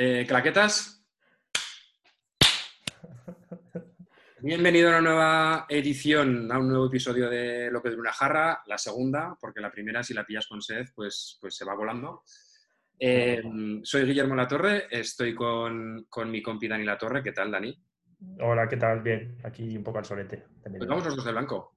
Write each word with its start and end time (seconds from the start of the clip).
Eh, 0.00 0.24
claquetas. 0.28 1.04
Bienvenido 4.38 4.86
a 4.86 4.92
una 4.92 5.00
nueva 5.00 5.66
edición, 5.68 6.52
a 6.52 6.58
un 6.60 6.68
nuevo 6.68 6.86
episodio 6.86 7.28
de 7.28 7.68
Lo 7.72 7.82
que 7.82 7.88
es 7.88 7.96
una 7.96 8.12
jarra, 8.12 8.62
la 8.66 8.78
segunda, 8.78 9.36
porque 9.40 9.60
la 9.60 9.72
primera, 9.72 10.04
si 10.04 10.14
la 10.14 10.24
pillas 10.24 10.46
con 10.46 10.62
sed, 10.62 10.86
pues, 10.94 11.36
pues 11.40 11.56
se 11.56 11.64
va 11.64 11.74
volando. 11.74 12.22
Eh, 12.96 13.42
soy 13.82 14.04
Guillermo 14.04 14.36
Latorre, 14.36 14.86
estoy 14.88 15.34
con, 15.34 16.06
con 16.08 16.30
mi 16.30 16.40
compi 16.42 16.68
Dani 16.68 16.84
Latorre. 16.84 17.20
¿Qué 17.20 17.32
tal, 17.32 17.50
Dani? 17.50 17.76
Hola, 18.38 18.68
¿qué 18.68 18.76
tal? 18.76 19.02
Bien, 19.02 19.36
aquí 19.42 19.76
un 19.76 19.82
poco 19.82 19.98
al 19.98 20.04
solete. 20.04 20.46
Pues 20.62 20.86
vamos 20.86 21.06
los 21.06 21.16
dos 21.16 21.24
de 21.24 21.32
blanco. 21.32 21.76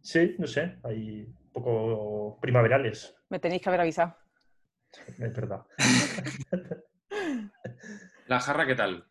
Sí, 0.00 0.34
no 0.40 0.48
sé, 0.48 0.80
hay 0.82 1.22
un 1.22 1.52
poco 1.52 2.40
primaverales. 2.40 3.14
Me 3.28 3.38
tenéis 3.38 3.62
que 3.62 3.68
haber 3.68 3.82
avisado. 3.82 4.16
Es 5.06 5.32
verdad. 5.32 5.64
La 8.26 8.40
jarra, 8.40 8.66
¿qué 8.66 8.74
tal? 8.74 9.06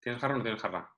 ¿Tienes 0.00 0.20
jarra 0.20 0.34
o 0.34 0.38
no 0.38 0.42
tienes 0.42 0.60
jarra? 0.60 0.90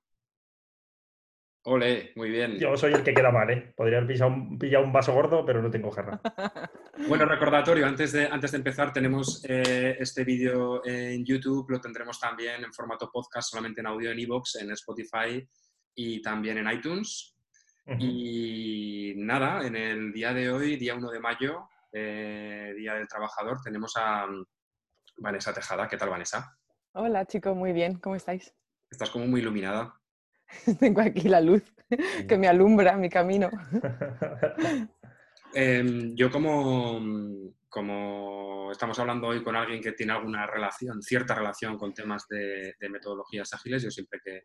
Ole, 1.64 2.12
muy 2.16 2.30
bien. 2.30 2.58
Yo 2.58 2.74
soy 2.76 2.94
el 2.94 3.02
que 3.02 3.12
queda 3.12 3.30
mal, 3.30 3.50
¿eh? 3.50 3.74
Podría 3.76 3.98
haber 3.98 4.08
pillado 4.08 4.32
un, 4.32 4.58
pillado 4.58 4.84
un 4.84 4.92
vaso 4.92 5.12
gordo, 5.12 5.44
pero 5.44 5.60
no 5.60 5.70
tengo 5.70 5.90
jarra. 5.90 6.20
Bueno, 7.08 7.24
recordatorio, 7.24 7.86
antes 7.86 8.12
de, 8.12 8.26
antes 8.26 8.50
de 8.52 8.58
empezar, 8.58 8.92
tenemos 8.92 9.42
eh, 9.48 9.96
este 9.98 10.22
vídeo 10.22 10.84
en 10.84 11.24
YouTube, 11.24 11.70
lo 11.70 11.80
tendremos 11.80 12.20
también 12.20 12.62
en 12.62 12.74
formato 12.74 13.10
podcast, 13.10 13.48
solamente 13.48 13.80
en 13.80 13.86
audio 13.86 14.10
en 14.10 14.18
iVoox, 14.18 14.56
en 14.56 14.70
Spotify 14.72 15.48
y 15.94 16.20
también 16.20 16.58
en 16.58 16.70
iTunes. 16.70 17.34
Y 17.98 19.14
nada, 19.16 19.66
en 19.66 19.76
el 19.76 20.12
día 20.12 20.34
de 20.34 20.50
hoy, 20.50 20.76
día 20.76 20.94
1 20.94 21.10
de 21.10 21.20
mayo, 21.20 21.68
eh, 21.90 22.74
Día 22.76 22.94
del 22.94 23.08
Trabajador, 23.08 23.60
tenemos 23.64 23.96
a 23.96 24.26
Vanessa 25.20 25.52
Tejada. 25.52 25.86
¿Qué 25.88 25.96
tal, 25.96 26.08
Vanessa? 26.10 26.56
Hola 26.92 27.26
chicos, 27.26 27.54
muy 27.56 27.72
bien, 27.72 27.98
¿cómo 27.98 28.16
estáis? 28.16 28.52
Estás 28.90 29.10
como 29.10 29.26
muy 29.26 29.40
iluminada. 29.40 29.94
Tengo 30.80 31.00
aquí 31.02 31.28
la 31.28 31.40
luz 31.40 31.62
que 32.28 32.36
me 32.38 32.48
alumbra 32.48 32.96
mi 32.96 33.08
camino. 33.08 33.50
Eh, 35.52 36.12
yo 36.14 36.30
como, 36.30 37.00
como 37.68 38.70
estamos 38.70 38.96
hablando 39.00 39.26
hoy 39.26 39.42
con 39.42 39.56
alguien 39.56 39.82
que 39.82 39.90
tiene 39.90 40.12
alguna 40.12 40.46
relación, 40.46 41.02
cierta 41.02 41.34
relación 41.34 41.76
con 41.76 41.92
temas 41.92 42.24
de, 42.28 42.76
de 42.78 42.88
metodologías 42.88 43.52
ágiles, 43.52 43.82
yo 43.82 43.90
siempre 43.90 44.20
que, 44.24 44.42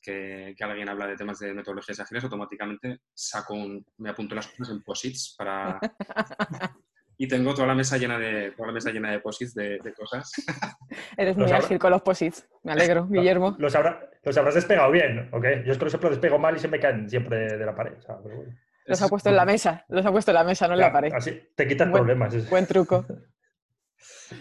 que- 0.00 0.54
que 0.56 0.64
alguien 0.64 0.88
habla 0.88 1.06
de 1.06 1.16
temas 1.16 1.38
de 1.40 1.52
metodologías 1.52 2.00
ágiles, 2.00 2.24
automáticamente 2.24 3.00
saco 3.12 3.52
un, 3.52 3.84
me 3.98 4.08
apunto 4.08 4.34
las 4.34 4.46
cosas 4.46 4.70
en 4.70 4.82
posits 4.82 5.34
para... 5.36 5.78
Y 7.20 7.26
tengo 7.26 7.52
toda 7.52 7.66
la 7.66 7.74
mesa 7.74 7.98
llena 7.98 8.16
de, 8.18 8.52
toda 8.52 8.68
la 8.68 8.72
mesa 8.74 8.90
llena 8.90 9.10
de 9.10 9.18
posits 9.20 9.52
de, 9.54 9.78
de 9.82 9.92
cosas. 9.92 10.30
Eres 11.16 11.36
muy 11.36 11.50
ágil 11.50 11.78
con 11.78 11.90
los 11.90 12.00
posits. 12.02 12.48
Me 12.62 12.72
alegro, 12.72 13.06
Guillermo. 13.10 13.56
Los, 13.58 13.74
habrá- 13.74 14.08
los 14.22 14.36
habrás 14.38 14.54
despegado 14.54 14.90
bien, 14.92 15.28
¿ok? 15.32 15.44
Yo 15.66 15.72
es 15.72 15.78
que 15.78 15.84
los 15.84 15.92
siempre 15.92 16.10
los 16.10 16.18
despego 16.20 16.38
mal 16.38 16.56
y 16.56 16.60
se 16.60 16.68
me 16.68 16.78
caen 16.78 17.10
siempre 17.10 17.58
de 17.58 17.66
la 17.66 17.74
pared. 17.74 17.94
o 17.98 18.02
sea, 18.02 18.16
pero 18.22 18.36
bueno. 18.36 18.56
Los 18.86 19.02
ha 19.02 19.08
puesto 19.08 19.28
en 19.28 19.36
la 19.36 19.44
mesa, 19.44 19.84
los 19.88 20.06
ha 20.06 20.12
puesto 20.12 20.30
en 20.30 20.36
la 20.36 20.44
mesa, 20.44 20.66
no 20.68 20.74
en 20.74 20.80
la 20.80 20.92
pared. 20.92 21.12
Así 21.12 21.38
te 21.54 21.66
quitas 21.66 21.90
Buen- 21.90 22.04
problemas. 22.04 22.48
Buen 22.48 22.66
truco. 22.66 23.04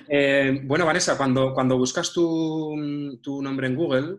Eh, 0.10 0.60
bueno, 0.66 0.86
Vanessa, 0.86 1.18
cuando, 1.18 1.54
cuando 1.54 1.78
buscas 1.78 2.12
tu, 2.14 3.18
tu 3.24 3.42
nombre 3.42 3.68
en 3.68 3.76
Google, 3.76 4.18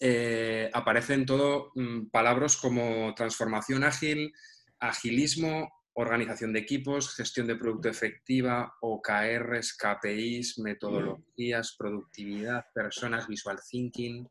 eh, 0.00 0.70
aparecen 0.72 1.26
todo 1.26 1.72
mm, 1.74 2.06
palabras 2.10 2.56
como 2.56 3.12
transformación 3.14 3.84
ágil, 3.84 4.32
agilismo, 4.78 5.70
organización 5.94 6.52
de 6.52 6.60
equipos, 6.60 7.14
gestión 7.14 7.46
de 7.46 7.56
producto 7.56 7.88
efectiva, 7.88 8.74
OKRs, 8.80 9.76
KPIs, 9.76 10.58
metodologías, 10.58 11.74
productividad, 11.78 12.64
personas, 12.72 13.28
visual 13.28 13.58
thinking. 13.68 14.28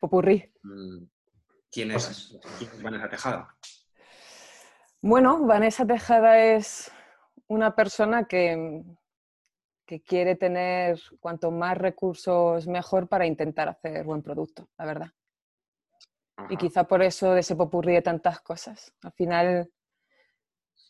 Popurrí. 0.00 0.52
Mm, 0.62 1.04
¿Quién 1.70 1.90
es, 1.90 2.38
quién 2.58 2.70
es 2.70 2.82
Vanessa 2.82 3.08
Tejada? 3.08 3.56
Bueno, 5.00 5.44
Vanessa 5.44 5.86
Tejada 5.86 6.38
es 6.38 6.90
una 7.48 7.74
persona 7.74 8.24
que, 8.24 8.82
que 9.84 10.00
quiere 10.00 10.36
tener 10.36 11.00
cuanto 11.18 11.50
más 11.50 11.76
recursos 11.76 12.66
mejor 12.68 13.08
para 13.08 13.26
intentar 13.26 13.68
hacer 13.68 14.04
buen 14.04 14.22
producto, 14.22 14.68
la 14.78 14.86
verdad. 14.86 15.10
Y 16.48 16.56
quizá 16.56 16.84
por 16.84 17.02
eso 17.02 17.32
de 17.32 17.40
ese 17.40 17.54
popurrí 17.54 17.94
de 17.94 18.02
tantas 18.02 18.40
cosas. 18.40 18.92
Al 19.02 19.12
final 19.12 19.70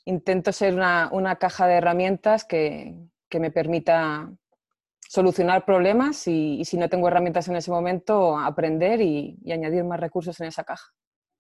intento 0.05 0.53
ser 0.53 0.75
una, 0.75 1.37
caja 1.37 1.67
de 1.67 1.75
herramientas 1.75 2.45
que, 2.45 2.95
me 3.41 3.51
permita 3.51 4.31
solucionar 5.09 5.65
problemas 5.65 6.29
y, 6.29 6.65
si 6.65 6.77
no 6.77 6.89
tengo 6.89 7.09
herramientas 7.09 7.49
en 7.49 7.57
ese 7.57 7.73
momento, 7.73 8.39
aprender 8.39 9.01
y, 9.01 9.37
añadir 9.51 9.83
más 9.83 9.99
recursos 9.99 10.41
en 10.41 10.47
esa 10.47 10.63
caja. 10.63 10.93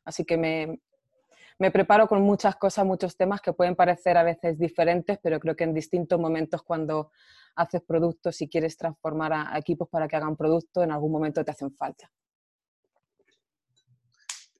Así 0.05 0.25
que 0.25 0.37
me, 0.37 1.71
preparo 1.71 2.09
con 2.09 2.23
muchas 2.23 2.57
cosas, 2.57 2.85
muchos 2.85 3.17
temas 3.17 3.41
que 3.41 3.53
pueden 3.53 3.77
parecer 3.77 4.17
a 4.17 4.25
veces 4.25 4.59
diferentes, 4.59 5.19
pero 5.23 5.39
creo 5.39 5.55
que 5.55 5.65
en 5.65 5.73
distintos 5.73 6.19
momentos 6.19 6.65
cuando 6.65 7.13
haces 7.55 7.81
productos 7.83 8.41
y 8.43 8.49
quieres 8.49 8.77
transformar 8.77 9.33
a, 9.33 9.55
a 9.55 9.59
equipos 9.59 9.89
para 9.89 10.09
que 10.09 10.17
hagan 10.17 10.37
producto, 10.37 10.83
en 10.83 10.91
algún 10.91 11.13
momento 11.13 11.45
te 11.45 11.53
hacen 11.53 11.71
falta. 11.71 12.11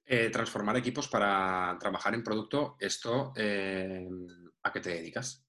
Eh, 0.07 0.29
transformar 0.29 0.77
equipos 0.77 1.07
para 1.07 1.77
trabajar 1.79 2.13
en 2.13 2.23
producto, 2.23 2.75
¿esto 2.79 3.33
eh, 3.35 4.07
a 4.61 4.71
qué 4.71 4.79
te 4.79 4.89
dedicas? 4.91 5.43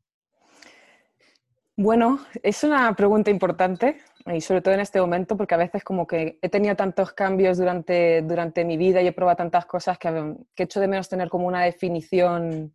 Bueno, 1.76 2.20
es 2.42 2.64
una 2.64 2.96
pregunta 2.96 3.30
importante 3.30 4.00
y 4.24 4.40
sobre 4.40 4.62
todo 4.62 4.72
en 4.72 4.80
este 4.80 4.98
momento 4.98 5.36
porque 5.36 5.54
a 5.54 5.58
veces 5.58 5.84
como 5.84 6.06
que 6.06 6.38
he 6.40 6.48
tenido 6.48 6.74
tantos 6.74 7.12
cambios 7.12 7.58
durante, 7.58 8.22
durante 8.22 8.64
mi 8.64 8.78
vida 8.78 9.02
y 9.02 9.08
he 9.08 9.12
probado 9.12 9.36
tantas 9.36 9.66
cosas 9.66 9.98
que, 9.98 10.36
que 10.54 10.62
echo 10.62 10.80
de 10.80 10.88
menos 10.88 11.10
tener 11.10 11.28
como 11.28 11.46
una 11.46 11.62
definición 11.62 12.74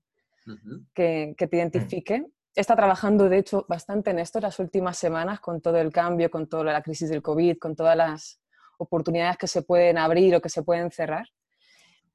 que, 0.94 1.34
que 1.36 1.48
te 1.48 1.58
identifique. 1.58 2.28
He 2.54 2.62
estado 2.62 2.78
trabajando, 2.78 3.28
de 3.28 3.40
hecho, 3.40 3.66
bastante 3.68 4.12
en 4.12 4.20
esto 4.20 4.40
las 4.40 4.60
últimas 4.60 5.00
semanas 5.00 5.40
con 5.40 5.62
todo 5.62 5.78
el 5.78 5.92
cambio, 5.92 6.30
con 6.30 6.48
toda 6.48 6.66
la 6.66 6.84
crisis 6.84 7.10
del 7.10 7.24
COVID, 7.24 7.58
con 7.58 7.76
todas 7.76 7.98
las 7.98 8.40
oportunidades 8.78 9.38
que 9.38 9.48
se 9.48 9.64
pueden 9.64 9.98
abrir 9.98 10.36
o 10.36 10.42
que 10.42 10.50
se 10.50 10.62
pueden 10.62 10.92
cerrar. 10.92 11.26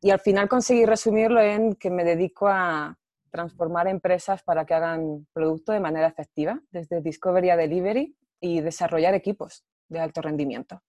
Y 0.00 0.10
al 0.10 0.20
final 0.20 0.48
conseguí 0.48 0.84
resumirlo 0.84 1.40
en 1.40 1.74
que 1.74 1.90
me 1.90 2.04
dedico 2.04 2.48
a 2.48 2.96
transformar 3.30 3.86
empresas 3.88 4.42
para 4.42 4.64
que 4.64 4.74
hagan 4.74 5.26
producto 5.32 5.72
de 5.72 5.80
manera 5.80 6.06
efectiva, 6.06 6.60
desde 6.70 7.00
discovery 7.02 7.50
a 7.50 7.56
delivery 7.56 8.16
y 8.40 8.60
desarrollar 8.60 9.14
equipos 9.14 9.64
de 9.88 10.00
alto 10.00 10.22
rendimiento. 10.22 10.82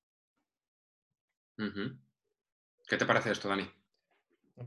¿Qué 2.88 2.98
te 2.98 3.06
parece 3.06 3.32
esto, 3.32 3.50
Dani? 3.50 3.68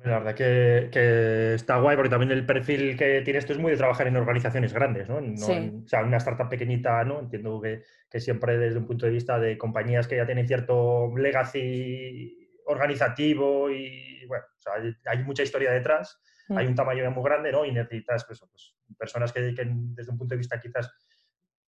La 0.04 0.18
verdad 0.20 0.34
que, 0.34 0.88
que 0.92 1.54
está 1.54 1.80
guay 1.80 1.96
porque 1.96 2.10
también 2.10 2.30
el 2.30 2.46
perfil 2.46 2.96
que 2.96 3.22
tienes 3.22 3.44
tú 3.44 3.54
es 3.54 3.58
muy 3.58 3.72
de 3.72 3.76
trabajar 3.76 4.06
en 4.06 4.16
organizaciones 4.16 4.72
grandes, 4.72 5.08
¿no? 5.08 5.20
No 5.20 5.36
Sí. 5.36 5.52
en- 5.52 5.82
o 5.84 5.88
sea, 5.88 6.04
una 6.04 6.18
startup 6.18 6.48
pequeñita, 6.48 7.02
¿no? 7.04 7.18
Entiendo 7.20 7.60
que, 7.60 7.82
que 8.08 8.20
siempre 8.20 8.56
desde 8.56 8.78
un 8.78 8.86
punto 8.86 9.06
de 9.06 9.12
vista 9.12 9.38
de 9.40 9.58
compañías 9.58 10.06
que 10.06 10.16
ya 10.16 10.26
tienen 10.26 10.46
cierto 10.46 11.16
legacy 11.16 12.39
organizativo 12.70 13.70
y, 13.70 14.24
bueno, 14.26 14.44
o 14.56 14.60
sea, 14.60 14.74
hay, 14.74 14.94
hay 15.06 15.24
mucha 15.24 15.42
historia 15.42 15.70
detrás, 15.72 16.20
Mm. 16.50 16.58
hay 16.58 16.66
un 16.66 16.74
tamaño 16.74 17.02
ya 17.04 17.10
muy 17.10 17.22
grande, 17.22 17.52
¿no? 17.52 17.64
Y 17.64 17.70
necesitas, 17.70 18.24
pues, 18.24 18.40
pues, 18.50 18.74
personas 18.98 19.32
que 19.32 19.40
dediquen 19.40 19.94
desde 19.94 20.10
un 20.10 20.18
punto 20.18 20.34
de 20.34 20.38
vista 20.38 20.58
quizás 20.60 20.92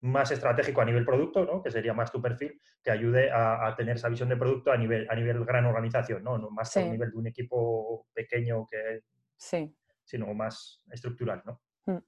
más 0.01 0.33
estratégico 0.33 0.81
a 0.81 0.85
nivel 0.85 1.05
producto, 1.05 1.45
¿no? 1.45 1.63
que 1.63 1.71
sería 1.71 1.95
más 1.95 2.11
tu 2.11 2.21
perfil, 2.21 2.61
que 2.83 2.91
ayude 2.91 3.31
a, 3.31 3.65
a 3.69 3.77
tener 3.77 3.95
esa 3.95 4.09
visión 4.09 4.29
de 4.29 4.37
producto 4.37 4.73
a 4.73 4.77
nivel, 4.77 5.07
a 5.09 5.15
nivel 5.15 5.45
gran 5.45 5.67
organización, 5.67 6.25
no, 6.25 6.37
no 6.37 6.51
más 6.51 6.77
a 6.77 6.83
nivel 6.83 7.13
de 7.13 7.17
un 7.17 7.29
equipo 7.29 8.09
pequeño, 8.13 8.67
que, 8.67 9.05
Sí. 9.37 9.73
sino 10.03 10.35
más 10.35 10.83
estructural. 10.91 11.43
¿no? 11.47 11.63
Mm. 11.87 11.99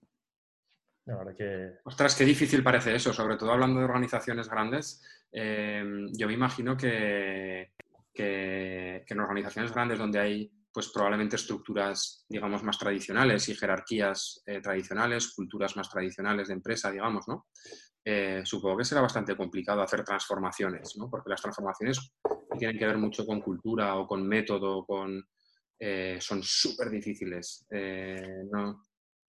La 1.05 1.17
verdad 1.17 1.37
que... 1.37 1.75
Ostras, 1.85 2.17
qué 2.17 2.25
difícil 2.25 2.64
parece 2.64 2.93
eso, 2.93 3.12
sobre 3.12 3.37
todo 3.37 3.52
hablando 3.52 3.79
de 3.79 3.85
organizaciones 3.85 4.49
grandes. 4.50 5.00
Eh, 5.31 5.85
yo 6.19 6.26
me 6.26 6.32
imagino 6.35 6.76
que, 6.76 7.73
que, 8.14 9.05
en 9.06 9.20
organizaciones 9.20 9.72
grandes 9.72 9.99
donde 9.99 10.20
hay 10.20 10.52
pues 10.72 10.88
probablemente 10.88 11.37
estructuras, 11.37 12.25
digamos, 12.28 12.64
más 12.64 12.78
tradicionales 12.78 13.49
y 13.49 13.55
jerarquías 13.55 14.43
eh, 14.44 14.61
tradicionales, 14.61 15.32
culturas 15.32 15.76
más 15.76 15.88
tradicionales 15.88 16.49
de 16.49 16.55
empresa, 16.55 16.90
digamos, 16.90 17.28
¿no? 17.28 17.46
eh, 18.05 18.43
supongo 18.44 18.78
que 18.78 18.84
será 18.84 19.00
bastante 19.00 19.37
complicado 19.37 19.82
hacer 19.82 20.02
transformaciones, 20.02 20.96
¿no? 20.96 21.08
Porque 21.08 21.31
las 21.31 21.40
transformaciones 21.40 22.12
tienen 22.58 22.76
que 22.76 22.87
ver 22.87 22.99
mucho 22.99 23.25
con 23.25 23.40
cultura 23.40 23.94
o 23.96 24.06
con 24.06 24.26
método, 24.26 24.84
con, 24.84 25.25
eh, 25.78 26.19
son 26.20 26.43
súper 26.43 26.90
difíciles. 26.90 27.66
No, 28.50 28.82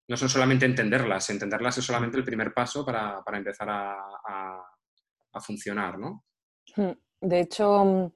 no, 0.09 0.17
son 0.17 0.29
solamente 0.29 0.67
entenderlas, 0.67 1.29
entenderlas 1.31 1.79
es 1.79 1.85
solamente 1.85 2.17
el 2.17 2.25
primer 2.25 2.53
paso 2.53 2.85
para, 2.85 3.23
para 3.23 3.39
empezar 3.39 3.69
a, 3.69 3.95
a, 5.33 5.41
funcionar, 5.41 5.99
¿no? 5.99 6.25
Hmm. 6.77 6.93
De 7.21 7.41
hecho, 7.41 8.13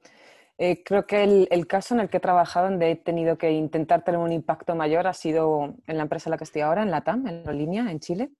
mm, 0.58 0.72
creo 0.84 1.06
que 1.06 1.24
el, 1.24 1.48
el, 1.50 1.66
caso 1.66 1.94
en 1.94 2.00
el 2.00 2.08
que 2.08 2.18
he 2.18 2.20
trabajado, 2.20 2.68
donde 2.68 2.90
he 2.90 2.96
tenido 2.96 3.38
que 3.38 3.50
intentar 3.52 4.04
tener 4.04 4.20
un 4.20 4.32
impacto 4.32 4.74
mayor, 4.74 5.06
ha 5.06 5.14
sido 5.14 5.76
en 5.86 5.96
la 5.96 6.02
empresa 6.02 6.28
en 6.28 6.32
la 6.32 6.38
que 6.38 6.44
estoy 6.44 6.62
ahora, 6.62 6.82
en 6.82 6.90
la 6.90 7.02
TAM, 7.02 7.26
en 7.26 7.44
la 7.44 7.52
línea, 7.52 7.90
en 7.90 8.00
Chile. 8.00 8.30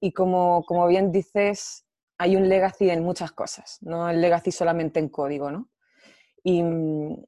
Y 0.00 0.12
como, 0.12 0.64
como 0.64 0.86
bien 0.86 1.10
dices, 1.10 1.84
hay 2.18 2.36
un 2.36 2.48
legacy 2.48 2.90
en 2.90 3.02
muchas 3.02 3.32
cosas, 3.32 3.78
no 3.80 4.08
el 4.08 4.20
legacy 4.20 4.52
solamente 4.52 5.00
en 5.00 5.08
código, 5.08 5.50
¿no? 5.50 5.68
Y, 6.44 6.62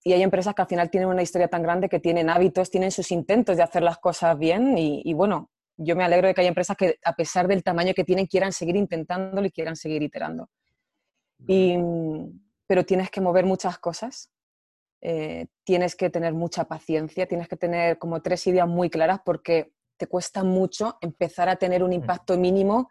y, 0.04 0.12
hay 0.12 0.22
empresas 0.22 0.54
que 0.54 0.62
al 0.62 0.68
final 0.68 0.88
tienen 0.88 1.08
una 1.08 1.22
historia 1.22 1.48
tan 1.48 1.62
grande 1.62 1.88
que 1.88 1.98
tienen 1.98 2.30
hábitos, 2.30 2.70
tienen 2.70 2.92
sus 2.92 3.10
intentos 3.10 3.56
de 3.56 3.62
hacer 3.62 3.82
las 3.82 3.98
cosas 3.98 4.38
bien 4.38 4.78
y, 4.78 5.02
y, 5.04 5.14
bueno, 5.14 5.50
yo 5.76 5.96
me 5.96 6.04
alegro 6.04 6.28
de 6.28 6.34
que 6.34 6.42
haya 6.42 6.48
empresas 6.48 6.76
que 6.76 6.98
a 7.04 7.14
pesar 7.14 7.48
del 7.48 7.62
tamaño 7.62 7.92
que 7.92 8.04
tienen 8.04 8.26
quieran 8.26 8.52
seguir 8.52 8.76
intentándolo 8.76 9.46
y 9.46 9.50
quieran 9.50 9.76
seguir 9.76 10.02
iterando. 10.02 10.48
Y, 11.46 11.76
pero 12.70 12.86
tienes 12.86 13.10
que 13.10 13.20
mover 13.20 13.46
muchas 13.46 13.80
cosas, 13.80 14.30
eh, 15.00 15.48
tienes 15.64 15.96
que 15.96 16.08
tener 16.08 16.34
mucha 16.34 16.68
paciencia, 16.68 17.26
tienes 17.26 17.48
que 17.48 17.56
tener 17.56 17.98
como 17.98 18.22
tres 18.22 18.46
ideas 18.46 18.68
muy 18.68 18.88
claras 18.88 19.18
porque 19.24 19.72
te 19.96 20.06
cuesta 20.06 20.44
mucho 20.44 20.96
empezar 21.00 21.48
a 21.48 21.56
tener 21.56 21.82
un 21.82 21.90
mm. 21.90 21.94
impacto 21.94 22.38
mínimo 22.38 22.88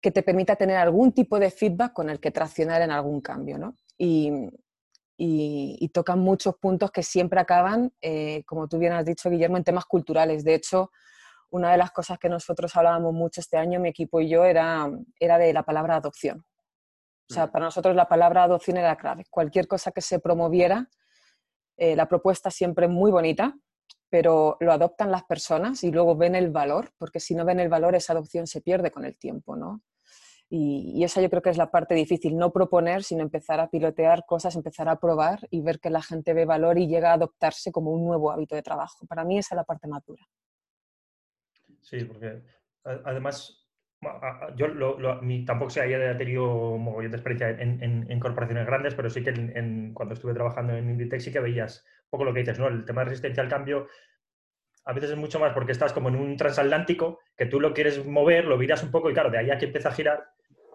que 0.00 0.12
te 0.12 0.22
permita 0.22 0.54
tener 0.54 0.76
algún 0.76 1.10
tipo 1.10 1.40
de 1.40 1.50
feedback 1.50 1.94
con 1.94 2.08
el 2.10 2.20
que 2.20 2.30
traccionar 2.30 2.80
en 2.80 2.92
algún 2.92 3.20
cambio, 3.20 3.58
¿no? 3.58 3.74
Y, 3.98 4.30
y, 5.16 5.88
tocan 5.88 6.20
muchos 6.20 6.54
puntos 6.54 6.92
que 6.92 7.02
siempre 7.02 7.40
acaban, 7.40 7.92
eh, 8.00 8.44
como 8.46 8.68
tú 8.68 8.78
bien 8.78 8.92
has 8.92 9.04
dicho, 9.04 9.28
Guillermo, 9.30 9.56
en 9.56 9.64
temas 9.64 9.86
culturales. 9.86 10.44
De 10.44 10.54
hecho, 10.54 10.92
una 11.50 11.72
de 11.72 11.78
las 11.78 11.90
cosas 11.90 12.20
que 12.20 12.28
nosotros 12.28 12.76
hablábamos 12.76 13.12
mucho 13.12 13.40
este 13.40 13.56
año, 13.56 13.80
mi 13.80 13.88
equipo 13.88 14.20
y 14.20 14.28
yo, 14.28 14.44
era, 14.44 14.88
era 15.18 15.38
de 15.38 15.52
la 15.52 15.64
palabra 15.64 15.96
adopción. 15.96 16.46
O 17.28 17.34
sea, 17.34 17.46
mm. 17.46 17.50
para 17.50 17.64
nosotros 17.64 17.94
la 17.94 18.08
palabra 18.08 18.44
adopción 18.44 18.76
era 18.76 18.96
clave. 18.96 19.24
Cualquier 19.30 19.66
cosa 19.66 19.92
que 19.92 20.00
se 20.00 20.18
promoviera, 20.18 20.88
eh, 21.76 21.96
la 21.96 22.08
propuesta 22.08 22.50
siempre 22.50 22.88
muy 22.88 23.10
bonita, 23.10 23.54
pero 24.08 24.56
lo 24.60 24.72
adoptan 24.72 25.10
las 25.10 25.24
personas 25.24 25.82
y 25.84 25.90
luego 25.90 26.16
ven 26.16 26.34
el 26.34 26.50
valor, 26.50 26.90
porque 26.96 27.20
si 27.20 27.34
no 27.34 27.44
ven 27.44 27.60
el 27.60 27.68
valor, 27.68 27.94
esa 27.94 28.12
adopción 28.12 28.46
se 28.46 28.60
pierde 28.60 28.90
con 28.90 29.04
el 29.04 29.18
tiempo, 29.18 29.56
¿no? 29.56 29.82
Y, 30.48 31.02
esa 31.02 31.20
yo 31.20 31.28
creo 31.28 31.42
que 31.42 31.50
es 31.50 31.56
la 31.56 31.72
parte 31.72 31.94
difícil, 31.94 32.36
no 32.36 32.52
proponer, 32.52 33.02
sino 33.02 33.22
empezar 33.22 33.58
a 33.58 33.68
pilotear 33.68 34.24
cosas, 34.26 34.54
empezar 34.54 34.88
a 34.88 35.00
probar 35.00 35.40
y 35.50 35.60
ver 35.60 35.80
que 35.80 35.90
la 35.90 36.02
gente 36.02 36.34
ve 36.34 36.44
valor 36.44 36.78
y 36.78 36.86
llega 36.86 37.10
a 37.10 37.14
adoptarse 37.14 37.72
como 37.72 37.90
un 37.90 38.04
nuevo 38.04 38.30
hábito 38.30 38.54
de 38.54 38.62
trabajo. 38.62 39.06
Para 39.06 39.24
mí 39.24 39.38
esa 39.38 39.54
es 39.54 39.56
la 39.56 39.64
parte 39.64 39.88
madura. 39.88 40.24
Sí, 41.80 42.04
porque 42.04 42.42
además 42.84 43.65
yo 44.56 44.66
tampoco 45.46 45.70
se 45.70 45.80
haya 45.80 46.16
tenido 46.16 46.76
mogollón 46.78 47.10
de 47.10 47.16
experiencia 47.16 47.50
en, 47.50 48.20
corporaciones 48.20 48.66
grandes, 48.66 48.94
pero 48.94 49.10
sí 49.10 49.22
que 49.22 49.32
cuando 49.94 50.14
estuve 50.14 50.34
trabajando 50.34 50.74
en 50.74 50.90
Inditex 50.90 51.24
sí 51.24 51.32
que 51.32 51.40
veías 51.40 51.84
un 52.04 52.10
poco 52.10 52.24
lo 52.24 52.32
que 52.32 52.40
dices, 52.40 52.58
¿no? 52.58 52.68
El 52.68 52.84
tema 52.84 53.02
de 53.02 53.10
resistencia 53.10 53.42
al 53.42 53.48
cambio 53.48 53.88
a 54.84 54.92
veces 54.92 55.10
es 55.10 55.16
mucho 55.16 55.40
más 55.40 55.52
porque 55.52 55.72
estás 55.72 55.92
como 55.92 56.08
en 56.08 56.16
un 56.16 56.36
transatlántico 56.36 57.20
que 57.36 57.46
tú 57.46 57.60
lo 57.60 57.74
quieres 57.74 58.06
mover, 58.06 58.44
lo 58.44 58.56
miras 58.56 58.82
un 58.82 58.90
poco 58.90 59.10
y 59.10 59.14
claro, 59.14 59.30
de 59.30 59.38
ahí 59.38 59.50
a 59.50 59.58
que 59.58 59.66
empieza 59.66 59.88
a 59.88 59.92
girar, 59.92 60.24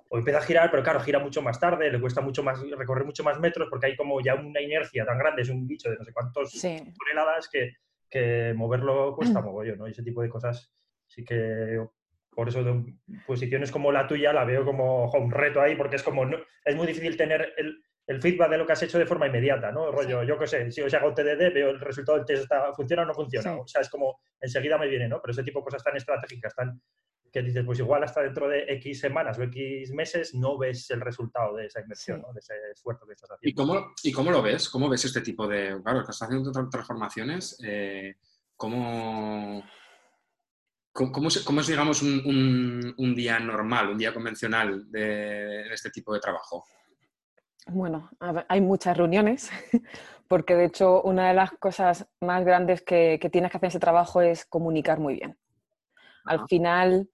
o 0.10 0.18
empieza 0.18 0.39
a 0.39 0.44
girar, 0.44 0.69
pero 0.69 0.84
claro, 0.84 1.00
gira 1.00 1.19
mucho 1.19 1.42
más 1.42 1.60
tarde, 1.60 1.89
le 1.89 2.01
cuesta 2.01 2.19
mucho 2.19 2.44
más 2.44 2.62
recorrer 2.77 3.06
mucho 3.06 3.24
más 3.24 3.39
metros 3.39 3.69
porque 3.69 3.88
hay 3.88 3.95
como 3.95 4.19
ya 4.22 4.36
una 4.36 4.62
inercia 4.62 5.06
tan 5.06 5.18
grande, 5.18 5.44
es 5.44 5.50
un 5.50 5.66
bicho 5.66 5.89
de 5.89 5.95
no 5.95 6.04
sé 6.04 6.12
cuántos 6.12 6.51
toneladas 6.51 7.48
que, 7.50 7.77
que 8.10 8.54
moverlo 8.54 9.16
cuesta 9.16 9.42
mm. 9.42 9.45
mogollón, 9.45 9.77
¿no? 9.80 9.88
Y 9.88 9.92
ese 9.92 10.04
tipo 10.04 10.22
de 10.22 10.30
cosas 10.30 10.74
sí 11.07 11.24
que 11.24 11.80
por 12.33 12.48
eso 12.48 12.63
posiciones 13.28 13.72
como 13.72 13.92
la 13.92 14.07
tuya 14.07 14.33
la 14.33 14.45
veo 14.45 14.63
como 14.63 15.12
un 15.12 15.31
reto 15.31 15.62
ahí, 15.62 15.75
porque 15.75 15.98
es 15.98 16.04
como, 16.04 16.25
no, 16.25 16.38
es 16.63 16.75
muy 16.75 16.88
difícil 16.88 17.18
tener 17.18 17.54
el, 17.57 17.83
el, 18.07 18.22
feedback 18.22 18.50
de 18.50 18.57
lo 18.57 18.66
que 18.66 18.74
has 18.74 18.83
hecho 18.83 18.98
de 18.98 19.06
forma 19.06 19.28
inmediata, 19.28 19.72
¿no? 19.72 19.92
Rollo, 19.92 20.24
yo 20.24 20.39
qué 20.39 20.48
sé, 20.48 20.72
si 20.72 20.81
os 20.81 20.94
hago 20.94 21.13
TDD, 21.13 21.54
veo 21.54 21.69
el 21.69 21.80
resultado 21.80 22.18
del 22.18 22.25
test, 22.25 22.44
está, 22.44 22.74
¿funciona 22.74 23.04
o 23.04 23.06
no 23.06 23.13
funciona? 23.13 23.57
O 23.57 23.68
sea, 23.68 23.81
es 23.81 23.89
como, 23.89 24.22
enseguida 24.39 24.78
me 24.78 24.88
viene, 24.88 25.07
¿no? 25.10 25.22
Pero 25.22 25.31
ese 25.31 25.44
tipo 25.44 25.60
de 25.60 25.66
cosas 25.66 25.83
tan 25.83 25.98
estratégicas, 25.98 26.56
tan 26.56 26.81
que 27.31 27.42
dices, 27.42 27.63
pues 27.66 27.80
igual 27.80 28.04
hasta 28.04 28.22
dentro 28.22 28.48
de 28.50 28.66
X 28.74 29.00
semanas 29.00 29.39
o 29.39 29.44
X 29.44 29.92
meses 29.92 30.34
no 30.34 30.57
ves 30.57 30.89
el 30.92 31.00
resultado 31.00 31.56
de 31.56 31.68
esa 31.68 31.80
inversión, 31.80 32.22
¿no? 32.22 32.34
de 32.34 32.39
ese 32.39 32.54
esfuerzo 32.74 33.06
que 33.07 33.13
estás 33.13 33.31
haciendo. 33.31 33.50
¿Y 33.50 33.54
cómo, 33.54 33.94
¿Y 34.04 34.12
cómo 34.12 34.31
lo 34.31 34.42
ves? 34.42 34.69
¿Cómo 34.69 34.89
ves 34.89 35.06
este 35.06 35.22
tipo 35.22 35.48
de, 35.48 35.80
claro, 35.81 36.00
que 36.00 36.12
estás 36.12 36.24
haciendo 36.24 36.51
transformaciones, 36.51 37.57
eh, 37.63 38.16
¿cómo 38.57 39.63
¿Cómo, 40.93 41.29
es, 41.29 41.67
digamos, 41.67 42.01
un, 42.01 43.13
día 43.15 43.39
normal, 43.39 43.89
un 43.89 43.97
día 43.97 44.13
convencional 44.13 44.91
de, 44.91 45.73
este 45.73 45.89
tipo 45.89 46.13
de 46.13 46.19
trabajo? 46.19 46.65
Bueno, 47.67 48.09
hay 48.49 48.59
muchas 48.59 48.97
reuniones, 48.97 49.49
porque 50.27 50.55
de 50.55 50.65
hecho 50.65 51.01
una 51.03 51.29
de 51.29 51.33
las 51.33 51.51
cosas 51.51 52.07
más 52.19 52.43
grandes 52.43 52.81
que, 52.81 53.17
tienes 53.31 53.51
que 53.51 53.57
hacer 53.57 53.67
en 53.67 53.69
ese 53.69 53.79
trabajo 53.79 54.21
es 54.21 54.45
comunicar 54.45 54.99
muy 54.99 55.15
bien. 55.15 55.38
Al 56.25 56.45
final, 56.47 57.09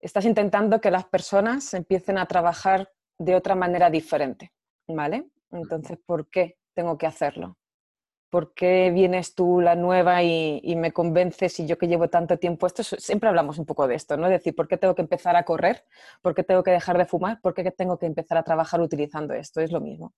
estás 0.00 0.24
intentando 0.24 0.80
que 0.80 0.90
las 0.90 1.04
personas 1.04 1.72
empiecen 1.74 2.18
a 2.18 2.26
trabajar 2.26 2.90
de 3.16 3.36
otra 3.36 3.54
manera 3.54 3.90
diferente, 3.90 4.52
¿vale? 4.88 5.30
Entonces, 5.52 5.98
¿por 6.04 6.28
qué 6.28 6.58
tengo 6.74 6.98
que 6.98 7.06
hacerlo? 7.06 7.56
¿Por 8.30 8.52
qué 8.54 8.90
vienes 8.90 9.34
tú 9.34 9.60
la 9.60 9.74
nueva 9.74 10.22
y, 10.22 10.74
me 10.76 10.92
convences 10.92 11.58
y 11.60 11.66
yo 11.66 11.78
que 11.78 11.88
llevo 11.88 12.08
tanto 12.08 12.38
tiempo 12.38 12.66
esto? 12.66 12.82
Siempre 12.82 13.28
hablamos 13.28 13.58
un 13.58 13.66
poco 13.66 13.88
de 13.88 13.94
esto, 13.94 14.16
¿no? 14.16 14.26
Es 14.26 14.32
decir, 14.32 14.54
¿por 14.54 14.68
qué 14.68 14.76
tengo 14.76 14.94
que 14.94 15.02
empezar 15.02 15.36
a 15.36 15.44
correr? 15.44 15.84
¿Por 16.22 16.34
qué 16.34 16.44
tengo 16.44 16.62
que 16.62 16.70
dejar 16.70 16.98
de 16.98 17.06
fumar? 17.06 17.40
¿Por 17.40 17.54
qué 17.54 17.70
tengo 17.70 17.98
que 17.98 18.06
empezar 18.06 18.38
a 18.38 18.42
trabajar 18.42 18.80
utilizando 18.80 19.34
esto? 19.34 19.60
Es 19.60 19.72
lo 19.72 19.80
mismo. 19.80 20.12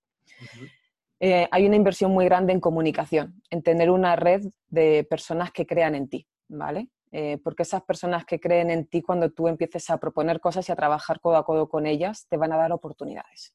Eh, 1.21 1.49
hay 1.51 1.67
una 1.67 1.77
inversión 1.77 2.13
muy 2.13 2.25
grande 2.25 2.53
en 2.53 2.61
comunicación, 2.61 3.43
en 3.51 3.63
tener 3.63 3.91
una 3.91 4.17
red 4.17 4.43
de 4.69 5.07
personas 5.09 5.53
que 5.53 5.67
crean 5.67 5.95
en 5.95 6.09
ti, 6.09 6.27
¿vale? 6.49 6.89
Eh, 7.13 7.39
porque 7.43 7.65
esas 7.65 7.83
personas 7.83 8.25
que 8.25 8.41
creen 8.41 8.71
en 8.71 8.87
ti, 8.87 9.03
cuando 9.03 9.31
tú 9.31 9.49
empieces 9.49 9.91
a 9.91 9.99
proponer 9.99 10.41
cosas 10.41 10.69
y 10.69 10.73
a 10.73 10.77
trabajar 10.77 11.21
codo 11.21 11.37
a 11.37 11.45
codo 11.45 11.69
con 11.69 11.87
ellas, 11.87 12.27
te 12.29 12.37
van 12.37 12.53
a 12.53 12.57
dar 12.57 12.73
oportunidades. 12.73 13.55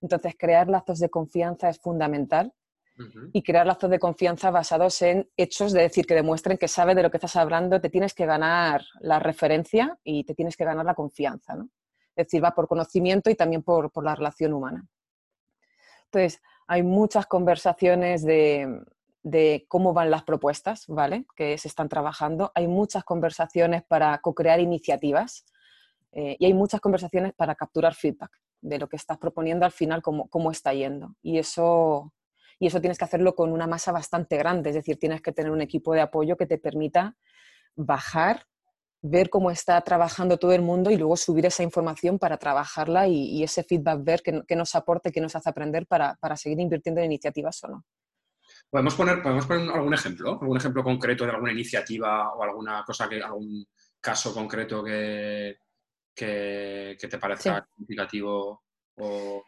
Entonces, 0.00 0.34
crear 0.36 0.68
lazos 0.68 0.98
de 0.98 1.10
confianza 1.10 1.68
es 1.68 1.78
fundamental 1.78 2.52
y 3.32 3.42
crear 3.42 3.66
lazos 3.66 3.90
de 3.90 3.98
confianza 3.98 4.50
basados 4.50 5.00
en 5.02 5.28
hechos, 5.36 5.72
de 5.72 5.82
decir, 5.82 6.06
que 6.06 6.14
demuestren 6.14 6.58
que 6.58 6.68
sabes 6.68 6.94
de 6.94 7.02
lo 7.02 7.10
que 7.10 7.16
estás 7.16 7.36
hablando, 7.36 7.80
te 7.80 7.88
tienes 7.88 8.14
que 8.14 8.26
ganar 8.26 8.84
la 9.00 9.18
referencia 9.18 9.98
y 10.04 10.24
te 10.24 10.34
tienes 10.34 10.56
que 10.56 10.64
ganar 10.64 10.84
la 10.84 10.94
confianza. 10.94 11.56
¿no? 11.56 11.70
Es 12.14 12.26
decir, 12.26 12.44
va 12.44 12.54
por 12.54 12.68
conocimiento 12.68 13.30
y 13.30 13.34
también 13.34 13.62
por, 13.62 13.90
por 13.90 14.04
la 14.04 14.14
relación 14.14 14.52
humana. 14.52 14.86
Entonces, 16.04 16.42
hay 16.66 16.82
muchas 16.82 17.26
conversaciones 17.26 18.22
de, 18.22 18.82
de 19.22 19.64
cómo 19.68 19.94
van 19.94 20.10
las 20.10 20.24
propuestas, 20.24 20.84
¿vale? 20.88 21.26
Que 21.34 21.56
se 21.58 21.68
están 21.68 21.88
trabajando. 21.88 22.52
Hay 22.54 22.68
muchas 22.68 23.04
conversaciones 23.04 23.82
para 23.82 24.18
co-crear 24.18 24.60
iniciativas 24.60 25.46
eh, 26.12 26.36
y 26.38 26.44
hay 26.44 26.54
muchas 26.54 26.80
conversaciones 26.80 27.32
para 27.32 27.54
capturar 27.54 27.94
feedback 27.94 28.30
de 28.60 28.78
lo 28.78 28.88
que 28.88 28.96
estás 28.96 29.18
proponiendo 29.18 29.64
al 29.64 29.72
final, 29.72 30.02
cómo, 30.02 30.28
cómo 30.28 30.50
está 30.50 30.72
yendo. 30.74 31.14
Y 31.22 31.38
eso 31.38 32.12
y 32.62 32.68
eso 32.68 32.80
tienes 32.80 32.96
que 32.96 33.04
hacerlo 33.04 33.34
con 33.34 33.50
una 33.50 33.66
masa 33.66 33.90
bastante 33.90 34.36
grande, 34.36 34.70
es 34.70 34.76
decir, 34.76 34.96
tienes 34.96 35.20
que 35.20 35.32
tener 35.32 35.50
un 35.50 35.60
equipo 35.60 35.94
de 35.94 36.00
apoyo 36.00 36.36
que 36.36 36.46
te 36.46 36.58
permita 36.58 37.16
bajar, 37.74 38.46
ver 39.00 39.30
cómo 39.30 39.50
está 39.50 39.80
trabajando 39.80 40.38
todo 40.38 40.52
el 40.52 40.62
mundo 40.62 40.92
y 40.92 40.96
luego 40.96 41.16
subir 41.16 41.44
esa 41.44 41.64
información 41.64 42.20
para 42.20 42.36
trabajarla 42.36 43.08
y, 43.08 43.42
ese 43.42 43.64
feedback 43.64 44.04
ver 44.04 44.22
qué, 44.22 44.54
nos 44.54 44.76
aporte, 44.76 45.10
qué 45.10 45.20
nos 45.20 45.34
hace 45.34 45.50
aprender 45.50 45.88
para, 45.88 46.16
seguir 46.36 46.60
invirtiendo 46.60 47.00
en 47.00 47.06
iniciativas 47.06 47.64
o 47.64 47.68
no. 47.68 47.84
¿Podemos 48.70 48.94
poner, 48.94 49.20
¿Podemos 49.24 49.44
poner 49.44 49.68
algún 49.68 49.94
ejemplo? 49.94 50.38
¿Algún 50.40 50.56
ejemplo 50.56 50.84
concreto 50.84 51.24
de 51.24 51.32
alguna 51.32 51.50
iniciativa 51.50 52.32
o 52.32 52.44
alguna 52.44 52.84
cosa 52.86 53.08
que, 53.08 53.20
algún 53.20 53.66
caso 54.00 54.32
concreto 54.32 54.84
que, 54.84 55.56
que, 56.14 56.96
te 56.96 57.18
parezca 57.18 57.66
significativo 57.74 58.62
o, 58.98 59.42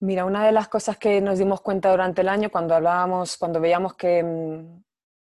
Mira, 0.00 0.24
una 0.24 0.46
de 0.46 0.52
las 0.52 0.68
cosas 0.68 0.96
que 0.96 1.20
nos 1.20 1.38
dimos 1.38 1.60
cuenta 1.60 1.90
durante 1.90 2.20
el 2.20 2.28
año 2.28 2.50
cuando 2.50 2.74
hablábamos, 2.74 3.36
cuando 3.36 3.60
veíamos 3.60 3.94
que, 3.94 4.22
mm, 4.22 4.84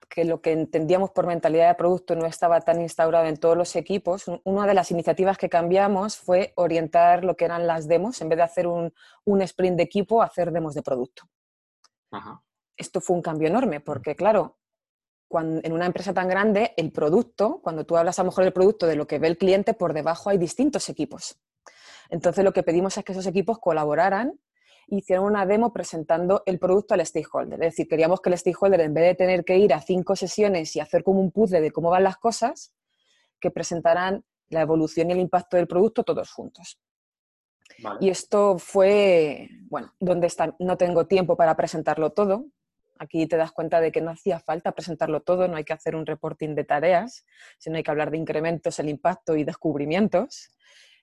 que, 0.08 0.24
lo 0.24 0.42
que 0.42 0.54
entendíamos 0.54 1.12
por 1.12 1.28
mentalidad 1.28 1.68
de 1.68 1.76
producto 1.76 2.16
no 2.16 2.26
estaba 2.26 2.62
tan 2.62 2.80
instaurado 2.82 3.26
en 3.26 3.38
todos 3.38 3.58
los 3.58 3.76
equipos, 3.76 4.26
una 4.46 4.66
de 4.66 4.74
las 4.74 4.90
iniciativas 4.92 5.38
que 5.38 5.50
cambiamos 5.50 6.16
fue 6.16 6.54
orientar 6.56 7.26
lo 7.26 7.36
que 7.36 7.44
eran 7.46 7.68
las 7.68 7.88
demos, 7.90 8.22
en 8.22 8.30
vez 8.30 8.38
de 8.38 8.44
hacer 8.44 8.68
un, 8.68 8.94
un 9.26 9.42
sprint 9.42 9.76
de 9.76 9.84
equipo, 9.84 10.22
hacer 10.22 10.52
demos 10.52 10.76
de 10.76 10.82
producto. 10.82 11.24
Esto 12.78 13.02
fue 13.02 13.16
un 13.18 13.22
cambio 13.22 13.50
enorme, 13.50 13.82
porque 13.82 14.16
claro, 14.16 14.60
en 15.42 15.74
una 15.74 15.88
empresa 15.88 16.14
tan 16.14 16.28
grande, 16.28 16.74
el 16.78 16.92
producto, 16.92 17.60
cuando 17.62 17.86
tú 17.86 17.98
hablas 17.98 18.20
a 18.20 18.24
lo 18.24 18.30
mejor 18.30 18.44
del 18.44 18.54
producto 18.54 18.86
de 18.86 18.96
lo 18.96 19.08
que 19.08 19.20
ve 19.20 19.28
el 19.28 19.38
cliente, 19.38 19.74
por 19.74 19.94
debajo 19.94 20.30
hay 20.30 20.38
distintos 20.38 20.90
equipos. 20.90 21.40
Entonces 22.10 22.44
lo 22.44 22.54
que 22.54 22.64
pedimos 22.64 22.98
es 22.98 23.04
que 23.04 23.14
esos 23.14 23.26
equipos 23.26 23.58
colaboraran 23.60 24.40
hicieron 24.88 25.26
una 25.26 25.46
demo 25.46 25.74
presentando 25.74 26.44
el 26.46 26.60
producto 26.60 26.94
al 26.94 27.06
stakeholder. 27.06 27.62
Es 27.64 27.72
decir, 27.72 27.88
queríamos 27.88 28.22
que 28.22 28.30
el 28.30 28.38
stakeholder, 28.38 28.82
en 28.82 28.94
vez 28.94 29.06
de 29.06 29.16
tener 29.16 29.46
que 29.46 29.58
ir 29.58 29.74
a 29.74 29.82
cinco 29.82 30.16
sesiones 30.16 30.76
y 30.76 30.80
hacer 30.80 31.04
como 31.04 31.20
un 31.20 31.32
puzzle 31.32 31.62
de 31.62 31.72
cómo 31.72 31.90
van 31.90 32.04
las 32.04 32.18
cosas, 32.18 32.74
que 33.40 33.52
presentaran 33.52 34.24
la 34.50 34.62
evolución 34.62 35.10
y 35.10 35.14
el 35.14 35.20
impacto 35.20 35.58
del 35.58 35.68
producto 35.68 36.04
todos 36.04 36.32
juntos. 36.32 36.80
Y 38.00 38.10
esto 38.10 38.58
fue, 38.58 39.50
bueno, 39.70 39.94
donde 40.00 40.28
está, 40.28 40.56
no 40.60 40.78
tengo 40.78 41.08
tiempo 41.08 41.36
para 41.36 41.56
presentarlo 41.56 42.12
todo. 42.12 42.46
Aquí 43.00 43.26
te 43.28 43.36
das 43.36 43.52
cuenta 43.52 43.82
de 43.82 43.92
que 43.92 44.02
no 44.02 44.12
hacía 44.12 44.40
falta 44.40 44.72
presentarlo 44.72 45.22
todo, 45.22 45.48
no 45.48 45.58
hay 45.58 45.64
que 45.64 45.74
hacer 45.74 45.96
un 45.96 46.06
reporting 46.06 46.56
de 46.56 46.64
tareas, 46.64 47.26
sino 47.58 47.78
hay 47.78 47.84
que 47.84 47.92
hablar 47.92 48.12
de 48.12 48.18
incrementos, 48.18 48.80
el 48.80 48.90
impacto 48.90 49.36
y 49.36 49.44
descubrimientos. 49.44 50.52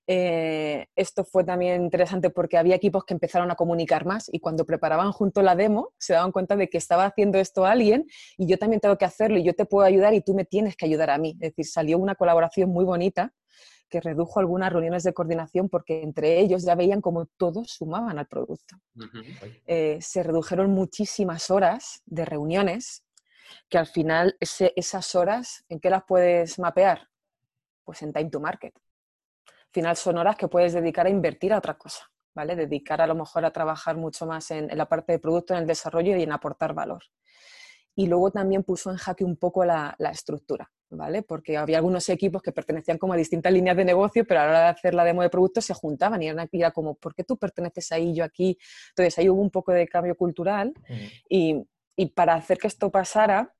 Eh, 0.06 0.86
esto 0.96 1.24
fue 1.24 1.44
también 1.44 1.82
interesante 1.82 2.30
porque 2.30 2.58
había 2.58 2.74
equipos 2.74 3.04
que 3.04 3.14
empezaron 3.14 3.50
a 3.50 3.54
comunicar 3.54 4.06
más 4.06 4.28
y 4.32 4.40
cuando 4.40 4.64
preparaban 4.64 5.12
junto 5.12 5.40
la 5.42 5.54
demo 5.54 5.92
se 5.98 6.14
daban 6.14 6.32
cuenta 6.32 6.56
de 6.56 6.68
que 6.68 6.78
estaba 6.78 7.04
haciendo 7.04 7.38
esto 7.38 7.64
alguien 7.64 8.06
y 8.36 8.46
yo 8.46 8.58
también 8.58 8.80
tengo 8.80 8.98
que 8.98 9.04
hacerlo 9.04 9.38
y 9.38 9.44
yo 9.44 9.54
te 9.54 9.66
puedo 9.66 9.86
ayudar 9.86 10.14
y 10.14 10.20
tú 10.20 10.34
me 10.34 10.44
tienes 10.44 10.76
que 10.76 10.86
ayudar 10.86 11.10
a 11.10 11.18
mí. 11.18 11.36
Es 11.40 11.50
decir, 11.50 11.66
salió 11.66 11.98
una 11.98 12.14
colaboración 12.14 12.70
muy 12.70 12.84
bonita 12.84 13.32
que 13.88 14.00
redujo 14.00 14.40
algunas 14.40 14.72
reuniones 14.72 15.02
de 15.02 15.12
coordinación 15.12 15.68
porque 15.68 16.02
entre 16.02 16.38
ellos 16.40 16.64
ya 16.64 16.74
veían 16.74 17.00
como 17.00 17.26
todos 17.26 17.72
sumaban 17.72 18.18
al 18.18 18.26
producto. 18.26 18.76
Eh, 19.66 19.98
se 20.00 20.22
redujeron 20.22 20.70
muchísimas 20.70 21.50
horas 21.50 22.02
de 22.06 22.24
reuniones 22.24 23.04
que 23.68 23.78
al 23.78 23.86
final 23.86 24.36
esas 24.40 25.14
horas, 25.14 25.64
¿en 25.68 25.80
qué 25.80 25.90
las 25.90 26.04
puedes 26.04 26.58
mapear? 26.58 27.08
Pues 27.84 28.02
en 28.02 28.12
time 28.12 28.30
to 28.30 28.40
market. 28.40 28.74
Al 29.70 29.72
final 29.72 29.96
son 29.96 30.18
horas 30.18 30.36
que 30.36 30.48
puedes 30.48 30.72
dedicar 30.72 31.06
a 31.06 31.10
invertir 31.10 31.52
a 31.52 31.58
otra 31.58 31.74
cosa, 31.78 32.10
¿vale? 32.34 32.56
Dedicar 32.56 33.00
a 33.00 33.06
lo 33.06 33.14
mejor 33.14 33.44
a 33.44 33.52
trabajar 33.52 33.96
mucho 33.96 34.26
más 34.26 34.50
en, 34.50 34.70
en 34.70 34.76
la 34.76 34.86
parte 34.86 35.12
de 35.12 35.18
producto, 35.18 35.54
en 35.54 35.60
el 35.60 35.66
desarrollo 35.66 36.16
y 36.16 36.22
en 36.22 36.32
aportar 36.32 36.74
valor 36.74 37.02
y 37.94 38.06
luego 38.06 38.30
también 38.30 38.62
puso 38.62 38.90
en 38.90 38.96
jaque 38.96 39.24
un 39.24 39.36
poco 39.36 39.64
la, 39.64 39.94
estructura, 40.12 40.70
¿vale? 40.88 41.22
Porque 41.22 41.56
había 41.56 41.76
algunos 41.78 42.08
equipos 42.08 42.42
que 42.42 42.52
pertenecían 42.52 42.98
como 42.98 43.12
a 43.12 43.16
distintas 43.16 43.52
líneas 43.52 43.76
de 43.76 43.84
negocio, 43.84 44.24
pero 44.26 44.40
a 44.40 44.44
la 44.44 44.50
hora 44.50 44.60
de 44.60 44.68
hacer 44.68 44.94
la 44.94 45.04
demo 45.04 45.22
de 45.22 45.28
producto 45.28 45.60
se 45.60 45.74
juntaban 45.74 46.22
y 46.22 46.28
era, 46.28 46.70
como, 46.70 46.94
¿por 46.94 47.14
qué 47.14 47.24
tú 47.24 47.36
perteneces 47.36 47.92
ahí, 47.92 48.14
yo 48.14 48.24
aquí? 48.24 48.56
Entonces 48.90 49.18
ahí 49.18 49.28
hubo 49.28 49.42
un 49.42 49.50
poco 49.50 49.72
de 49.72 49.86
cambio 49.86 50.16
cultural 50.16 50.72
y, 51.28 51.62
y 51.96 52.06
para 52.06 52.34
hacer 52.34 52.58
que 52.58 52.68
esto 52.68 52.90
pasara, 52.90 53.52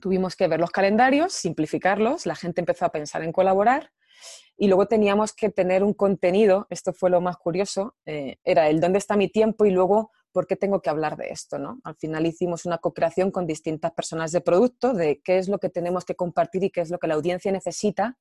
tuvimos 0.00 0.36
que 0.36 0.48
ver 0.48 0.60
los 0.60 0.70
calendarios, 0.70 1.32
simplificarlos, 1.32 2.26
la 2.26 2.34
gente 2.34 2.60
empezó 2.60 2.84
a 2.84 2.92
pensar 2.92 3.22
en 3.22 3.32
colaborar 3.32 3.90
y 4.56 4.68
luego 4.68 4.86
teníamos 4.86 5.32
que 5.32 5.50
tener 5.50 5.82
un 5.82 5.94
contenido, 5.94 6.66
esto 6.70 6.92
fue 6.92 7.10
lo 7.10 7.20
más 7.20 7.36
curioso, 7.36 7.96
eh, 8.04 8.36
era 8.44 8.68
el 8.68 8.80
dónde 8.80 8.98
está 8.98 9.16
mi 9.16 9.28
tiempo 9.28 9.64
y 9.64 9.70
luego 9.70 10.10
por 10.32 10.46
qué 10.46 10.56
tengo 10.56 10.80
que 10.80 10.90
hablar 10.90 11.16
de 11.16 11.30
esto. 11.30 11.58
¿no? 11.58 11.80
Al 11.84 11.96
final 11.96 12.26
hicimos 12.26 12.66
una 12.66 12.78
co-creación 12.78 13.30
con 13.30 13.46
distintas 13.46 13.92
personas 13.92 14.32
de 14.32 14.40
producto 14.40 14.92
de 14.92 15.20
qué 15.22 15.38
es 15.38 15.48
lo 15.48 15.58
que 15.58 15.70
tenemos 15.70 16.04
que 16.04 16.14
compartir 16.14 16.64
y 16.64 16.70
qué 16.70 16.82
es 16.82 16.90
lo 16.90 16.98
que 16.98 17.06
la 17.06 17.14
audiencia 17.14 17.50
necesita 17.52 18.18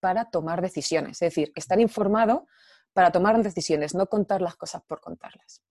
para 0.00 0.30
tomar 0.30 0.62
decisiones. 0.62 1.22
Es 1.22 1.34
decir, 1.34 1.52
estar 1.54 1.80
informado 1.80 2.46
para 2.92 3.12
tomar 3.12 3.40
decisiones, 3.42 3.94
no 3.94 4.06
contar 4.06 4.42
las 4.42 4.56
cosas 4.56 4.82
por 4.86 5.00
contarlas. 5.00 5.62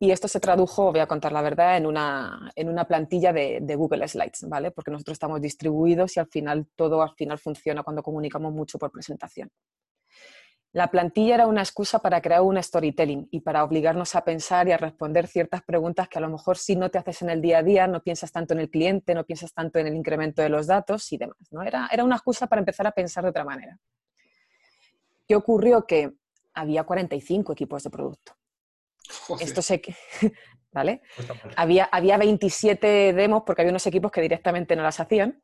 Y 0.00 0.12
esto 0.12 0.28
se 0.28 0.38
tradujo, 0.38 0.92
voy 0.92 1.00
a 1.00 1.08
contar 1.08 1.32
la 1.32 1.42
verdad, 1.42 1.76
en 1.76 1.84
una, 1.84 2.52
en 2.54 2.68
una 2.68 2.84
plantilla 2.86 3.32
de, 3.32 3.74
Google 3.76 4.06
Slides, 4.06 4.44
¿vale? 4.48 4.70
Porque 4.70 4.92
nosotros 4.92 5.16
estamos 5.16 5.40
distribuidos 5.40 6.16
y 6.16 6.20
al 6.20 6.28
final 6.28 6.68
todo 6.76 7.02
al 7.02 7.14
final 7.16 7.38
funciona 7.38 7.82
cuando 7.82 8.02
comunicamos 8.02 8.52
mucho 8.52 8.78
por 8.78 8.92
presentación. 8.92 9.50
La 10.72 10.90
plantilla 10.90 11.34
era 11.34 11.46
una 11.48 11.62
excusa 11.62 11.98
para 11.98 12.20
crear 12.20 12.42
un 12.42 12.62
storytelling 12.62 13.26
y 13.32 13.40
para 13.40 13.64
obligarnos 13.64 14.14
a 14.14 14.22
pensar 14.22 14.68
y 14.68 14.72
a 14.72 14.76
responder 14.76 15.26
ciertas 15.26 15.62
preguntas 15.62 16.08
que 16.08 16.18
a 16.18 16.20
lo 16.20 16.28
mejor 16.28 16.58
si 16.58 16.76
no 16.76 16.90
te 16.90 16.98
haces 16.98 17.22
en 17.22 17.30
el 17.30 17.40
día 17.40 17.58
a 17.58 17.62
día, 17.64 17.86
no 17.88 18.00
piensas 18.00 18.30
tanto 18.30 18.54
en 18.54 18.60
el 18.60 18.70
cliente, 18.70 19.14
no 19.14 19.24
piensas 19.24 19.52
tanto 19.52 19.80
en 19.80 19.88
el 19.88 19.96
incremento 19.96 20.42
de 20.42 20.50
los 20.50 20.68
datos 20.68 21.10
y 21.10 21.16
demás. 21.16 21.38
¿no? 21.50 21.62
Era, 21.62 21.88
era 21.90 22.04
una 22.04 22.16
excusa 22.16 22.46
para 22.46 22.60
empezar 22.60 22.86
a 22.86 22.92
pensar 22.92 23.24
de 23.24 23.30
otra 23.30 23.44
manera. 23.44 23.76
¿Qué 25.26 25.34
ocurrió? 25.34 25.84
Que 25.86 26.12
había 26.54 26.84
45 26.84 27.52
equipos 27.52 27.82
de 27.82 27.90
producto. 27.90 28.37
Esto 29.40 29.62
sé 29.62 29.80
que, 29.80 29.94
¿vale? 30.72 31.02
Había, 31.56 31.84
había 31.84 32.18
27 32.18 33.12
demos 33.12 33.42
porque 33.46 33.62
había 33.62 33.72
unos 33.72 33.86
equipos 33.86 34.10
que 34.10 34.20
directamente 34.20 34.76
no 34.76 34.82
las 34.82 35.00
hacían 35.00 35.42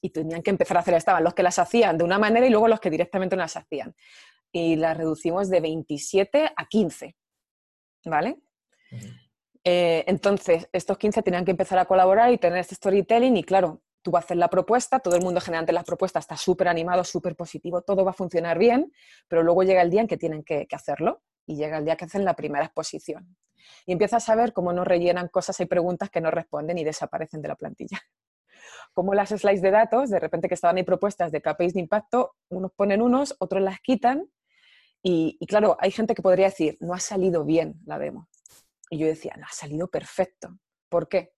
y 0.00 0.10
tenían 0.10 0.42
que 0.42 0.50
empezar 0.50 0.76
a 0.76 0.80
hacer, 0.80 0.94
estaban 0.94 1.22
los 1.22 1.34
que 1.34 1.42
las 1.42 1.58
hacían 1.58 1.96
de 1.96 2.04
una 2.04 2.18
manera 2.18 2.46
y 2.46 2.50
luego 2.50 2.68
los 2.68 2.80
que 2.80 2.90
directamente 2.90 3.36
no 3.36 3.42
las 3.42 3.56
hacían. 3.56 3.94
Y 4.50 4.76
las 4.76 4.96
reducimos 4.96 5.48
de 5.48 5.60
27 5.60 6.52
a 6.56 6.66
15, 6.66 7.16
¿vale? 8.04 8.42
Eh, 9.64 10.04
entonces, 10.06 10.68
estos 10.72 10.98
15 10.98 11.22
tenían 11.22 11.44
que 11.44 11.52
empezar 11.52 11.78
a 11.78 11.84
colaborar 11.84 12.32
y 12.32 12.38
tener 12.38 12.58
este 12.58 12.74
storytelling 12.74 13.36
y 13.36 13.44
claro, 13.44 13.82
tú 14.02 14.10
vas 14.10 14.24
a 14.24 14.26
hacer 14.26 14.36
la 14.36 14.48
propuesta, 14.48 15.00
todo 15.00 15.16
el 15.16 15.22
mundo 15.22 15.40
generalmente 15.40 15.72
las 15.72 15.84
propuestas 15.84 16.24
está 16.24 16.36
súper 16.36 16.68
animado, 16.68 17.04
súper 17.04 17.36
positivo, 17.36 17.82
todo 17.82 18.04
va 18.04 18.10
a 18.10 18.14
funcionar 18.14 18.58
bien, 18.58 18.92
pero 19.28 19.42
luego 19.42 19.62
llega 19.62 19.82
el 19.82 19.90
día 19.90 20.02
en 20.02 20.08
que 20.08 20.16
tienen 20.16 20.42
que 20.42 20.66
hacerlo 20.72 21.22
y 21.46 21.56
llega 21.56 21.78
el 21.78 21.84
día 21.84 21.96
que 21.96 22.04
hacen 22.04 22.24
la 22.24 22.34
primera 22.34 22.64
exposición. 22.64 23.36
Y 23.86 23.92
empiezas 23.92 24.28
a 24.28 24.34
ver 24.34 24.52
cómo 24.52 24.72
no 24.72 24.84
rellenan 24.84 25.28
cosas, 25.28 25.58
hay 25.60 25.66
preguntas 25.66 26.10
que 26.10 26.20
no 26.20 26.30
responden 26.30 26.78
y 26.78 26.84
desaparecen 26.84 27.42
de 27.42 27.48
la 27.48 27.56
plantilla. 27.56 28.00
Como 28.92 29.14
las 29.14 29.30
slides 29.30 29.62
de 29.62 29.70
datos, 29.70 30.10
de 30.10 30.20
repente 30.20 30.48
que 30.48 30.54
estaban 30.54 30.76
ahí 30.76 30.82
propuestas 30.82 31.32
de 31.32 31.40
KPIs 31.40 31.74
de 31.74 31.80
impacto, 31.80 32.36
unos 32.48 32.72
ponen 32.72 33.02
unos, 33.02 33.34
otros 33.38 33.62
las 33.62 33.80
quitan. 33.80 34.28
Y, 35.04 35.44
claro, 35.46 35.76
hay 35.80 35.90
gente 35.90 36.14
que 36.14 36.22
podría 36.22 36.46
decir, 36.46 36.76
no 36.80 36.94
ha 36.94 37.00
salido 37.00 37.44
bien 37.44 37.80
la 37.86 37.98
demo. 37.98 38.28
Y 38.88 38.98
yo 38.98 39.06
decía, 39.06 39.34
no, 39.36 39.46
ha 39.46 39.52
salido 39.52 39.88
perfecto. 39.88 40.58
¿Por 40.88 41.08
qué? 41.08 41.32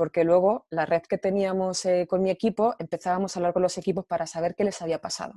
Porque 0.00 0.24
luego 0.24 0.66
la 0.70 0.86
red 0.86 1.02
que 1.02 1.18
teníamos 1.18 1.84
eh, 1.84 2.06
con 2.08 2.22
mi 2.22 2.30
equipo, 2.30 2.74
empezábamos 2.78 3.36
a 3.36 3.38
hablar 3.38 3.52
con 3.52 3.60
los 3.60 3.76
equipos 3.76 4.06
para 4.06 4.26
saber 4.26 4.54
qué 4.54 4.64
les 4.64 4.80
había 4.80 4.98
pasado. 4.98 5.34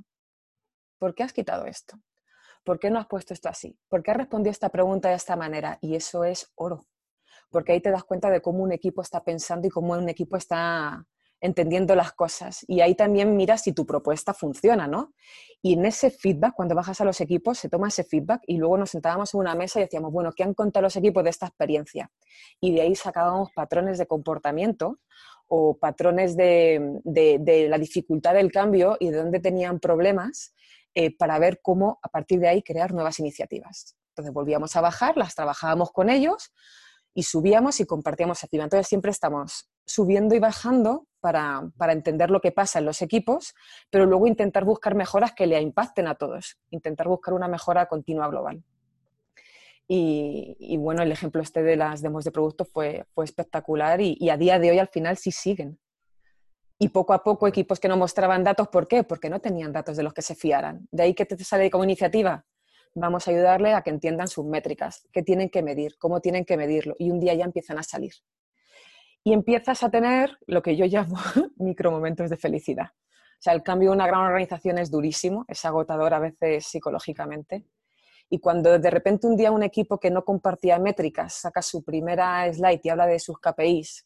¿Por 0.97 1.13
qué 1.13 1.23
has 1.23 1.33
quitado 1.33 1.65
esto? 1.65 1.97
¿por 2.63 2.79
qué 2.79 2.89
no 2.89 2.97
has 2.97 3.07
puesto 3.07 3.33
esto 3.33 3.49
así? 3.49 3.77
¿Por 3.89 4.01
qué 4.01 4.11
has 4.11 4.17
respondido 4.17 4.51
esta 4.51 4.69
pregunta 4.69 5.09
de 5.09 5.15
esta 5.15 5.35
manera? 5.35 5.79
Y 5.81 5.97
eso 5.97 6.23
es 6.23 6.49
oro, 6.55 6.87
porque 7.49 7.73
ahí 7.73 7.81
te 7.81 7.91
das 7.91 8.05
cuenta 8.05 8.29
de 8.29 8.41
cómo 8.41 8.63
un 8.63 8.71
equipo 8.71 9.01
está 9.01 9.21
pensando 9.21 9.67
y 9.67 9.69
cómo 9.69 9.91
un 9.95 10.07
equipo 10.07 10.37
está 10.37 11.05
entendiendo 11.43 11.93
las 11.93 12.13
cosas. 12.13 12.63
Y 12.69 12.79
ahí 12.79 12.95
también 12.95 13.35
miras 13.35 13.63
si 13.63 13.73
tu 13.73 13.85
propuesta 13.85 14.33
funciona, 14.33 14.87
¿no? 14.87 15.13
Y 15.61 15.73
en 15.73 15.85
ese 15.85 16.09
feedback, 16.09 16.55
cuando 16.55 16.73
bajas 16.73 17.01
a 17.01 17.05
los 17.05 17.19
equipos, 17.19 17.59
se 17.59 17.67
toma 17.67 17.89
ese 17.89 18.05
feedback 18.05 18.41
y 18.47 18.57
luego 18.57 18.77
nos 18.77 18.91
sentábamos 18.91 19.33
en 19.33 19.41
una 19.41 19.53
mesa 19.53 19.79
y 19.79 19.83
decíamos, 19.83 20.13
bueno, 20.13 20.31
¿qué 20.31 20.43
han 20.43 20.53
contado 20.53 20.83
los 20.83 20.95
equipos 20.95 21.21
de 21.23 21.29
esta 21.29 21.47
experiencia? 21.47 22.09
Y 22.61 22.73
de 22.73 22.81
ahí 22.81 22.95
sacábamos 22.95 23.51
patrones 23.51 23.97
de 23.97 24.07
comportamiento 24.07 24.99
o 25.47 25.77
patrones 25.77 26.37
de, 26.37 27.01
de 27.03 27.67
la 27.67 27.77
dificultad 27.77 28.33
del 28.33 28.49
cambio 28.49 28.95
y 28.99 29.09
de 29.09 29.17
dónde 29.17 29.41
tenían 29.41 29.81
problemas 29.81 30.53
eh, 30.95 31.15
para 31.15 31.39
ver 31.39 31.59
cómo 31.61 31.99
a 32.01 32.07
partir 32.07 32.39
de 32.39 32.47
ahí 32.47 32.63
crear 32.63 32.93
nuevas 32.93 33.19
iniciativas. 33.19 33.97
Entonces 34.11 34.33
volvíamos 34.33 34.77
a 34.77 34.81
bajar, 34.81 35.17
las 35.17 35.35
trabajábamos 35.35 35.91
con 35.91 36.09
ellos 36.09 36.53
y 37.13 37.23
subíamos 37.23 37.81
y 37.81 37.85
compartíamos 37.85 38.43
activa. 38.43 38.63
Entonces 38.63 38.87
siempre 38.87 39.11
estamos 39.11 39.69
subiendo 39.85 40.35
y 40.35 40.39
bajando 40.39 41.07
para, 41.19 41.71
entender 41.89 42.29
lo 42.31 42.41
que 42.41 42.51
pasa 42.51 42.79
en 42.79 42.85
los 42.85 43.01
equipos, 43.01 43.53
pero 43.89 44.05
luego 44.05 44.27
intentar 44.27 44.65
buscar 44.65 44.95
mejoras 44.95 45.33
que 45.33 45.47
le 45.47 45.59
impacten 45.61 46.07
a 46.07 46.15
todos, 46.15 46.57
intentar 46.69 47.07
buscar 47.07 47.33
una 47.33 47.47
mejora 47.47 47.85
continua 47.87 48.27
global. 48.27 48.63
Y, 49.87 50.77
bueno, 50.77 51.03
el 51.03 51.11
ejemplo 51.11 51.41
este 51.41 51.61
de 51.61 51.75
las 51.75 52.01
demos 52.01 52.23
de 52.23 52.31
producto 52.31 52.65
fue, 52.65 53.05
fue 53.13 53.25
espectacular 53.25 54.01
y, 54.01 54.17
y, 54.19 54.29
a 54.29 54.37
día 54.37 54.57
de 54.57 54.71
hoy 54.71 54.79
al 54.79 54.87
final 54.87 55.17
sí 55.17 55.31
siguen 55.31 55.77
y 56.79 56.89
poco 56.89 57.13
a 57.13 57.23
poco 57.23 57.47
equipos 57.47 57.79
que 57.79 57.87
no 57.87 57.95
mostraban 57.95 58.43
datos, 58.43 58.67
¿por 58.67 58.87
qué? 58.87 59.03
Porque 59.03 59.29
no 59.29 59.39
tenían 59.39 59.71
datos 59.71 59.95
de 59.95 60.03
los 60.03 60.13
que 60.13 60.21
se 60.21 60.35
fiaran. 60.35 60.87
De 60.91 61.03
ahí 61.03 61.13
que 61.13 61.25
te 61.25 61.41
sale 61.43 61.69
como 61.71 61.85
iniciativa. 61.85 62.45
Vamos 62.95 63.27
a 63.27 63.31
ayudarle 63.31 63.73
a 63.73 63.81
que 63.81 63.89
entiendan 63.89 64.27
sus 64.27 64.45
métricas, 64.45 65.07
qué 65.11 65.23
tienen 65.23 65.49
que 65.49 65.63
medir, 65.63 65.97
cómo 65.97 66.19
tienen 66.19 66.43
que 66.43 66.57
medirlo. 66.57 66.95
Y 66.99 67.09
un 67.09 67.19
día 67.19 67.33
ya 67.33 67.45
empiezan 67.45 67.79
a 67.79 67.83
salir. 67.83 68.13
Y 69.23 69.33
empiezas 69.33 69.83
a 69.83 69.89
tener 69.89 70.37
lo 70.47 70.61
que 70.61 70.75
yo 70.75 70.85
llamo 70.85 71.15
micromomentos 71.57 72.29
de 72.29 72.37
felicidad. 72.37 72.87
O 72.87 73.43
sea, 73.43 73.53
el 73.53 73.63
cambio 73.63 73.89
de 73.89 73.95
una 73.95 74.07
gran 74.07 74.21
organización 74.21 74.77
es 74.77 74.89
durísimo, 74.89 75.45
es 75.47 75.63
agotador 75.65 76.13
a 76.13 76.19
veces 76.19 76.65
psicológicamente. 76.65 77.65
Y 78.29 78.39
cuando 78.39 78.79
de 78.79 78.89
repente 78.89 79.27
un 79.27 79.35
día 79.35 79.51
un 79.51 79.63
equipo 79.63 79.99
que 79.99 80.09
no 80.09 80.23
compartía 80.23 80.79
métricas 80.79 81.33
saca 81.33 81.61
su 81.61 81.83
primera 81.83 82.51
slide 82.51 82.81
y 82.83 82.89
habla 82.89 83.05
de 83.05 83.19
sus 83.19 83.37
KPIs, 83.39 84.05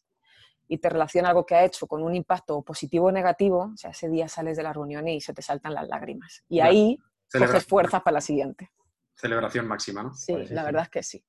y 0.68 0.78
te 0.78 0.88
relaciona 0.90 1.30
algo 1.30 1.46
que 1.46 1.54
ha 1.54 1.64
hecho 1.64 1.86
con 1.86 2.02
un 2.02 2.14
impacto 2.14 2.62
positivo 2.62 3.06
o 3.06 3.12
negativo, 3.12 3.70
o 3.72 3.76
sea, 3.76 3.90
ese 3.90 4.08
día 4.08 4.28
sales 4.28 4.56
de 4.56 4.62
la 4.62 4.72
reunión 4.72 5.08
y 5.08 5.20
se 5.20 5.32
te 5.32 5.40
saltan 5.40 5.74
las 5.74 5.88
lágrimas. 5.88 6.44
Y 6.48 6.60
ahí 6.60 6.98
coges 7.32 7.66
fuerzas 7.66 8.02
para 8.02 8.16
la 8.16 8.20
siguiente. 8.20 8.70
Celebración 9.14 9.66
máxima, 9.66 10.02
¿no? 10.02 10.14
Sí, 10.14 10.36
la 10.50 10.62
verdad 10.62 10.82
es 10.82 10.90
que 10.90 11.02
sí. 11.02 11.24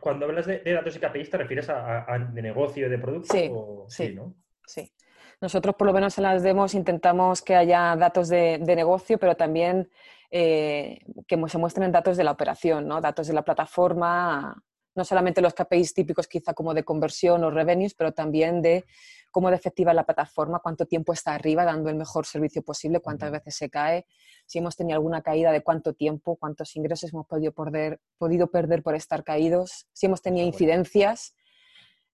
Cuando 0.00 0.26
hablas 0.26 0.46
de, 0.46 0.62
datos 0.64 0.96
y 0.96 0.98
KPIs, 0.98 1.30
¿te 1.30 1.38
refieres 1.38 1.68
a, 1.70 2.06
de 2.32 2.42
negocio 2.42 2.88
de 2.88 2.98
producto? 2.98 3.32
Sí, 3.32 3.50
o... 3.52 3.86
sí, 3.88 4.14
¿no? 4.14 4.34
sí. 4.66 4.92
Nosotros, 5.40 5.74
por 5.74 5.86
lo 5.86 5.92
menos 5.94 6.18
en 6.18 6.24
las 6.24 6.42
demos, 6.42 6.74
intentamos 6.74 7.40
que 7.40 7.56
haya 7.56 7.96
datos 7.96 8.28
de, 8.28 8.58
negocio, 8.58 9.18
pero 9.18 9.36
también 9.36 9.90
eh, 10.30 11.00
que 11.26 11.42
se 11.48 11.58
muestren 11.58 11.90
datos 11.90 12.18
de 12.18 12.24
la 12.24 12.32
operación, 12.32 12.86
¿no? 12.86 13.00
datos 13.00 13.26
de 13.26 13.32
la 13.32 13.42
plataforma, 13.42 14.62
no 14.94 15.04
solamente 15.04 15.40
los 15.40 15.54
KPIs 15.54 15.94
típicos 15.94 16.28
quizá 16.28 16.52
como 16.52 16.74
de 16.74 16.84
conversión 16.84 17.42
o 17.44 17.50
revenues, 17.50 17.94
pero 17.94 18.12
también 18.12 18.60
de 18.60 18.84
cómo 19.30 19.50
de 19.50 19.56
efectiva 19.56 19.92
es 19.92 19.96
la 19.96 20.04
plataforma, 20.04 20.60
cuánto 20.60 20.86
tiempo 20.86 21.12
está 21.12 21.34
arriba 21.34 21.64
dando 21.64 21.90
el 21.90 21.96
mejor 21.96 22.26
servicio 22.26 22.62
posible, 22.62 23.00
cuántas 23.00 23.30
veces 23.30 23.56
se 23.56 23.70
cae, 23.70 24.06
si 24.46 24.58
hemos 24.58 24.76
tenido 24.76 24.96
alguna 24.96 25.22
caída 25.22 25.52
de 25.52 25.62
cuánto 25.62 25.94
tiempo, 25.94 26.36
cuántos 26.36 26.74
ingresos 26.76 27.12
hemos 27.12 27.26
podido 27.26 27.52
perder, 27.52 28.00
podido 28.18 28.50
perder 28.50 28.82
por 28.82 28.94
estar 28.94 29.24
caídos, 29.24 29.86
si 29.92 30.06
hemos 30.06 30.22
tenido 30.22 30.46
incidencias 30.46 31.34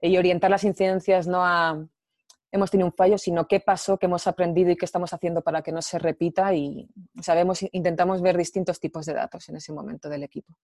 y 0.00 0.16
orientar 0.16 0.50
las 0.50 0.64
incidencias 0.64 1.26
no 1.26 1.44
a 1.44 1.86
hemos 2.52 2.70
tenido 2.70 2.86
un 2.86 2.92
fallo, 2.92 3.18
sino 3.18 3.46
qué 3.46 3.60
pasó, 3.60 3.98
qué 3.98 4.06
hemos 4.06 4.26
aprendido 4.26 4.70
y 4.70 4.76
qué 4.76 4.84
estamos 4.84 5.12
haciendo 5.12 5.42
para 5.42 5.62
que 5.62 5.72
no 5.72 5.82
se 5.82 5.98
repita 5.98 6.54
y 6.54 6.88
sabemos, 7.20 7.64
intentamos 7.72 8.22
ver 8.22 8.36
distintos 8.36 8.80
tipos 8.80 9.06
de 9.06 9.14
datos 9.14 9.48
en 9.48 9.56
ese 9.56 9.72
momento 9.72 10.08
del 10.08 10.22
equipo. 10.22 10.56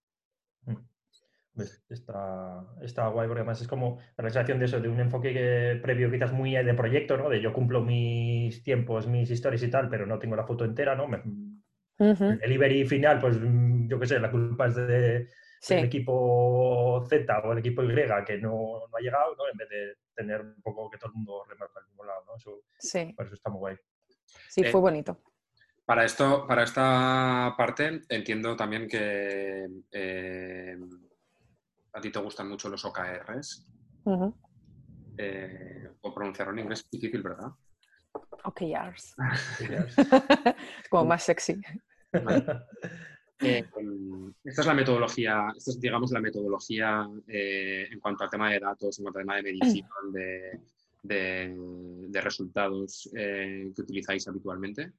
Pues 1.55 1.85
está, 1.91 2.65
está 2.81 3.09
guay 3.09 3.29
porque 3.29 3.41
además 3.41 3.61
es 3.61 3.69
como 3.69 3.99
la 4.17 4.25
sensación 4.25 4.59
de 4.59 4.65
eso, 4.65 4.81
de 4.81 4.89
un 4.89 5.01
enfoque 5.01 5.79
previo 5.83 6.11
quizás 6.11 6.33
muy 6.33 6.53
de 6.53 6.75
proyecto, 6.75 7.19
¿no? 7.19 7.29
De 7.29 7.43
yo 7.43 7.53
cumplo 7.53 7.83
mis 7.83 8.63
tiempos, 8.63 9.07
mis 9.07 9.31
historias 9.31 9.63
y 9.63 9.71
tal, 9.71 9.91
pero 9.91 10.07
no 10.07 10.19
tengo 10.19 10.35
la 10.35 10.47
foto 10.47 10.65
entera, 10.65 10.95
¿no? 10.95 11.09
El 11.99 12.39
delivery 12.39 12.87
final, 12.87 13.21
pues 13.21 13.39
yo 13.87 14.01
qué 14.01 14.07
sé, 14.07 14.19
la 14.19 14.31
culpa 14.31 14.67
es 14.67 14.77
de, 14.77 15.29
del 15.69 15.85
equipo 15.85 17.05
Z 17.09 17.39
o 17.45 17.53
el 17.53 17.59
equipo 17.59 17.85
Y 17.85 17.89
que 18.27 18.39
no, 18.39 18.87
no, 18.91 18.97
ha 18.97 19.01
llegado, 19.01 19.37
¿no? 19.37 19.49
En 19.51 19.57
vez 19.57 19.69
de 19.69 19.97
tener 20.15 20.41
un 20.41 20.63
poco 20.63 20.91
que 20.91 20.97
todo 20.97 21.11
el 21.11 21.17
mundo 21.17 21.45
remarca 21.49 21.81
al 21.81 21.87
mismo 21.87 22.05
lado, 22.05 22.25
¿no? 22.27 22.37
Eso, 22.37 22.63
sí. 22.79 23.13
Por 23.15 23.27
eso 23.27 23.35
está 23.35 23.51
muy 23.51 23.59
guay. 23.59 23.77
Sí, 24.49 24.65
fue 24.65 24.81
eh, 24.81 24.83
bonito. 24.83 25.21
Para, 25.85 26.05
esto, 26.05 26.47
para 26.47 26.63
esta 26.63 27.55
parte 27.57 28.01
entiendo 28.09 28.57
también 28.57 28.89
que 28.89 29.67
eh, 29.91 30.79
a 31.93 32.01
ti 32.01 32.11
te 32.11 32.19
gustan 32.19 32.49
mucho 32.49 32.69
los 32.69 32.85
OKRs. 32.85 33.67
Eh, 35.19 35.89
o 36.01 36.15
pronunciarlo 36.15 36.53
en 36.53 36.61
inglés 36.61 36.81
es 36.81 36.91
difícil, 36.91 37.23
¿verdad? 37.23 37.51
OKRs. 38.45 39.15
Como 40.91 41.05
más 41.07 41.25
sexy. 41.25 41.61
Eh, 43.45 43.65
esta 44.45 44.61
es 44.61 44.67
la 44.69 44.75
metodología, 44.75 45.53
esta 45.57 45.73
es, 45.73 45.81
digamos, 45.81 46.13
la 46.13 46.21
metodología 46.21 47.09
eh, 47.27 47.89
en 47.91 47.99
cuanto 47.99 48.23
al 48.23 48.31
tema 48.31 48.49
de 48.53 48.61
datos, 48.61 48.97
en 48.97 49.03
cuanto 49.03 49.19
al 49.19 49.25
tema 49.25 49.35
de 49.35 49.43
medición 49.43 50.13
de, 51.03 52.21
resultados 52.23 53.11
que 53.13 53.73
utilizáis 53.77 54.29
habitualmente. 54.29 54.93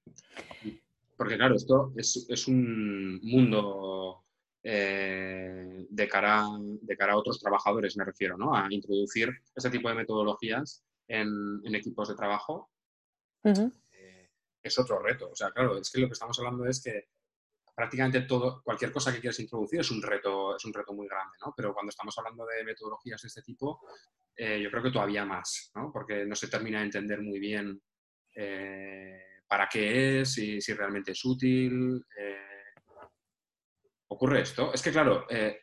Porque, 1.15 1.37
claro, 1.37 1.55
esto 1.55 1.93
es, 1.95 2.25
es 2.27 2.47
un 2.49 3.21
mundo 3.23 4.25
eh, 4.65 5.85
de, 5.89 6.07
cara, 6.07 6.45
de 6.59 6.95
cara 6.95 7.13
a 7.13 7.17
otros 7.17 7.37
trabajadores, 7.37 7.97
me 7.97 8.05
refiero, 8.05 8.37
¿no? 8.37 8.55
A 8.55 8.67
introducir 8.69 9.29
ese 9.53 9.69
tipo 9.69 9.89
de 9.89 9.95
metodologías 9.95 10.85
en, 11.05 11.61
equipos 11.75 12.07
de 12.07 12.15
trabajo. 12.15 12.71
Eh, 13.43 14.29
es 14.63 14.79
otro 14.79 14.99
reto. 14.99 15.29
O 15.31 15.35
sea, 15.35 15.51
claro, 15.51 15.77
es 15.77 15.91
que 15.91 15.99
lo 15.99 16.07
que 16.07 16.13
estamos 16.13 16.39
hablando 16.39 16.65
es 16.65 16.81
que 16.81 17.09
prácticamente 17.75 18.21
todo, 18.21 18.61
cualquier 18.63 18.93
cosa 18.93 19.11
que 19.11 19.19
quieras 19.19 19.39
introducir 19.41 19.81
es 19.81 19.91
un 19.91 20.01
reto, 20.01 20.55
es 20.55 20.63
un 20.63 20.73
reto 20.73 20.93
muy 20.93 21.07
grande, 21.07 21.35
¿no? 21.45 21.53
Pero 21.57 21.73
cuando 21.73 21.89
estamos 21.89 22.17
hablando 22.17 22.45
de 22.45 22.63
metodologías 22.63 23.21
de 23.21 23.27
este 23.27 23.41
tipo, 23.41 23.81
eh, 24.37 24.61
yo 24.61 24.71
creo 24.71 24.83
que 24.83 24.91
todavía 24.91 25.25
más, 25.25 25.71
¿no? 25.75 25.91
Porque 25.91 26.25
no 26.25 26.35
se 26.35 26.47
termina 26.47 26.79
de 26.79 26.85
entender 26.85 27.21
muy 27.21 27.39
bien 27.39 27.81
para 29.47 29.69
qué 29.69 30.21
es, 30.21 30.37
y 30.39 30.59
si 30.59 30.73
realmente 30.73 31.11
es 31.11 31.23
útil 31.23 32.03
ocurre 34.07 34.41
esto. 34.41 34.73
Es 34.73 34.81
que, 34.81 34.91
claro, 34.91 35.25
eh, 35.29 35.57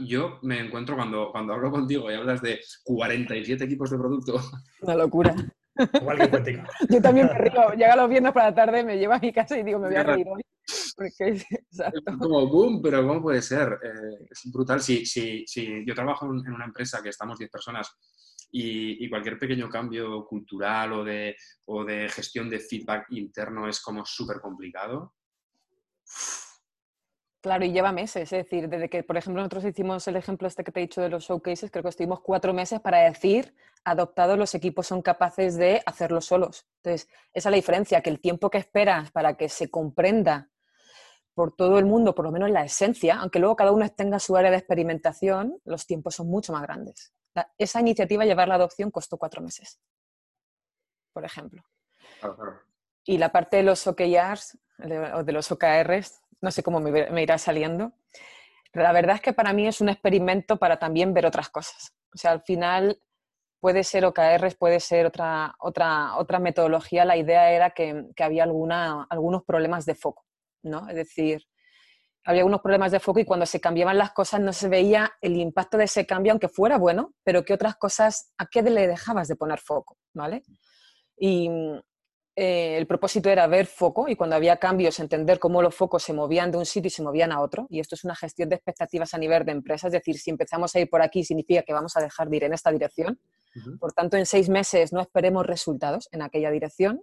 yo 0.00 0.38
me 0.42 0.60
encuentro 0.60 0.96
cuando, 0.96 1.30
cuando 1.30 1.52
hablo 1.52 1.70
contigo 1.70 2.10
y 2.10 2.14
hablas 2.14 2.40
de 2.42 2.60
47 2.84 3.64
equipos 3.64 3.90
de 3.90 3.98
producto. 3.98 4.40
Una 4.82 4.96
locura. 4.96 5.34
yo 6.88 7.02
también 7.02 7.26
me 7.26 7.34
río. 7.34 7.72
Llega 7.72 7.96
los 7.96 8.08
viernes 8.08 8.32
para 8.32 8.50
la 8.50 8.54
tarde, 8.54 8.82
me 8.82 8.98
lleva 8.98 9.16
a 9.16 9.20
mi 9.20 9.32
casa 9.32 9.58
y 9.58 9.62
digo, 9.62 9.78
me 9.78 9.88
voy 9.88 9.96
a 9.96 10.02
reír 10.02 10.26
hoy. 10.28 10.42
Porque 10.96 11.28
es, 11.28 11.44
como 12.18 12.46
boom, 12.48 12.80
pero 12.82 13.06
¿cómo 13.06 13.22
puede 13.22 13.42
ser? 13.42 13.78
Eh, 13.82 14.26
es 14.30 14.50
brutal. 14.50 14.80
Si, 14.80 15.04
si, 15.04 15.44
si 15.46 15.84
yo 15.86 15.94
trabajo 15.94 16.26
en 16.26 16.52
una 16.52 16.64
empresa 16.64 17.02
que 17.02 17.10
estamos 17.10 17.38
10 17.38 17.50
personas 17.50 17.94
y, 18.50 19.08
cualquier 19.10 19.38
pequeño 19.38 19.68
cambio 19.68 20.24
cultural 20.24 20.92
o 20.92 21.04
de, 21.04 21.36
o 21.66 21.84
de 21.84 22.08
gestión 22.08 22.48
de 22.48 22.60
feedback 22.60 23.06
interno 23.10 23.68
es 23.68 23.80
como 23.80 24.04
súper 24.04 24.40
complicado. 24.40 25.14
Claro, 27.46 27.64
y 27.64 27.70
lleva 27.70 27.92
meses, 27.92 28.32
es 28.32 28.44
decir, 28.44 28.68
desde 28.68 28.88
que, 28.90 29.04
por 29.04 29.16
ejemplo, 29.16 29.40
nosotros 29.40 29.64
hicimos 29.66 30.08
el 30.08 30.16
ejemplo 30.16 30.48
este 30.48 30.64
que 30.64 30.72
te 30.72 30.80
he 30.80 30.82
dicho 30.82 31.00
de 31.00 31.08
los 31.08 31.22
showcases, 31.28 31.70
creo 31.70 31.84
que 31.84 31.90
estuvimos 31.90 32.18
cuatro 32.18 32.52
meses 32.52 32.80
para 32.80 32.98
decir, 33.08 33.54
adoptados, 33.84 34.36
los 34.36 34.52
equipos 34.56 34.88
son 34.88 35.00
capaces 35.00 35.54
de 35.54 35.80
hacerlo 35.86 36.20
solos. 36.20 36.66
Entonces, 36.78 37.08
esa 37.32 37.48
es 37.48 37.52
la 37.52 37.54
diferencia, 37.54 38.00
que 38.00 38.10
el 38.10 38.18
tiempo 38.18 38.50
que 38.50 38.58
esperas 38.58 39.12
para 39.12 39.36
que 39.36 39.48
se 39.48 39.70
comprenda 39.70 40.50
por 41.34 41.54
todo 41.54 41.78
el 41.78 41.86
mundo, 41.86 42.16
por 42.16 42.24
lo 42.24 42.32
menos 42.32 42.50
la 42.50 42.64
esencia, 42.64 43.20
aunque 43.20 43.38
luego 43.38 43.54
cada 43.54 43.70
uno 43.70 43.88
tenga 43.90 44.18
su 44.18 44.36
área 44.36 44.50
de 44.50 44.56
experimentación, 44.56 45.60
los 45.64 45.86
tiempos 45.86 46.16
son 46.16 46.26
mucho 46.26 46.52
más 46.52 46.62
grandes. 46.62 47.14
esa 47.58 47.80
iniciativa, 47.80 48.24
llevar 48.24 48.48
la 48.48 48.56
adopción, 48.56 48.90
costó 48.90 49.18
cuatro 49.18 49.40
meses, 49.40 49.78
por 51.12 51.24
ejemplo. 51.24 51.62
Y 53.04 53.18
la 53.18 53.30
parte 53.30 53.58
de 53.58 53.62
los 53.62 53.86
OKRs, 53.86 54.58
o 55.14 55.22
de 55.22 55.32
los 55.32 55.52
OKRs, 55.52 56.22
no 56.40 56.50
sé 56.50 56.62
cómo 56.62 56.80
me, 56.80 57.22
irá 57.22 57.38
saliendo. 57.38 57.92
la 58.72 58.92
verdad 58.92 59.16
es 59.16 59.22
que 59.22 59.32
para 59.32 59.52
mí 59.52 59.66
es 59.66 59.80
un 59.80 59.88
experimento 59.88 60.58
para 60.58 60.78
también 60.78 61.14
ver 61.14 61.26
otras 61.26 61.48
cosas. 61.48 61.94
O 62.14 62.18
sea, 62.18 62.32
al 62.32 62.42
final 62.42 63.00
puede 63.60 63.84
ser 63.84 64.04
OKRs, 64.04 64.54
puede 64.56 64.80
ser 64.80 65.06
otra, 65.06 65.54
otra, 65.60 66.16
otra 66.16 66.38
metodología. 66.38 67.04
La 67.04 67.16
idea 67.16 67.50
era 67.50 67.70
que, 67.70 68.06
había 68.18 68.44
alguna, 68.44 69.06
algunos 69.08 69.44
problemas 69.44 69.86
de 69.86 69.94
foco, 69.94 70.24
¿no? 70.62 70.88
Es 70.88 70.96
decir, 70.96 71.42
había 72.24 72.42
algunos 72.42 72.60
problemas 72.60 72.92
de 72.92 73.00
foco 73.00 73.20
y 73.20 73.24
cuando 73.24 73.46
se 73.46 73.60
cambiaban 73.60 73.98
las 73.98 74.12
cosas 74.12 74.40
no 74.40 74.52
se 74.52 74.68
veía 74.68 75.12
el 75.20 75.36
impacto 75.36 75.78
de 75.78 75.84
ese 75.84 76.06
cambio, 76.06 76.32
aunque 76.32 76.48
fuera 76.48 76.76
bueno, 76.76 77.14
pero 77.24 77.44
que 77.44 77.54
otras 77.54 77.76
cosas, 77.76 78.32
¿a 78.36 78.46
qué 78.46 78.62
le 78.62 78.86
dejabas 78.86 79.28
de 79.28 79.36
poner 79.36 79.58
foco? 79.60 79.96
¿Vale? 80.12 80.42
Y, 81.16 81.48
eh, 82.38 82.76
el 82.76 82.86
propósito 82.86 83.30
era 83.30 83.46
ver 83.46 83.64
foco 83.64 84.08
y 84.08 84.14
cuando 84.14 84.36
había 84.36 84.58
cambios 84.58 85.00
entender 85.00 85.38
cómo 85.38 85.62
los 85.62 85.74
focos 85.74 86.02
se 86.02 86.12
movían 86.12 86.52
de 86.52 86.58
un 86.58 86.66
sitio 86.66 86.88
y 86.88 86.90
se 86.90 87.02
movían 87.02 87.32
a 87.32 87.40
otro. 87.40 87.66
Y 87.70 87.80
esto 87.80 87.94
es 87.94 88.04
una 88.04 88.14
gestión 88.14 88.50
de 88.50 88.56
expectativas 88.56 89.14
a 89.14 89.18
nivel 89.18 89.46
de 89.46 89.52
empresa, 89.52 89.86
es 89.86 89.94
decir, 89.94 90.18
si 90.18 90.30
empezamos 90.30 90.76
a 90.76 90.80
ir 90.80 90.90
por 90.90 91.00
aquí 91.00 91.24
significa 91.24 91.62
que 91.62 91.72
vamos 91.72 91.96
a 91.96 92.00
dejar 92.00 92.28
de 92.28 92.36
ir 92.36 92.44
en 92.44 92.52
esta 92.52 92.70
dirección. 92.70 93.18
Por 93.80 93.94
tanto, 93.94 94.18
en 94.18 94.26
seis 94.26 94.50
meses 94.50 94.92
no 94.92 95.00
esperemos 95.00 95.46
resultados 95.46 96.10
en 96.12 96.20
aquella 96.20 96.50
dirección. 96.50 97.02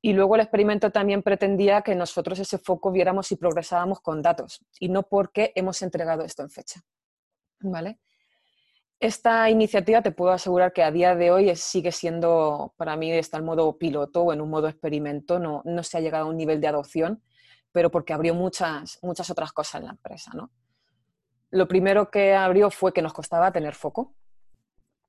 Y 0.00 0.14
luego 0.14 0.34
el 0.34 0.40
experimento 0.40 0.90
también 0.90 1.22
pretendía 1.22 1.82
que 1.82 1.94
nosotros 1.94 2.38
ese 2.38 2.56
foco 2.56 2.90
viéramos 2.90 3.26
si 3.26 3.36
progresábamos 3.36 4.00
con 4.00 4.22
datos 4.22 4.64
y 4.80 4.88
no 4.88 5.02
porque 5.02 5.52
hemos 5.54 5.82
entregado 5.82 6.24
esto 6.24 6.42
en 6.42 6.48
fecha. 6.48 6.80
¿Vale? 7.60 8.00
Esta 9.02 9.50
iniciativa 9.50 10.00
te 10.00 10.12
puedo 10.12 10.30
asegurar 10.30 10.72
que 10.72 10.84
a 10.84 10.92
día 10.92 11.16
de 11.16 11.32
hoy 11.32 11.56
sigue 11.56 11.90
siendo, 11.90 12.72
para 12.76 12.94
mí 12.94 13.10
está 13.10 13.38
en 13.38 13.44
modo 13.44 13.76
piloto 13.76 14.22
o 14.22 14.32
en 14.32 14.40
un 14.40 14.48
modo 14.48 14.68
experimento, 14.68 15.40
no, 15.40 15.60
no 15.64 15.82
se 15.82 15.98
ha 15.98 16.00
llegado 16.00 16.26
a 16.26 16.28
un 16.28 16.36
nivel 16.36 16.60
de 16.60 16.68
adopción, 16.68 17.20
pero 17.72 17.90
porque 17.90 18.12
abrió 18.12 18.32
muchas, 18.32 19.00
muchas 19.02 19.28
otras 19.28 19.52
cosas 19.52 19.80
en 19.80 19.86
la 19.86 19.90
empresa. 19.90 20.30
¿no? 20.36 20.52
Lo 21.50 21.66
primero 21.66 22.12
que 22.12 22.32
abrió 22.32 22.70
fue 22.70 22.92
que 22.92 23.02
nos 23.02 23.12
costaba 23.12 23.50
tener 23.50 23.74
foco. 23.74 24.14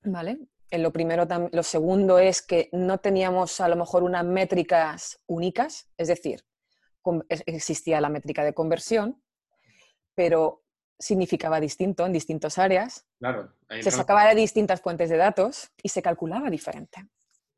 ¿vale? 0.03 0.39
Lo, 0.71 0.91
primero, 0.91 1.27
lo 1.51 1.61
segundo 1.61 2.17
es 2.17 2.41
que 2.41 2.69
no 2.71 2.97
teníamos 2.97 3.61
a 3.61 3.67
lo 3.67 3.75
mejor 3.75 4.01
unas 4.01 4.25
métricas 4.25 5.21
únicas, 5.27 5.91
es 5.97 6.07
decir, 6.07 6.43
existía 7.45 8.01
la 8.01 8.09
métrica 8.09 8.43
de 8.43 8.55
conversión, 8.55 9.21
pero 10.15 10.62
significaba 10.99 11.59
distinto 11.59 12.05
en 12.05 12.13
distintas 12.13 12.57
áreas. 12.57 13.05
Claro, 13.19 13.53
se 13.81 13.91
sacaba 13.91 14.25
de 14.27 14.35
distintas 14.35 14.81
fuentes 14.81 15.09
de 15.09 15.17
datos 15.17 15.71
y 15.81 15.89
se 15.89 16.01
calculaba 16.01 16.49
diferente. 16.49 17.07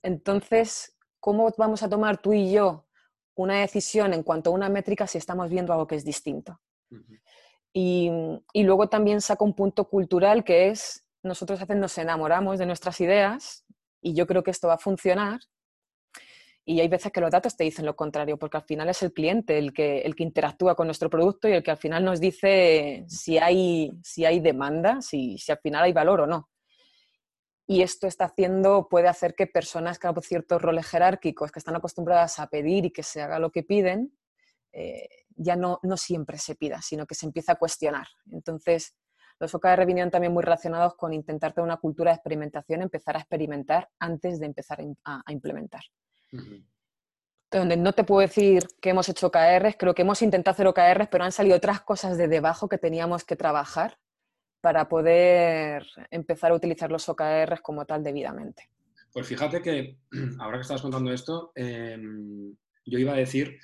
Entonces, 0.01 0.95
¿cómo 1.19 1.51
vamos 1.57 1.83
a 1.83 1.89
tomar 1.89 2.17
tú 2.17 2.33
y 2.33 2.51
yo 2.51 2.87
una 3.35 3.59
decisión 3.59 4.13
en 4.13 4.23
cuanto 4.23 4.49
a 4.49 4.53
una 4.53 4.69
métrica 4.69 5.07
si 5.07 5.17
estamos 5.17 5.49
viendo 5.49 5.73
algo 5.73 5.87
que 5.87 5.95
es 5.95 6.05
distinto? 6.05 6.59
y, 7.73 8.09
y, 8.53 8.63
luego 8.63 8.87
también 8.87 9.19
saca 9.19 9.43
un 9.43 9.53
punto 9.53 9.89
cultural 9.89 10.43
que 10.45 10.69
es, 10.69 11.05
nosotros 11.23 11.59
a 11.59 11.65
veces 11.65 11.81
nos 11.81 11.97
enamoramos 11.97 12.57
de 12.57 12.65
nuestras 12.65 13.01
ideas 13.01 13.65
y 14.01 14.13
yo 14.13 14.27
creo 14.27 14.43
que 14.43 14.51
esto 14.51 14.69
va 14.69 14.75
a 14.75 14.77
funcionar 14.77 15.41
y 16.65 16.79
hay 16.79 16.87
veces 16.87 17.11
que 17.11 17.21
los 17.21 17.31
datos 17.31 17.55
te 17.55 17.63
dicen 17.63 17.85
lo 17.85 17.95
contrario, 17.95 18.37
porque 18.37 18.57
al 18.57 18.63
final 18.63 18.89
es 18.89 19.03
el 19.03 19.13
cliente 19.13 19.57
el 19.57 19.71
que, 19.71 19.99
el 19.99 20.15
que 20.15 20.23
interactúa 20.23 20.75
con 20.75 20.87
nuestro 20.87 21.09
producto 21.09 21.47
y 21.47 21.53
el 21.53 21.63
que 21.63 21.71
al 21.71 21.77
final 21.77 22.03
nos 22.03 22.19
dice 22.19 23.05
si 23.07 23.37
hay, 23.37 23.91
si 24.03 24.25
hay 24.25 24.39
demanda, 24.39 25.01
si, 25.01 25.37
si 25.37 25.51
al 25.51 25.59
final 25.59 25.83
hay 25.83 25.93
valor 25.93 26.21
o 26.21 26.27
no. 26.27 26.49
y 27.67 27.81
esto 27.81 28.07
está 28.07 28.25
haciendo, 28.25 28.87
puede 28.89 29.07
hacer 29.07 29.35
que 29.35 29.47
personas 29.47 29.99
que 29.99 30.07
han 30.07 30.21
ciertos 30.21 30.61
roles 30.61 30.87
jerárquicos, 30.87 31.51
que 31.51 31.59
están 31.59 31.75
acostumbradas 31.75 32.39
a 32.39 32.47
pedir 32.47 32.85
y 32.85 32.91
que 32.91 33.03
se 33.03 33.21
haga 33.21 33.39
lo 33.39 33.51
que 33.51 33.63
piden, 33.63 34.17
eh, 34.71 35.07
ya 35.35 35.55
no, 35.55 35.79
no 35.83 35.97
siempre 35.97 36.37
se 36.37 36.55
pida, 36.55 36.81
sino 36.81 37.05
que 37.05 37.15
se 37.15 37.25
empieza 37.25 37.53
a 37.53 37.55
cuestionar. 37.55 38.07
Entonces, 38.31 38.95
los 39.39 39.53
OKR 39.53 39.85
vinieron 39.85 40.11
también 40.11 40.33
muy 40.33 40.43
relacionados 40.43 40.95
con 40.95 41.13
intentar 41.13 41.53
tener 41.53 41.65
una 41.65 41.77
cultura 41.77 42.11
de 42.11 42.15
experimentación, 42.15 42.81
empezar 42.81 43.17
a 43.17 43.19
experimentar 43.19 43.89
antes 43.99 44.39
de 44.39 44.45
empezar 44.45 44.79
a, 45.03 45.31
implementar. 45.31 45.81
Donde 47.51 47.77
no 47.77 47.93
te 47.93 48.03
puedo 48.03 48.21
decir 48.21 48.67
que 48.81 48.89
hemos 48.89 49.07
hecho 49.09 49.27
OKRs, 49.27 49.75
creo 49.77 49.93
que 49.95 50.01
hemos 50.01 50.21
intentado 50.21 50.53
hacer 50.53 50.67
OKRs, 50.67 51.07
pero 51.09 51.23
han 51.23 51.31
salido 51.31 51.55
otras 51.55 51.81
cosas 51.81 52.17
de 52.17 52.27
debajo 52.27 52.67
que 52.67 52.77
teníamos 52.77 53.23
que 53.23 53.35
trabajar 53.35 53.97
para 54.61 54.89
poder 54.89 55.85
empezar 56.09 56.51
a 56.51 56.55
utilizar 56.55 56.91
los 56.91 57.07
OKRs 57.07 57.61
como 57.61 57.85
tal 57.85 58.03
debidamente. 58.03 58.69
Pues 59.13 59.27
fíjate 59.27 59.61
que 59.61 59.97
ahora 60.39 60.57
que 60.57 60.63
estabas 60.63 60.81
contando 60.81 61.13
esto, 61.13 61.51
em, 61.55 62.53
yo 62.85 62.99
iba 62.99 63.13
a 63.13 63.17
decir 63.17 63.59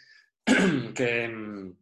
que, 0.96 1.24
em, 1.26 1.76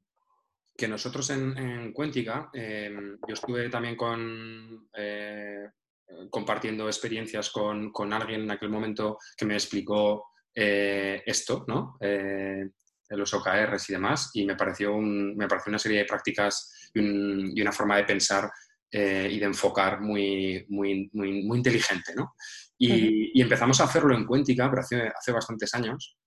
que 0.76 0.88
nosotros 0.88 1.30
en, 1.30 1.58
en 1.58 1.94
Cuéntica, 1.94 2.50
em, 2.54 3.18
yo 3.28 3.34
estuve 3.34 3.70
también 3.70 3.96
con, 3.96 4.90
eh, 4.98 5.68
compartiendo 6.30 6.88
experiencias 6.88 7.50
con, 7.52 7.92
con, 7.92 8.12
alguien 8.14 8.42
en 8.42 8.52
aquel 8.52 8.70
momento 8.70 9.18
que 9.38 9.46
me 9.46 9.54
explicó 9.54 10.32
eh, 10.54 11.22
esto, 11.26 11.66
¿no? 11.68 11.98
Eh, 12.00 12.70
los 13.12 13.34
OKRs 13.34 13.90
y 13.90 13.94
demás, 13.94 14.30
y 14.34 14.46
me 14.46 14.56
pareció, 14.56 14.94
un, 14.94 15.36
me 15.36 15.48
pareció 15.48 15.72
una 15.72 15.80
serie 15.80 16.00
de 16.00 16.06
prácticas 16.06 16.90
y, 16.94 17.60
una 17.60 17.72
forma 17.72 17.98
de 17.98 18.04
pensar 18.04 18.50
y 18.92 19.40
de 19.40 19.46
enfocar 19.46 20.02
muy, 20.02 20.66
muy, 20.70 21.10
muy, 21.14 21.44
muy 21.44 21.58
inteligente, 21.58 22.14
¿no? 22.16 22.34
Y, 22.78 23.40
y, 23.40 23.42
empezamos 23.42 23.80
a 23.82 23.84
hacerlo 23.84 24.16
en 24.16 24.26
Cuéntica, 24.26 24.70
pero 24.70 24.82
hace, 24.82 25.08
hace 25.08 25.32
bastantes 25.32 25.74
años, 25.76 26.18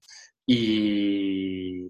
y, 0.46 1.88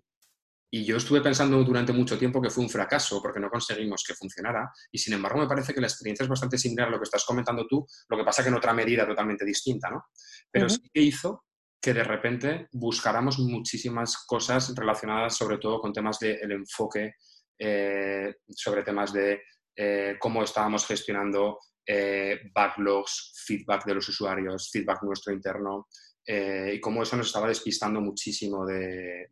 y 0.75 0.85
yo 0.85 0.97
estuve 0.97 1.21
pensando 1.21 1.63
durante 1.63 1.93
mucho 1.93 2.19
tiempo 2.19 2.41
que 2.41 2.49
fue 2.49 2.65
un 2.65 2.71
fracaso 2.71 3.21
porque 3.21 3.39
no 3.39 3.51
conseguimos 3.51 4.03
que 4.07 4.15
funcionara. 4.15 4.73
Y 4.91 4.97
sin 4.97 5.13
embargo, 5.13 5.39
me 5.39 5.47
parece 5.47 5.75
que 5.75 5.83
la 5.83 5.87
experiencia 5.87 6.25
es 6.25 6.31
bastante 6.31 6.57
similar 6.57 6.89
a 6.89 6.91
lo 6.93 6.99
que 6.99 7.05
estás 7.05 7.27
comentando 7.27 7.67
tú, 7.67 7.87
lo 8.09 8.17
que 8.17 8.25
pasa 8.25 8.43
que 8.43 8.49
en 8.49 8.55
otra 8.55 8.73
medida 8.73 9.07
totalmente 9.07 9.45
distinta, 9.45 9.91
¿no? 9.91 10.07
Pero 10.51 10.71
sí 10.71 10.81
que 10.91 11.03
hizo 11.03 11.45
que 11.83 11.93
de 11.93 12.05
repente 12.05 12.69
buscáramos 12.73 13.41
muchísimas 13.41 14.25
cosas 14.25 14.73
relacionadas 14.77 15.37
sobre 15.37 15.59
todo 15.59 15.81
con 15.81 15.93
temas 15.93 16.21
del 16.21 16.53
enfoque, 16.53 17.17
eh, 17.59 18.37
sobre 18.49 18.85
temas 18.85 19.13
de 19.13 19.43
eh, 19.75 20.17
cómo 20.21 20.45
estábamos 20.45 20.87
gestionando 20.87 21.59
eh, 21.85 22.39
backlogs, 22.55 23.33
feedback 23.47 23.85
de 23.85 23.95
los 23.95 24.09
usuarios, 24.09 24.71
feedback 24.71 25.03
nuestro 25.03 25.33
interno, 25.33 25.89
eh, 26.25 26.75
y 26.77 26.81
cómo 26.81 27.03
eso 27.03 27.17
nos 27.17 27.27
estaba 27.27 27.49
despistando 27.49 28.01
muchísimo 28.01 28.65
de, 28.65 29.29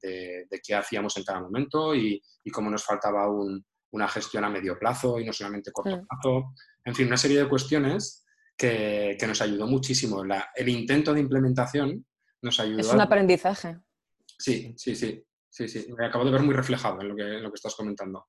qué 0.61 0.75
hacíamos 0.75 1.17
en 1.17 1.25
cada 1.25 1.41
momento 1.41 1.95
y, 1.95 2.21
cómo 2.53 2.69
nos 2.69 2.85
faltaba 2.85 3.29
una 3.93 4.09
gestión 4.09 4.45
a 4.45 4.51
medio 4.51 4.77
plazo 4.77 5.21
y 5.21 5.25
no 5.25 5.33
solamente 5.33 5.71
corto 5.71 5.99
mm. 5.99 6.07
plazo. 6.07 6.55
En 6.85 6.95
fin, 6.97 7.07
una 7.07 7.17
serie 7.17 7.39
de 7.39 7.49
cuestiones 7.49 8.25
que, 8.57 9.17
nos 9.25 9.41
ayudó 9.41 9.69
muchísimo. 9.69 10.25
el 10.57 10.69
intento 10.69 11.15
de 11.15 11.21
implementación 11.21 12.05
nos. 12.43 12.59
Es 12.59 12.93
un 12.93 13.01
aprendizaje. 13.01 13.79
Sí, 14.39 14.75
sí, 14.77 14.95
sí, 14.95 15.25
sí, 15.49 15.69
sí. 15.69 15.93
Me 15.97 16.07
acabo 16.07 16.25
de 16.25 16.31
ver 16.31 16.43
muy 16.43 16.55
reflejado 16.55 17.01
en 17.01 17.09
lo 17.09 17.17
que, 17.17 17.23
en 17.23 17.43
lo 17.43 17.51
que 17.51 17.57
estás 17.57 17.75
comentando. 17.75 18.27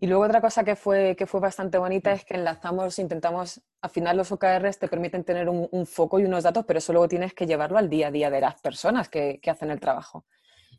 Y 0.00 0.06
luego 0.06 0.24
otra 0.24 0.40
cosa 0.40 0.62
que 0.62 0.76
fue, 0.76 1.16
que 1.16 1.26
fue 1.26 1.40
bastante 1.40 1.76
bonita 1.76 2.12
es 2.12 2.24
que 2.24 2.34
enlazamos, 2.34 3.00
intentamos, 3.00 3.60
al 3.80 3.90
final 3.90 4.16
los 4.16 4.30
OKRs 4.30 4.78
te 4.78 4.86
permiten 4.86 5.24
tener 5.24 5.48
un, 5.48 5.86
foco 5.86 6.20
y 6.20 6.24
unos 6.24 6.44
datos, 6.44 6.64
pero 6.66 6.78
eso 6.78 6.92
luego 6.92 7.08
tienes 7.08 7.34
que 7.34 7.46
llevarlo 7.46 7.78
al 7.78 7.88
día 7.88 8.08
a 8.08 8.10
día 8.12 8.30
de 8.30 8.40
las 8.40 8.60
personas 8.60 9.08
que, 9.08 9.40
que, 9.42 9.50
hacen 9.50 9.72
el 9.72 9.80
trabajo. 9.80 10.24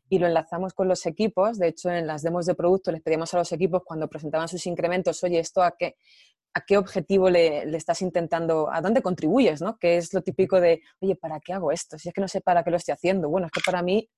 Y 0.08 0.20
lo 0.20 0.28
enlazamos 0.28 0.74
con 0.74 0.88
los 0.88 1.06
equipos, 1.06 1.60
de 1.60 1.68
hecho 1.68 1.90
en 1.90 2.08
las 2.08 2.24
demos 2.24 2.46
de 2.46 2.56
producto 2.56 2.94
les 2.94 3.02
pedíamos 3.02 3.34
a 3.34 3.40
los 3.40 3.52
equipos 3.52 3.82
cuando 3.84 4.08
presentaban 4.08 4.48
sus 4.48 4.66
incrementos, 4.66 5.22
oye, 5.26 5.40
¿esto 5.40 5.64
a 5.64 5.76
qué, 5.78 5.98
a 6.54 6.62
qué 6.66 6.78
objetivo 6.78 7.30
le, 7.30 7.66
le, 7.66 7.78
estás 7.78 8.02
intentando, 8.02 8.72
a 8.72 8.82
dónde 8.82 9.02
contribuyes, 9.02 9.62
¿no? 9.62 9.78
Que 9.78 9.98
es 9.98 10.14
lo 10.14 10.22
típico 10.22 10.60
de, 10.60 10.82
oye, 11.00 11.16
¿para 11.16 11.40
qué 11.40 11.54
hago 11.54 11.72
esto? 11.72 11.98
Si 11.98 12.10
es 12.10 12.14
que 12.14 12.22
no 12.22 12.28
sé 12.28 12.42
para 12.42 12.64
qué 12.64 12.72
lo 12.72 12.78
estoy 12.78 12.94
haciendo. 12.94 13.30
Bueno, 13.30 13.48
es 13.48 13.52
que 13.52 13.62
para 13.66 13.82
mí 13.84 14.10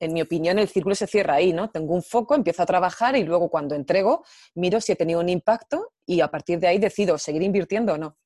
en 0.00 0.12
mi 0.12 0.22
opinión, 0.22 0.58
el 0.58 0.68
círculo 0.68 0.94
se 0.94 1.06
cierra 1.06 1.34
ahí, 1.34 1.52
¿no? 1.52 1.70
Tengo 1.70 1.94
un 1.94 2.02
foco, 2.02 2.34
empiezo 2.34 2.62
a 2.62 2.66
trabajar 2.66 3.16
y 3.16 3.24
luego 3.24 3.48
cuando 3.48 3.74
entrego, 3.74 4.24
miro 4.54 4.80
si 4.80 4.92
he 4.92 4.96
tenido 4.96 5.20
un 5.20 5.28
impacto 5.28 5.92
y 6.04 6.20
a 6.20 6.28
partir 6.28 6.58
de 6.60 6.66
ahí 6.66 6.78
decido 6.78 7.18
seguir 7.18 7.42
invirtiendo 7.42 7.94
o 7.94 7.98
no. 7.98 8.16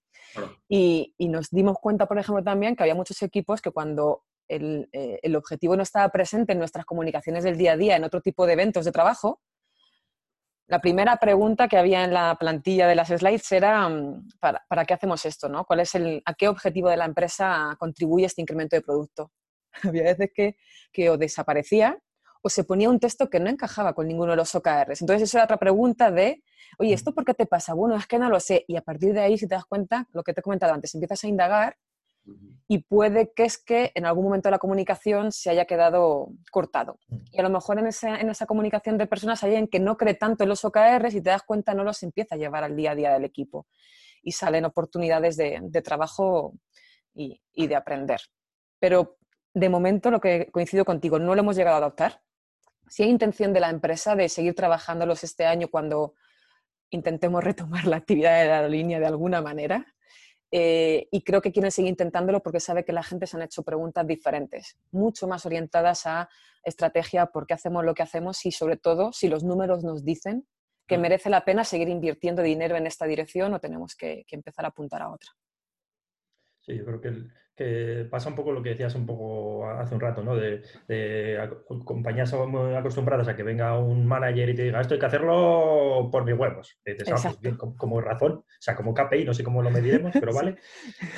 Y, 0.68 1.14
nos 1.18 1.50
dimos 1.50 1.78
cuenta, 1.80 2.06
por 2.06 2.18
ejemplo, 2.18 2.42
también 2.42 2.76
que 2.76 2.82
había 2.82 2.94
muchos 2.94 3.20
equipos 3.22 3.60
que 3.60 3.70
cuando 3.70 4.24
el, 4.48 4.88
eh, 4.92 5.18
el, 5.22 5.36
objetivo 5.36 5.76
no 5.76 5.82
estaba 5.82 6.08
presente 6.08 6.52
en 6.52 6.58
nuestras 6.58 6.84
comunicaciones 6.84 7.44
del 7.44 7.56
día 7.56 7.72
a 7.72 7.76
día, 7.76 7.96
en 7.96 8.04
otro 8.04 8.20
tipo 8.20 8.46
de 8.46 8.54
eventos 8.54 8.84
de 8.84 8.92
trabajo, 8.92 9.40
la 10.70 10.80
primera 10.80 11.16
pregunta 11.16 11.66
que 11.66 11.76
había 11.76 12.04
en 12.04 12.14
la 12.14 12.37
plantilla 12.37 12.87
de 12.87 12.94
las 12.94 13.09
slides 13.09 13.50
era 13.50 13.88
mm, 13.88 14.28
¿para, 14.38 14.64
¿para 14.68 14.85
qué 14.85 14.94
hacemos 14.94 15.26
esto? 15.26 15.48
¿no? 15.48 15.64
¿Cuál 15.64 15.80
es 15.80 15.94
el, 15.96 16.22
¿A 16.24 16.35
qué 16.35 16.46
objetivo 16.46 16.88
de 16.88 16.96
la 16.96 17.06
empresa 17.06 17.76
contribuye 17.78 18.26
este 18.26 18.40
incremento 18.40 18.76
de 18.76 18.83
producto? 18.83 19.33
había 19.83 20.04
veces 20.04 20.30
que, 20.33 20.56
que 20.92 21.11
o 21.11 21.18
desaparecía 21.18 21.98
o 22.42 22.48
se 22.48 22.64
ponía 22.64 22.88
un 22.88 23.00
texto 23.00 23.28
que 23.28 23.40
no 23.40 23.50
encajaba 23.50 23.92
con 23.94 24.06
ninguno 24.06 24.30
de 24.30 24.37
los 24.37 24.54
OKRs. 24.54 25.02
Entonces, 25.02 25.28
eso 25.28 25.37
era 25.37 25.44
otra 25.44 25.59
pregunta 25.59 26.11
de, 26.11 26.42
oye, 26.78 26.94
¿esto 26.94 27.12
por 27.12 27.24
qué 27.24 27.35
te 27.35 27.44
pasa? 27.44 27.74
Bueno, 27.74 27.96
es 27.96 28.06
que 28.06 28.18
no 28.18 28.30
lo 28.30 28.40
sé. 28.40 28.64
Y 28.66 28.76
a 28.76 28.80
partir 28.80 29.12
de 29.12 29.20
ahí, 29.20 29.37
si 29.37 29.46
te 29.46 29.56
das 29.56 29.66
cuenta, 29.66 30.06
lo 30.12 30.22
que 30.22 30.33
te 30.33 30.40
he 30.40 30.42
comentado 30.42 30.72
antes, 30.72 30.94
empiezas 30.94 31.22
a 31.24 31.28
indagar 31.28 31.76
y 32.68 32.78
puede 32.78 33.33
que 33.33 33.44
es 33.44 33.59
que 33.59 33.92
en 33.94 34.06
algún 34.06 34.24
momento 34.24 34.48
de 34.48 34.52
la 34.52 34.59
comunicación 34.59 35.33
se 35.33 35.50
haya 35.50 35.64
quedado 35.64 36.28
cortado. 36.52 36.98
Y 37.33 37.40
a 37.40 37.42
lo 37.42 37.50
mejor 37.50 37.78
en 37.78 37.87
esa, 37.87 38.20
en 38.20 38.30
esa 38.30 38.46
comunicación 38.46 38.98
de 38.98 39.06
personas 39.06 39.42
hay 39.42 39.50
alguien 39.50 39.68
que 39.68 39.80
no 39.80 39.96
cree 39.96 40.14
tanto 40.14 40.44
en 40.44 40.48
los 40.50 40.64
OKRs 40.64 41.14
y 41.14 41.22
te 41.22 41.30
das 41.30 41.42
cuenta 41.42 41.74
no 41.74 41.83
los 41.83 42.02
empieza 42.02 42.37
a 42.37 42.38
llevar 42.38 42.62
al 42.62 42.76
día 42.76 42.92
a 42.92 42.94
día 42.94 43.12
del 43.12 43.24
equipo. 43.24 43.66
Y 44.22 44.33
salen 44.33 44.64
oportunidades 44.64 45.37
de, 45.37 45.59
de 45.62 45.83
trabajo 45.83 46.54
y, 47.14 47.40
y 47.52 47.66
de 47.66 47.74
aprender. 47.74 48.20
Pero 48.78 49.16
de 49.52 49.68
momento, 49.68 50.11
lo 50.11 50.20
que 50.20 50.48
coincido 50.52 50.85
contigo, 50.85 51.18
no 51.18 51.35
lo 51.35 51.40
hemos 51.40 51.56
llegado 51.56 51.76
a 51.76 51.78
adoptar. 51.78 52.22
Si 52.88 53.02
hay 53.02 53.09
intención 53.09 53.52
de 53.52 53.61
la 53.61 53.70
empresa 53.70 54.14
de 54.14 54.28
seguir 54.28 54.54
trabajándolos 54.54 55.24
este 55.24 55.44
año 55.46 55.68
cuando 55.68 56.14
intentemos 56.90 57.42
retomar 57.42 57.87
la 57.87 57.96
actividad 57.96 58.42
de 58.42 58.48
la 58.48 58.68
línea 58.68 59.00
de 59.00 59.06
alguna 59.06 59.40
manera. 59.40 59.87
Eh, 60.52 61.06
y 61.12 61.22
creo 61.22 61.40
que 61.40 61.52
quieren 61.52 61.70
seguir 61.70 61.90
intentándolo 61.90 62.42
porque 62.42 62.58
sabe 62.58 62.84
que 62.84 62.92
la 62.92 63.04
gente 63.04 63.26
se 63.26 63.36
han 63.36 63.42
hecho 63.42 63.62
preguntas 63.62 64.06
diferentes, 64.06 64.76
mucho 64.90 65.28
más 65.28 65.46
orientadas 65.46 66.06
a 66.06 66.28
estrategia, 66.64 67.26
por 67.26 67.46
qué 67.46 67.54
hacemos 67.54 67.84
lo 67.84 67.94
que 67.94 68.02
hacemos 68.02 68.44
y 68.44 68.50
sobre 68.50 68.76
todo 68.76 69.12
si 69.12 69.28
los 69.28 69.44
números 69.44 69.84
nos 69.84 70.04
dicen 70.04 70.46
que 70.88 70.98
merece 70.98 71.30
la 71.30 71.44
pena 71.44 71.62
seguir 71.62 71.88
invirtiendo 71.88 72.42
dinero 72.42 72.76
en 72.76 72.86
esta 72.86 73.06
dirección 73.06 73.54
o 73.54 73.60
tenemos 73.60 73.94
que, 73.94 74.24
que 74.26 74.34
empezar 74.34 74.64
a 74.64 74.68
apuntar 74.68 75.02
a 75.02 75.10
otra. 75.10 75.30
Sí, 76.62 76.76
yo 76.76 76.84
creo 76.84 77.00
que 77.00 77.08
el, 77.08 77.32
que 77.61 78.07
pasa 78.11 78.31
un 78.31 78.35
poco 78.35 78.53
lo 78.53 78.62
que 78.62 78.70
decías 78.70 78.94
un 78.94 79.05
poco 79.05 79.68
hace 79.68 79.94
un 79.94 80.01
rato, 80.01 80.23
¿no? 80.23 80.35
De, 80.35 80.62
compañías 81.85 82.33
acostumbradas 82.33 83.29
a 83.29 83.37
que 83.37 83.42
venga 83.42 83.79
un 83.79 84.07
manager 84.07 84.49
y 84.49 84.55
te 84.55 84.62
diga 84.62 84.81
esto 84.81 84.94
hay 84.94 85.01
que 85.01 85.05
hacerlo 85.05 86.09
por 86.11 86.25
mis 86.25 86.38
huevos. 86.38 86.79
Y 86.87 86.92
dices, 86.92 87.09
ah, 87.12 87.20
pues 87.23 87.40
bien, 87.42 87.57
como, 87.57 88.01
razón, 88.01 88.33
o 88.33 88.44
sea, 88.59 88.75
como 88.75 88.94
KPI, 88.94 89.27
no 89.27 89.35
sé 89.35 89.44
cómo 89.44 89.62
lo 89.62 89.70
mediremos, 89.70 90.12
pero 90.18 90.33
vale. 90.35 90.57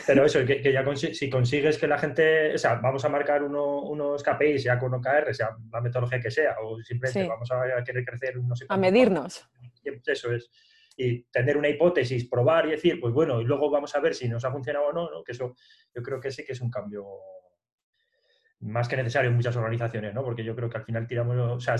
Pero 0.04 0.24
eso, 0.24 0.44
que, 0.44 0.60
que 0.60 0.72
ya 0.72 0.84
si 0.96 1.30
consigues 1.30 1.78
que 1.78 1.86
la 1.86 1.98
gente, 1.98 2.54
o 2.54 2.58
sea, 2.58 2.74
vamos 2.74 3.04
a 3.04 3.08
marcar 3.08 3.44
unos 3.44 4.22
KPIs 4.24 4.64
ya 4.64 4.80
con 4.80 4.94
OKR, 4.94 5.32
sea 5.32 5.50
la 5.70 5.80
metodología 5.80 6.18
que 6.18 6.32
sea, 6.32 6.56
o 6.60 6.82
simplemente 6.82 7.28
vamos 7.28 7.52
a 7.52 7.84
querer 7.84 8.04
crecer, 8.04 8.36
no 8.38 8.56
sé. 8.56 8.66
A 8.68 8.76
medirnos. 8.76 9.48
Eso 9.84 10.32
es 10.32 10.50
y 10.96 11.24
tener 11.24 11.56
una 11.56 11.68
hipótesis, 11.68 12.28
probar 12.28 12.66
y 12.66 12.70
decir, 12.72 13.00
pues 13.00 13.12
bueno, 13.12 13.40
y 13.40 13.44
luego 13.44 13.70
vamos 13.70 13.94
a 13.94 14.00
ver 14.00 14.14
si 14.14 14.28
nos 14.28 14.44
ha 14.44 14.52
funcionado 14.52 14.86
o 14.86 14.92
no, 14.92 15.10
¿no? 15.10 15.24
que 15.24 15.32
eso 15.32 15.54
yo 15.94 16.02
creo 16.02 16.20
que 16.20 16.30
sí 16.30 16.44
que 16.44 16.52
es 16.52 16.60
un 16.60 16.70
cambio 16.70 17.06
más 18.62 18.88
que 18.88 18.96
necesario 18.96 19.30
en 19.30 19.36
muchas 19.36 19.56
organizaciones, 19.56 20.14
¿no? 20.14 20.22
Porque 20.22 20.44
yo 20.44 20.54
creo 20.54 20.70
que 20.70 20.78
al 20.78 20.84
final 20.84 21.06
tiramos, 21.06 21.36
o 21.36 21.60
sea, 21.60 21.74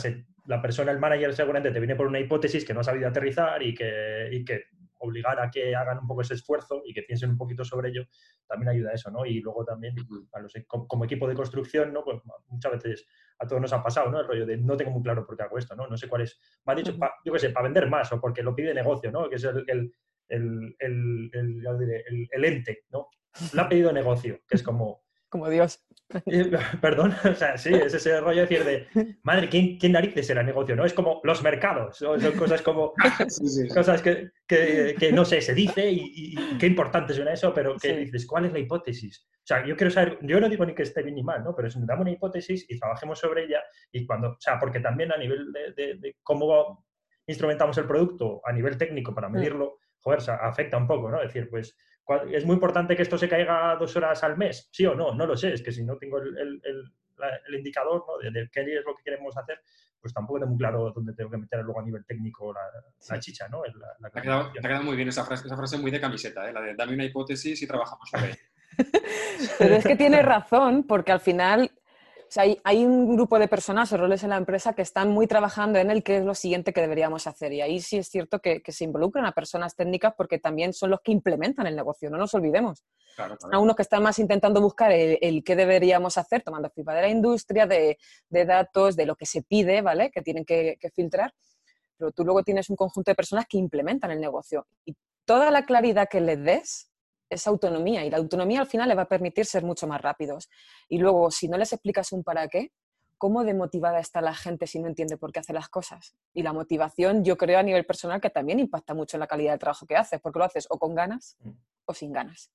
la 0.46 0.60
persona, 0.60 0.90
el 0.90 0.98
manager 0.98 1.32
seguramente 1.32 1.70
te 1.70 1.78
viene 1.78 1.94
por 1.94 2.08
una 2.08 2.18
hipótesis 2.18 2.64
que 2.64 2.74
no 2.74 2.80
ha 2.80 2.84
sabido 2.84 3.08
aterrizar 3.08 3.62
y 3.62 3.72
que, 3.72 4.28
y 4.32 4.44
que 4.44 4.64
obligar 4.98 5.40
a 5.40 5.50
que 5.50 5.74
hagan 5.74 5.98
un 5.98 6.06
poco 6.06 6.22
ese 6.22 6.34
esfuerzo 6.34 6.82
y 6.84 6.92
que 6.92 7.02
piensen 7.02 7.30
un 7.30 7.36
poquito 7.36 7.64
sobre 7.64 7.90
ello, 7.90 8.06
también 8.46 8.70
ayuda 8.70 8.90
a 8.90 8.94
eso, 8.94 9.10
¿no? 9.10 9.24
Y 9.26 9.40
luego 9.40 9.64
también, 9.64 9.94
e, 9.96 10.66
como, 10.66 11.04
equipo 11.04 11.28
de 11.28 11.34
construcción, 11.34 11.92
¿no? 11.92 12.04
Pues 12.04 12.20
muchas 12.48 12.72
veces 12.72 13.06
a 13.42 13.46
todos 13.46 13.60
nos 13.60 13.72
ha 13.72 13.82
pasado, 13.82 14.10
¿no? 14.10 14.20
El 14.20 14.26
rollo 14.26 14.46
de 14.46 14.56
no 14.56 14.76
tengo 14.76 14.92
muy 14.92 15.02
claro 15.02 15.26
por 15.26 15.36
qué 15.36 15.42
hago 15.42 15.58
esto, 15.58 15.74
¿no? 15.74 15.86
No 15.88 15.96
sé 15.96 16.08
cuál 16.08 16.22
es. 16.22 16.38
Me 16.64 16.72
ha 16.72 16.76
dicho, 16.76 16.96
yo 17.24 17.32
qué 17.32 17.38
sé, 17.38 17.50
para 17.50 17.64
vender 17.64 17.88
más 17.88 18.12
o 18.12 18.20
porque 18.20 18.42
lo 18.42 18.54
pide 18.54 18.72
negocio, 18.72 19.10
¿no? 19.10 19.28
Que 19.28 19.36
es 19.36 19.44
el, 19.44 19.64
el, 19.66 20.76
el, 20.78 21.30
el, 21.32 22.28
el 22.30 22.44
ente, 22.44 22.84
¿no? 22.90 23.08
Lo 23.52 23.62
ha 23.62 23.68
pedido 23.68 23.92
negocio, 23.92 24.40
que 24.46 24.56
es 24.56 24.62
como, 24.62 25.04
como 25.32 25.48
Dios. 25.48 25.82
Perdón, 26.82 27.14
o 27.24 27.34
sea, 27.34 27.56
sí, 27.56 27.72
es 27.72 27.94
ese 27.94 28.20
rollo 28.20 28.46
de 28.46 28.46
decir 28.46 28.64
de, 28.64 29.16
madre, 29.22 29.48
¿quién, 29.48 29.78
quién 29.78 29.92
narices 29.92 30.28
era 30.28 30.42
negocio? 30.42 30.76
¿No? 30.76 30.84
Es 30.84 30.92
como 30.92 31.22
los 31.24 31.42
mercados, 31.42 31.96
son 31.96 32.20
cosas 32.32 32.60
como, 32.60 32.92
cosas 33.74 34.02
que, 34.02 34.30
que, 34.46 35.10
no 35.12 35.24
sé, 35.24 35.40
se 35.40 35.54
dice 35.54 35.90
y, 35.90 36.34
qué 36.58 36.66
importante 36.66 37.14
suena 37.14 37.32
eso, 37.32 37.54
pero 37.54 37.76
que 37.76 37.96
dices, 37.96 38.26
¿cuál 38.26 38.44
es 38.44 38.52
la 38.52 38.58
hipótesis? 38.58 39.26
O 39.38 39.46
sea, 39.46 39.66
yo 39.66 39.74
quiero 39.74 39.90
saber, 39.90 40.18
yo 40.20 40.38
no 40.38 40.50
digo 40.50 40.66
ni 40.66 40.74
que 40.74 40.82
esté 40.82 41.02
bien 41.02 41.14
ni 41.14 41.22
mal, 41.22 41.42
¿no? 41.42 41.56
Pero 41.56 41.68
es, 41.68 41.86
damos 41.86 42.02
una 42.02 42.12
hipótesis 42.12 42.66
y 42.68 42.78
trabajemos 42.78 43.18
sobre 43.18 43.44
ella 43.44 43.62
y 43.90 44.06
cuando, 44.06 44.32
o 44.32 44.36
sea, 44.38 44.58
porque 44.58 44.80
también 44.80 45.12
a 45.12 45.16
nivel 45.16 45.50
de, 45.50 45.94
de 45.96 46.16
cómo 46.22 46.84
instrumentamos 47.26 47.78
el 47.78 47.86
producto 47.86 48.42
a 48.44 48.52
nivel 48.52 48.76
técnico 48.76 49.14
para 49.14 49.30
mm. 49.30 49.32
medirlo, 49.32 49.78
joder, 50.00 50.20
afecta 50.42 50.76
un 50.76 50.86
poco, 50.86 51.10
¿no? 51.10 51.22
Es 51.22 51.32
decir, 51.32 51.48
pues 51.48 51.74
¿Es 52.30 52.44
muy 52.44 52.54
importante 52.54 52.96
que 52.96 53.02
esto 53.02 53.16
se 53.16 53.28
caiga 53.28 53.76
dos 53.76 53.94
horas 53.96 54.22
al 54.24 54.36
mes? 54.36 54.68
¿Sí 54.72 54.84
o 54.86 54.94
no? 54.94 55.14
No 55.14 55.26
lo 55.26 55.36
sé. 55.36 55.52
Es 55.52 55.62
que 55.62 55.72
si 55.72 55.84
no 55.84 55.96
tengo 55.96 56.18
el, 56.18 56.60
indicador 57.56 58.04
de, 58.22 58.48
qué 58.50 58.60
es 58.60 58.84
lo 58.84 58.96
que 58.96 59.04
queremos 59.04 59.36
hacer, 59.36 59.60
pues 60.00 60.12
tampoco 60.12 60.40
tengo 60.40 60.50
muy 60.50 60.58
claro 60.58 60.92
dónde 60.92 61.14
tengo 61.14 61.30
que 61.30 61.38
meter 61.38 61.60
luego 61.60 61.80
a 61.80 61.84
nivel 61.84 62.04
técnico 62.04 62.52
la, 62.52 63.20
chicha, 63.20 63.48
¿no? 63.48 63.62
La, 64.00 64.10
te, 64.10 64.18
ha 64.18 64.22
quedado, 64.22 64.82
muy 64.82 64.96
bien 64.96 65.08
esa 65.08 65.24
frase, 65.24 65.46
esa 65.46 65.56
frase 65.56 65.78
muy 65.78 65.92
de 65.92 66.00
camiseta, 66.00 66.48
¿eh? 66.48 66.52
la 66.52 66.60
de 66.60 66.74
dame 66.74 66.94
una 66.94 67.04
hipótesis 67.04 67.62
y 67.62 67.66
trabajamos 67.66 68.10
sobre 68.10 68.30
ella. 68.30 68.38
Pero 69.58 69.74
es 69.76 69.84
que 69.84 69.96
tiene 69.96 70.22
razón, 70.22 70.84
porque 70.84 71.12
al 71.12 71.20
final 71.20 71.70
hay, 72.40 72.84
un 72.84 73.14
grupo 73.14 73.38
de 73.38 73.48
personas 73.48 73.92
o 73.92 73.96
roles 73.96 74.22
en 74.22 74.30
la 74.30 74.36
empresa 74.36 74.72
que 74.74 74.82
están 74.82 75.10
muy 75.10 75.26
trabajando 75.26 75.78
en 75.78 75.90
el 75.90 76.02
qué 76.02 76.18
es 76.18 76.24
lo 76.24 76.34
siguiente 76.34 76.72
que 76.72 76.80
deberíamos 76.80 77.26
hacer. 77.26 77.52
Y 77.52 77.60
ahí 77.60 77.80
sí 77.80 77.98
es 77.98 78.08
cierto 78.08 78.40
que, 78.40 78.62
se 78.66 78.84
involucran 78.84 79.26
a 79.26 79.32
personas 79.32 79.76
técnicas 79.76 80.14
porque 80.16 80.38
también 80.38 80.72
son 80.72 80.90
los 80.90 81.00
que 81.00 81.12
implementan 81.12 81.66
el 81.66 81.76
negocio, 81.76 82.08
no 82.10 82.16
nos 82.16 82.32
olvidemos. 82.34 82.84
A 83.18 83.58
unos 83.58 83.76
que 83.76 83.82
están 83.82 84.02
más 84.02 84.18
intentando 84.18 84.60
buscar 84.60 84.92
el, 84.92 85.44
qué 85.44 85.56
deberíamos 85.56 86.16
hacer, 86.16 86.42
tomando 86.42 86.70
feedback 86.70 86.96
de 86.96 87.02
la 87.02 87.08
industria, 87.08 87.66
de, 87.66 87.98
datos, 88.30 88.96
de 88.96 89.04
lo 89.04 89.16
que 89.16 89.26
se 89.26 89.42
pide, 89.42 89.82
¿vale? 89.82 90.10
Que 90.10 90.22
tienen 90.22 90.44
que, 90.44 90.78
que 90.80 90.90
filtrar. 90.90 91.34
Pero 91.98 92.12
tú 92.12 92.24
luego 92.24 92.42
tienes 92.42 92.70
un 92.70 92.76
conjunto 92.76 93.10
de 93.10 93.14
personas 93.14 93.46
que 93.46 93.58
implementan 93.58 94.10
el 94.10 94.20
negocio. 94.20 94.66
Y 94.84 94.96
toda 95.24 95.50
la 95.50 95.66
claridad 95.66 96.08
que 96.08 96.20
les 96.20 96.42
des 96.42 96.91
esa 97.34 97.50
autonomía 97.50 98.04
y 98.04 98.10
la 98.10 98.18
autonomía 98.18 98.60
al 98.60 98.66
final 98.66 98.88
le 98.88 98.94
va 98.94 99.02
a 99.02 99.08
permitir 99.08 99.46
ser 99.46 99.64
mucho 99.64 99.86
más 99.86 100.00
rápidos. 100.00 100.50
Y 100.88 100.98
luego, 100.98 101.30
si 101.30 101.48
no 101.48 101.56
les 101.56 101.72
explicas 101.72 102.12
un 102.12 102.22
para 102.22 102.48
qué, 102.48 102.72
¿cómo 103.16 103.44
demotivada 103.44 104.00
está 104.00 104.20
la 104.20 104.34
gente 104.34 104.66
si 104.66 104.78
no 104.80 104.88
entiende 104.88 105.16
por 105.16 105.32
qué 105.32 105.40
hace 105.40 105.52
las 105.52 105.68
cosas? 105.68 106.14
Y 106.34 106.42
la 106.42 106.52
motivación, 106.52 107.24
yo 107.24 107.36
creo 107.36 107.58
a 107.58 107.62
nivel 107.62 107.86
personal 107.86 108.20
que 108.20 108.30
también 108.30 108.60
impacta 108.60 108.94
mucho 108.94 109.16
en 109.16 109.20
la 109.20 109.26
calidad 109.26 109.52
del 109.52 109.60
trabajo 109.60 109.86
que 109.86 109.96
haces, 109.96 110.20
porque 110.20 110.38
lo 110.38 110.44
haces 110.44 110.66
o 110.70 110.78
con 110.78 110.94
ganas 110.94 111.36
mm. 111.40 111.50
o 111.86 111.94
sin 111.94 112.12
ganas. 112.12 112.50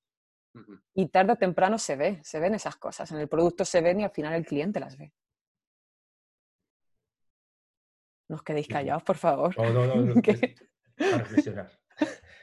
Y 0.94 1.08
tarde 1.08 1.34
o 1.34 1.36
temprano 1.36 1.78
se 1.78 1.94
ve, 1.94 2.20
se 2.24 2.40
ven 2.40 2.54
esas 2.54 2.76
cosas. 2.76 3.10
En 3.12 3.18
el 3.18 3.28
producto 3.28 3.64
se 3.64 3.80
ven 3.80 4.00
y 4.00 4.04
al 4.04 4.10
final 4.10 4.34
el 4.34 4.44
cliente 4.44 4.80
las 4.80 4.96
ve. 4.96 5.12
No 8.28 8.36
os 8.36 8.42
quedéis 8.42 8.66
callados, 8.66 9.02
por 9.04 9.16
favor. 9.16 9.56
No, 9.56 9.70
no, 9.72 9.94
no. 9.94 10.14
reflexionar. 10.96 11.70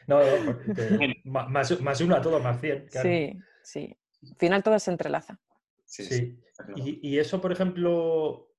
No, 0.07 0.19
más, 1.25 1.81
más, 1.81 2.01
uno 2.01 2.15
a 2.15 2.21
todo, 2.21 2.39
más 2.39 2.59
100. 2.59 2.87
Sí, 2.89 3.39
sí. 3.63 3.97
Al 4.23 4.35
final 4.37 4.63
todo 4.63 4.79
se 4.79 4.91
entrelaza. 4.91 5.39
Sí. 5.85 6.39
Y, 6.75 7.19
eso, 7.19 7.41
por 7.41 7.51
ejemplo, 7.51 8.53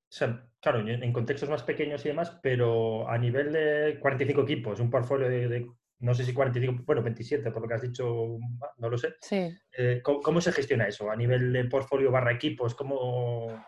claro, 0.60 0.86
en 0.86 1.12
contextos 1.12 1.48
más 1.48 1.62
pequeños 1.62 2.04
y 2.04 2.08
demás, 2.08 2.38
pero 2.42 3.08
a 3.08 3.18
nivel 3.18 3.52
de 3.52 3.98
45 4.00 4.42
equipos, 4.42 4.80
un 4.80 4.90
portfolio 4.90 5.28
de, 5.28 5.66
no 6.00 6.14
sé 6.14 6.24
si 6.24 6.34
45, 6.34 6.84
bueno, 6.84 7.02
27, 7.02 7.50
por 7.50 7.62
lo 7.62 7.68
que 7.68 7.74
has 7.74 7.82
dicho, 7.82 8.38
no 8.78 8.88
lo 8.88 8.98
sé. 8.98 9.14
Sí. 9.20 9.48
Eh, 9.76 10.02
¿cómo, 10.02 10.40
se 10.40 10.52
gestiona 10.52 10.86
eso? 10.86 11.10
A 11.10 11.16
nivel 11.16 11.52
de 11.52 11.64
portfolio 11.64 12.10
barra 12.10 12.32
equipos, 12.32 12.74
¿cómo, 12.74 13.64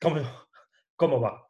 cómo, 0.00 0.20
cómo 0.96 1.20
va? 1.20 1.43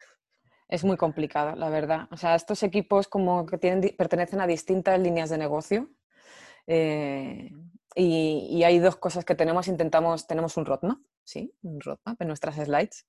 Es 0.69 0.85
muy 0.85 0.97
complicado, 0.97 1.57
la 1.57 1.69
verdad. 1.69 2.09
O 2.11 2.17
sea, 2.17 2.35
estos 2.35 2.63
equipos 2.63 3.09
como 3.09 3.47
que 3.47 3.59
tienen, 3.59 3.95
pertenecen 3.97 4.41
a 4.41 4.47
distintas 4.47 4.99
líneas 4.99 5.31
de 5.31 5.39
negocio. 5.39 5.91
Eh, 6.67 7.51
y, 7.95 8.63
hay 8.65 8.79
dos 8.79 8.97
cosas 8.97 9.25
que 9.25 9.35
tenemos. 9.35 9.69
Intentamos, 9.69 10.27
tenemos 10.27 10.57
un 10.57 10.67
roadmap, 10.67 10.99
sí, 11.25 11.55
un 11.63 11.81
roadmap 11.81 12.21
en 12.21 12.29
nuestras 12.29 12.57
slides. 12.57 13.07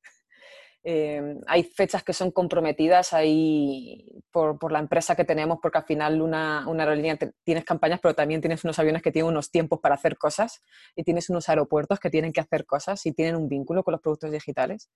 Eh, 0.87 1.39
hay 1.47 1.63
fechas 1.63 2.03
que 2.03 2.13
son 2.13 2.29
comprometidas 2.29 3.11
ahí 3.13 4.21
por, 4.31 4.71
la 4.71 4.77
empresa 4.77 5.15
que 5.15 5.25
tenemos, 5.25 5.57
porque 5.59 5.79
al 5.79 5.85
final 5.85 6.21
una, 6.21 6.67
una 6.67 6.83
aerolínea 6.83 7.17
tienes 7.43 7.65
campañas, 7.65 7.99
pero 7.99 8.13
también 8.13 8.39
tienes 8.39 8.63
unos 8.63 8.77
aviones 8.77 9.01
que 9.01 9.11
tienen 9.11 9.31
unos 9.31 9.49
tiempos 9.49 9.79
para 9.79 9.95
hacer 9.95 10.15
cosas 10.15 10.61
y 10.95 11.03
tienes 11.03 11.31
unos 11.31 11.49
aeropuertos 11.49 11.99
que 11.99 12.11
tienen 12.11 12.31
que 12.31 12.41
hacer 12.41 12.67
cosas 12.67 13.03
y 13.07 13.13
tienen 13.13 13.35
un 13.35 13.49
vínculo 13.49 13.83
con 13.83 13.93
los 13.93 14.01
productos 14.01 14.31
digitales. 14.31 14.91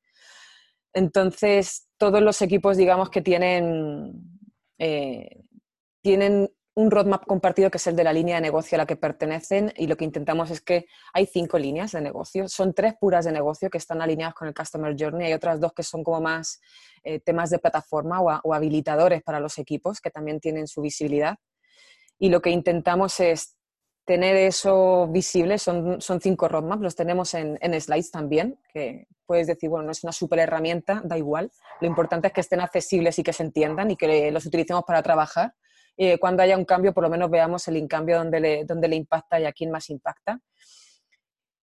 Entonces, 0.93 1.88
todos 1.97 2.21
los 2.21 2.41
equipos, 2.41 2.78
digamos, 2.78 3.10
que 3.10 3.21
tienen, 3.21 4.13
eh, 4.78 5.43
tienen 6.02 6.49
un 6.80 6.91
roadmap 6.91 7.25
compartido 7.25 7.69
que 7.69 7.78
es 7.78 7.88
el 7.88 7.95
de 7.97 8.06
la 8.06 8.13
línea 8.13 8.36
de 8.36 8.41
negocio 8.41 8.78
a 8.78 8.80
la 8.80 8.86
que 8.86 8.95
pertenecen 8.95 9.73
y 9.75 9.88
lo 9.88 9.97
que 9.97 10.06
intentamos 10.06 10.49
es 10.49 10.62
que 10.62 10.86
hay 11.13 11.25
cinco 11.25 11.60
líneas 11.60 11.91
de 11.91 11.99
negocio. 11.99 12.47
Son 12.47 12.73
tres 12.73 12.93
puras 12.97 13.25
de 13.25 13.34
negocio 13.34 13.69
que 13.69 13.78
están 13.78 14.02
alineadas 14.02 14.34
con 14.34 14.47
el 14.47 14.54
Customer 14.54 14.95
Journey. 14.97 15.28
Hay 15.28 15.34
otras 15.34 15.60
dos 15.60 15.73
que 15.73 15.84
son 15.84 16.06
como 16.06 16.21
más 16.21 16.62
eh, 17.04 17.19
temas 17.19 17.49
de 17.49 17.60
plataforma 17.60 18.21
o, 18.21 18.54
habilitadores 18.54 19.21
para 19.23 19.41
los 19.41 19.58
equipos 19.58 19.99
que 19.99 20.10
también 20.10 20.39
tienen 20.39 20.67
su 20.67 20.82
visibilidad. 20.82 21.36
Y 22.17 22.30
lo 22.30 22.41
que 22.41 22.49
intentamos 22.49 23.19
es 23.19 23.58
tener 24.09 24.35
eso 24.37 25.07
visible, 25.07 25.59
son, 25.59 26.01
son 26.01 26.19
cinco 26.19 26.47
roadmaps, 26.47 26.81
los 26.81 26.95
tenemos 26.95 27.35
en, 27.35 27.59
slides 27.79 28.09
también, 28.09 28.59
que 28.73 29.05
puedes 29.27 29.45
decir, 29.45 29.69
bueno, 29.69 29.85
no 29.85 29.91
es 29.91 30.03
una 30.03 30.11
super 30.11 30.39
herramienta, 30.39 30.99
da 31.05 31.15
igual, 31.15 31.51
lo 31.79 31.85
importante 31.85 32.25
es 32.25 32.33
que 32.33 32.41
estén 32.41 32.59
accesibles 32.59 33.19
y 33.19 33.23
que 33.23 33.33
se 33.33 33.43
entiendan 33.43 33.91
y 33.91 33.95
que 33.95 34.31
los 34.31 34.47
utilicemos 34.47 34.83
para 34.83 35.03
trabajar. 35.03 35.53
y 35.95 36.17
cuando 36.17 36.41
haya 36.41 36.57
un 36.57 36.65
cambio, 36.65 36.91
por 36.91 37.03
lo 37.03 37.11
menos 37.11 37.29
veamos 37.29 37.67
el 37.67 37.87
cambio 37.87 38.17
donde 38.17 38.39
le, 38.39 38.65
donde 38.65 38.87
le 38.87 38.95
impacta 38.95 39.39
y 39.39 39.45
a 39.45 39.53
quién 39.53 39.69
más 39.69 39.91
impacta. 39.91 40.39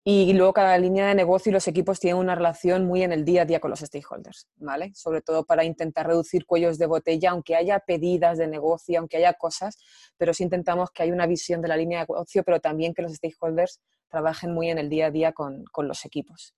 Y 0.07 0.35
luego 0.35 0.53
cada 0.53 0.77
línea 0.77 1.07
de 1.07 1.15
negocio 1.15 1.49
y 1.49 1.55
los 1.55 1.67
equipos 1.67 1.99
tienen 1.99 2.21
una 2.21 2.35
relación 2.35 2.85
muy 2.85 3.03
en 3.03 3.11
el 3.11 3.25
día 3.25 3.43
a 3.43 3.45
día 3.47 3.59
con 3.59 3.71
los 3.71 3.81
stakeholders, 3.81 4.47
¿vale? 4.57 4.93
Sobre 4.95 5.23
todo 5.23 5.47
para 5.47 5.65
intentar 5.65 6.07
reducir 6.07 6.45
cuellos 6.45 6.77
de 6.77 6.85
botella, 6.85 7.31
aunque 7.31 7.57
haya 7.57 7.79
pedidas 7.79 8.37
de 8.37 8.47
negocio, 8.47 8.99
aunque 8.99 9.17
haya 9.17 9.33
cosas, 9.33 9.79
pero 10.19 10.35
sí 10.35 10.43
intentamos 10.43 10.91
que 10.91 11.05
haya 11.05 11.15
una 11.15 11.27
visión 11.27 11.63
de 11.63 11.69
la 11.69 11.79
línea 11.79 12.01
de 12.01 12.03
negocio, 12.03 12.45
pero 12.45 12.61
también 12.61 12.93
que 12.93 13.01
los 13.01 13.15
stakeholders 13.15 13.81
trabajen 14.11 14.53
muy 14.53 14.69
en 14.69 14.77
el 14.77 14.91
día 14.91 15.07
a 15.07 15.11
día 15.11 15.33
con, 15.33 15.65
con 15.73 15.89
los 15.89 16.05
equipos. 16.05 16.55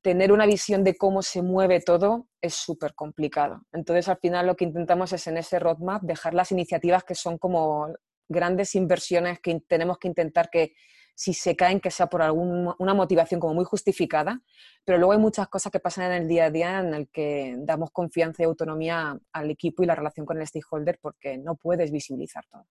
Tener 0.00 0.30
una 0.30 0.46
visión 0.46 0.84
de 0.84 0.96
cómo 0.96 1.22
se 1.22 1.42
mueve 1.42 1.80
todo 1.80 2.28
es 2.40 2.54
súper 2.54 2.94
complicado. 2.94 3.62
Entonces, 3.72 4.08
al 4.08 4.18
final 4.18 4.46
lo 4.46 4.54
que 4.54 4.66
intentamos 4.66 5.12
es 5.12 5.26
en 5.26 5.36
ese 5.36 5.58
roadmap 5.58 6.02
dejar 6.04 6.32
las 6.32 6.52
iniciativas 6.52 7.02
que 7.02 7.16
son 7.16 7.38
como 7.38 7.88
grandes 8.28 8.76
inversiones 8.76 9.40
que 9.40 9.58
tenemos 9.66 9.98
que 9.98 10.06
intentar 10.06 10.48
que 10.48 10.74
si 11.18 11.34
se 11.34 11.56
caen, 11.56 11.80
que 11.80 11.90
sea 11.90 12.06
por 12.06 12.22
alguna 12.22 12.94
motivación 12.94 13.40
como 13.40 13.52
muy 13.52 13.64
justificada, 13.64 14.40
pero 14.84 14.98
luego 14.98 15.14
hay 15.14 15.18
muchas 15.18 15.48
cosas 15.48 15.72
que 15.72 15.80
pasan 15.80 16.12
en 16.12 16.22
el 16.22 16.28
día 16.28 16.44
a 16.44 16.50
día 16.52 16.78
en 16.78 16.94
el 16.94 17.08
que 17.08 17.56
damos 17.58 17.90
confianza 17.90 18.44
y 18.44 18.46
autonomía 18.46 19.18
al 19.32 19.50
equipo 19.50 19.82
y 19.82 19.86
la 19.86 19.96
relación 19.96 20.24
con 20.24 20.38
el 20.38 20.46
stakeholder 20.46 21.00
porque 21.02 21.36
no 21.36 21.56
puedes 21.56 21.90
visibilizar 21.90 22.44
todo. 22.46 22.66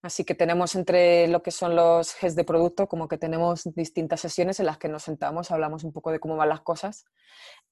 Así 0.00 0.24
que 0.24 0.36
tenemos 0.36 0.76
entre 0.76 1.26
lo 1.26 1.42
que 1.42 1.50
son 1.50 1.74
los 1.74 2.14
heads 2.22 2.36
de 2.36 2.44
producto, 2.44 2.86
como 2.86 3.08
que 3.08 3.18
tenemos 3.18 3.64
distintas 3.74 4.20
sesiones 4.20 4.60
en 4.60 4.66
las 4.66 4.78
que 4.78 4.88
nos 4.88 5.02
sentamos, 5.02 5.50
hablamos 5.50 5.82
un 5.82 5.92
poco 5.92 6.12
de 6.12 6.20
cómo 6.20 6.36
van 6.36 6.50
las 6.50 6.60
cosas. 6.60 7.04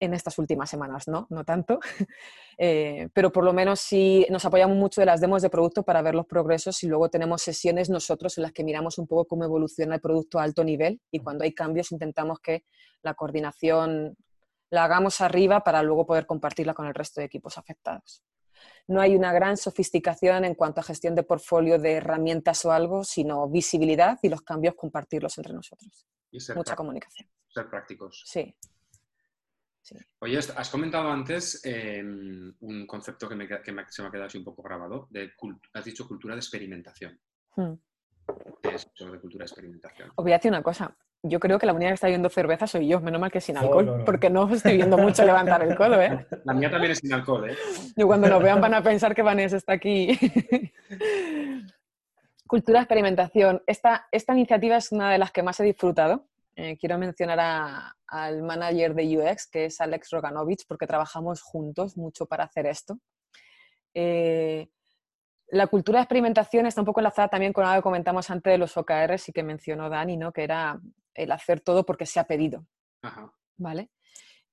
En 0.00 0.12
estas 0.12 0.36
últimas 0.38 0.68
semanas, 0.68 1.06
no, 1.06 1.26
no 1.30 1.44
tanto. 1.44 1.78
Eh, 2.58 3.10
pero 3.12 3.30
por 3.30 3.44
lo 3.44 3.52
menos 3.52 3.80
sí 3.80 4.26
nos 4.30 4.46
apoyamos 4.46 4.78
mucho 4.78 5.02
de 5.02 5.04
las 5.04 5.20
demos 5.20 5.42
de 5.42 5.50
producto 5.50 5.82
para 5.82 6.00
ver 6.00 6.14
los 6.14 6.24
progresos 6.24 6.82
y 6.82 6.86
luego 6.88 7.10
tenemos 7.10 7.42
sesiones 7.42 7.90
nosotros 7.90 8.38
en 8.38 8.44
las 8.44 8.52
que 8.52 8.64
miramos 8.64 8.96
un 8.96 9.06
poco 9.06 9.26
cómo 9.26 9.44
evoluciona 9.44 9.96
el 9.96 10.00
producto 10.00 10.38
a 10.38 10.44
alto 10.44 10.64
nivel 10.64 10.98
y 11.10 11.18
cuando 11.18 11.44
hay 11.44 11.52
cambios 11.52 11.92
intentamos 11.92 12.40
que 12.40 12.64
la 13.02 13.12
coordinación 13.12 14.16
la 14.70 14.84
hagamos 14.84 15.20
arriba 15.20 15.60
para 15.60 15.82
luego 15.82 16.06
poder 16.06 16.24
compartirla 16.24 16.72
con 16.72 16.86
el 16.86 16.94
resto 16.94 17.20
de 17.20 17.26
equipos 17.26 17.58
afectados 17.58 18.22
no 18.88 19.00
hay 19.00 19.16
una 19.16 19.32
gran 19.32 19.56
sofisticación 19.56 20.44
en 20.44 20.54
cuanto 20.54 20.80
a 20.80 20.84
gestión 20.84 21.14
de 21.14 21.22
portfolio 21.22 21.78
de 21.78 21.94
herramientas 21.94 22.64
o 22.64 22.72
algo, 22.72 23.04
sino 23.04 23.48
visibilidad 23.48 24.18
y 24.22 24.28
los 24.28 24.42
cambios 24.42 24.74
compartirlos 24.74 25.36
entre 25.38 25.52
nosotros. 25.52 26.06
Mucha 26.54 26.76
comunicación. 26.76 27.28
Ser 27.48 27.68
prácticos. 27.68 28.22
Sí. 28.26 28.54
Oye, 30.18 30.38
has 30.38 30.68
comentado 30.68 31.08
antes 31.10 31.64
em, 31.64 32.52
un 32.60 32.86
concepto 32.86 33.28
que, 33.28 33.36
me, 33.36 33.46
se 33.46 34.02
me 34.02 34.08
ha 34.08 34.10
quedado 34.10 34.26
así 34.26 34.38
un 34.38 34.44
poco 34.44 34.62
grabado, 34.62 35.06
de, 35.10 35.32
has 35.74 35.84
dicho 35.84 36.08
cultura 36.08 36.34
de 36.34 36.40
experimentación. 36.40 37.20
Hmm. 37.54 37.74
¿Qué 38.60 38.74
es 38.74 38.90
eso 38.92 39.10
de 39.10 39.20
cultura 39.20 39.44
de 39.44 39.46
experimentación? 39.46 40.10
Os 40.16 40.24
voy 40.24 40.32
a 40.32 40.38
decir 40.38 40.50
una 40.50 40.62
cosa 40.62 40.96
yo 41.28 41.40
creo 41.40 41.58
que 41.58 41.66
la 41.66 41.72
única 41.72 41.90
que 41.90 41.94
está 41.94 42.08
viendo 42.08 42.28
cerveza 42.28 42.66
soy 42.66 42.88
yo, 42.88 43.00
menos 43.00 43.20
mal 43.20 43.30
que 43.30 43.40
sin 43.40 43.56
alcohol, 43.56 44.02
porque 44.04 44.30
no 44.30 44.52
estoy 44.52 44.76
viendo 44.76 44.98
mucho 44.98 45.24
levantar 45.24 45.62
el 45.62 45.76
codo, 45.76 46.00
¿eh? 46.00 46.26
La 46.44 46.54
mía 46.54 46.70
también 46.70 46.92
es 46.92 46.98
sin 46.98 47.12
alcohol, 47.12 47.50
¿eh? 47.50 47.56
Y 47.96 48.02
cuando 48.02 48.28
nos 48.28 48.42
vean 48.42 48.60
van 48.60 48.74
a 48.74 48.82
pensar 48.82 49.14
que 49.14 49.22
Vanessa 49.22 49.56
está 49.56 49.72
aquí. 49.74 50.18
Cultura 52.46 52.78
de 52.78 52.84
experimentación. 52.84 53.62
Esta, 53.66 54.06
esta 54.12 54.32
iniciativa 54.32 54.76
es 54.76 54.92
una 54.92 55.10
de 55.10 55.18
las 55.18 55.32
que 55.32 55.42
más 55.42 55.58
he 55.60 55.64
disfrutado. 55.64 56.26
Eh, 56.54 56.76
quiero 56.78 56.96
mencionar 56.96 57.38
al 58.06 58.42
manager 58.42 58.94
de 58.94 59.18
UX, 59.18 59.48
que 59.48 59.66
es 59.66 59.80
Alex 59.80 60.10
Roganovich, 60.10 60.64
porque 60.66 60.86
trabajamos 60.86 61.42
juntos 61.42 61.96
mucho 61.96 62.26
para 62.26 62.44
hacer 62.44 62.66
esto. 62.66 62.98
Eh, 63.94 64.68
la 65.48 65.66
cultura 65.68 65.98
de 65.98 66.04
experimentación 66.04 66.66
está 66.66 66.80
un 66.80 66.86
poco 66.86 67.00
enlazada 67.00 67.28
también 67.28 67.52
con 67.52 67.64
algo 67.64 67.80
que 67.80 67.84
comentamos 67.84 68.30
antes 68.30 68.52
de 68.52 68.58
los 68.58 68.76
OKRs 68.76 69.28
y 69.28 69.32
que 69.32 69.42
mencionó 69.42 69.88
Dani, 69.88 70.16
¿no? 70.16 70.32
que 70.32 70.44
era 70.44 70.80
el 71.16 71.32
hacer 71.32 71.60
todo 71.60 71.84
porque 71.84 72.06
se 72.06 72.20
ha 72.20 72.24
pedido. 72.24 72.66
¿Vale? 73.56 73.90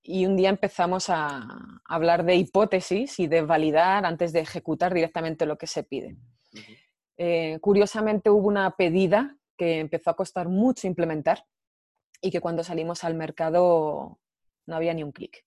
Y 0.02 0.26
un 0.26 0.36
día 0.36 0.49
empezamos 0.49 1.10
a 1.10 1.47
hablar 1.86 2.26
de 2.26 2.36
hipótesis 2.36 3.19
y 3.19 3.28
de 3.28 3.41
validar 3.41 4.06
antes 4.06 4.34
de 4.34 4.41
ejecutar 4.41 4.93
directamente 4.93 5.45
lo 5.45 5.58
que 5.58 5.67
se 5.67 5.84
pide. 5.84 6.17
Eh, 7.17 7.60
curiosamente 7.62 8.30
hubo 8.30 8.47
una 8.47 8.71
pedida 8.76 9.38
que 9.58 9.80
empezó 9.80 10.10
a 10.10 10.15
costar 10.15 10.49
mucho 10.49 10.88
implementar 10.88 11.45
y 12.21 12.32
que 12.32 12.41
cuando 12.41 12.63
salimos 12.63 13.04
al 13.04 13.15
mercado 13.15 14.19
no 14.65 14.76
había 14.76 14.93
ni 14.93 15.04
un 15.04 15.12
clic. 15.12 15.45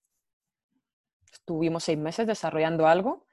Estuvimos 1.33 1.85
seis 1.85 1.99
meses 1.99 2.27
desarrollando 2.27 2.87
algo, 2.87 3.27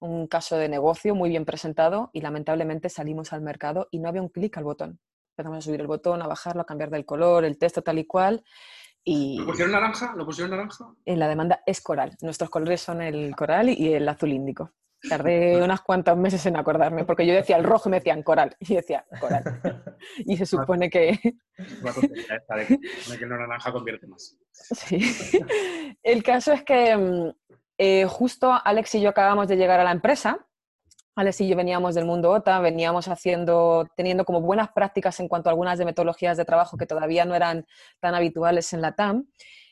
un 0.00 0.26
caso 0.26 0.56
de 0.56 0.68
negocio 0.68 1.14
muy 1.14 1.28
bien 1.28 1.44
presentado 1.44 2.10
y 2.12 2.20
lamentablemente 2.20 2.88
salimos 2.88 3.32
al 3.32 3.42
mercado 3.42 3.88
y 3.90 3.98
no 3.98 4.08
había 4.08 4.22
un 4.22 4.28
clic 4.28 4.56
al 4.58 4.64
botón. 4.64 5.00
Empezamos 5.36 5.58
a 5.58 5.62
subir 5.62 5.80
el 5.80 5.88
botón, 5.88 6.22
a 6.22 6.28
bajarlo, 6.28 6.62
a 6.62 6.66
cambiar 6.66 6.90
del 6.90 7.04
color, 7.04 7.44
el 7.44 7.58
texto 7.58 7.82
tal 7.82 7.98
y 7.98 8.06
cual. 8.06 8.44
Y 9.02 9.38
¿Lo 9.40 9.46
pusieron 9.46 9.72
naranja? 9.72 10.14
¿Lo 10.16 10.24
pusieron 10.24 10.52
naranja? 10.52 10.94
En 11.04 11.18
la 11.18 11.26
demanda 11.26 11.60
es 11.66 11.80
coral. 11.80 12.16
Nuestros 12.22 12.50
colores 12.50 12.80
son 12.80 13.02
el 13.02 13.34
coral 13.34 13.68
y 13.68 13.92
el 13.92 14.08
azul 14.08 14.32
índico. 14.32 14.70
Tardé 15.08 15.60
unas 15.64 15.80
cuantas 15.80 16.16
meses 16.16 16.46
en 16.46 16.56
acordarme, 16.56 17.04
porque 17.04 17.26
yo 17.26 17.34
decía 17.34 17.56
el 17.56 17.64
rojo 17.64 17.88
y 17.88 17.90
me 17.90 17.98
decían 17.98 18.22
coral. 18.22 18.56
Y 18.60 18.76
decía 18.76 19.04
coral. 19.20 19.42
Y 20.18 20.36
se 20.36 20.46
supone 20.46 20.88
que. 20.88 21.18
de 23.10 23.18
que 23.18 23.24
el 23.24 23.28
naranja 23.28 23.72
convierte 23.72 24.06
más. 24.06 24.38
Sí. 24.52 25.00
El 26.02 26.22
caso 26.22 26.52
es 26.52 26.62
que 26.62 26.96
mm, 26.96 27.30
eh, 27.78 28.04
justo 28.04 28.52
Alex 28.64 28.94
y 28.94 29.00
yo 29.00 29.08
acabamos 29.08 29.48
de 29.48 29.56
llegar 29.56 29.80
a 29.80 29.84
la 29.84 29.90
empresa. 29.90 30.46
Alex 31.16 31.40
y 31.42 31.48
yo 31.48 31.56
veníamos 31.56 31.94
del 31.94 32.06
mundo 32.06 32.30
OTA, 32.32 32.58
veníamos 32.58 33.06
haciendo, 33.06 33.86
teniendo 33.96 34.24
como 34.24 34.40
buenas 34.40 34.70
prácticas 34.72 35.20
en 35.20 35.28
cuanto 35.28 35.48
a 35.48 35.52
algunas 35.52 35.78
de 35.78 35.84
metodologías 35.84 36.36
de 36.36 36.44
trabajo 36.44 36.76
que 36.76 36.86
todavía 36.86 37.24
no 37.24 37.36
eran 37.36 37.66
tan 38.00 38.16
habituales 38.16 38.72
en 38.72 38.80
la 38.80 38.96
TAM 38.96 39.26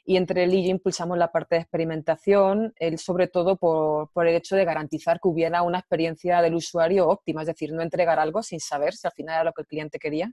y 0.04 0.16
entre 0.16 0.44
él 0.44 0.54
y 0.54 0.64
yo 0.64 0.70
impulsamos 0.70 1.16
la 1.18 1.30
parte 1.30 1.56
de 1.56 1.62
experimentación, 1.62 2.72
él 2.76 2.98
sobre 2.98 3.28
todo 3.28 3.56
por, 3.56 4.10
por, 4.10 4.26
el 4.26 4.34
hecho 4.34 4.56
de 4.56 4.64
garantizar 4.64 5.20
que 5.20 5.28
hubiera 5.28 5.62
una 5.62 5.78
experiencia 5.78 6.40
del 6.42 6.54
usuario 6.54 7.08
óptima, 7.08 7.42
es 7.42 7.46
decir, 7.46 7.72
no 7.72 7.82
entregar 7.82 8.18
algo 8.18 8.42
sin 8.42 8.60
saber 8.60 8.94
si 8.94 9.06
al 9.06 9.12
final 9.12 9.34
era 9.36 9.44
lo 9.44 9.52
que 9.52 9.62
el 9.62 9.68
cliente 9.68 9.98
quería. 9.98 10.32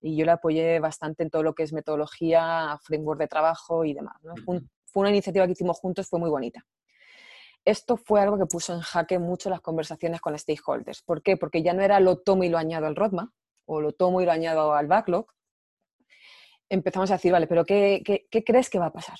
Y 0.00 0.16
yo 0.16 0.24
le 0.24 0.32
apoyé 0.32 0.78
bastante 0.78 1.24
en 1.24 1.30
todo 1.30 1.42
lo 1.42 1.54
que 1.54 1.64
es 1.64 1.72
metodología, 1.72 2.78
framework 2.82 3.18
de 3.18 3.26
trabajo 3.26 3.84
y 3.84 3.94
demás. 3.94 4.16
Fue, 4.44 4.60
fue, 4.84 5.00
una 5.00 5.10
iniciativa 5.10 5.44
que 5.46 5.52
hicimos 5.52 5.78
juntos, 5.78 6.06
fue 6.08 6.20
muy 6.20 6.30
bonita. 6.30 6.64
Esto 7.64 7.96
fue 7.96 8.20
algo 8.20 8.38
que 8.38 8.46
puso 8.46 8.72
en 8.74 8.80
jaque 8.80 9.18
mucho 9.18 9.50
las 9.50 9.60
conversaciones 9.60 10.20
con 10.20 10.38
stakeholders. 10.38 11.02
¿Por 11.02 11.22
qué? 11.22 11.36
Porque 11.36 11.62
ya 11.62 11.74
no 11.74 11.82
era 11.82 12.00
lo 12.00 12.18
tomo 12.18 12.44
y 12.44 12.48
lo 12.48 12.58
añado 12.58 12.86
al 12.86 12.96
roadmap 12.96 13.30
o 13.66 13.80
lo 13.80 13.92
tomo 13.92 14.20
y 14.20 14.24
lo 14.24 14.32
añado 14.32 14.72
al 14.74 14.86
backlog, 14.86 15.26
empezamos 16.68 17.10
a 17.10 17.14
decir, 17.14 17.32
vale, 17.32 17.46
pero 17.46 17.64
¿qué, 17.64 18.02
crees 18.44 18.70
que 18.70 18.78
va 18.78 18.86
a 18.86 18.92
pasar? 18.92 19.18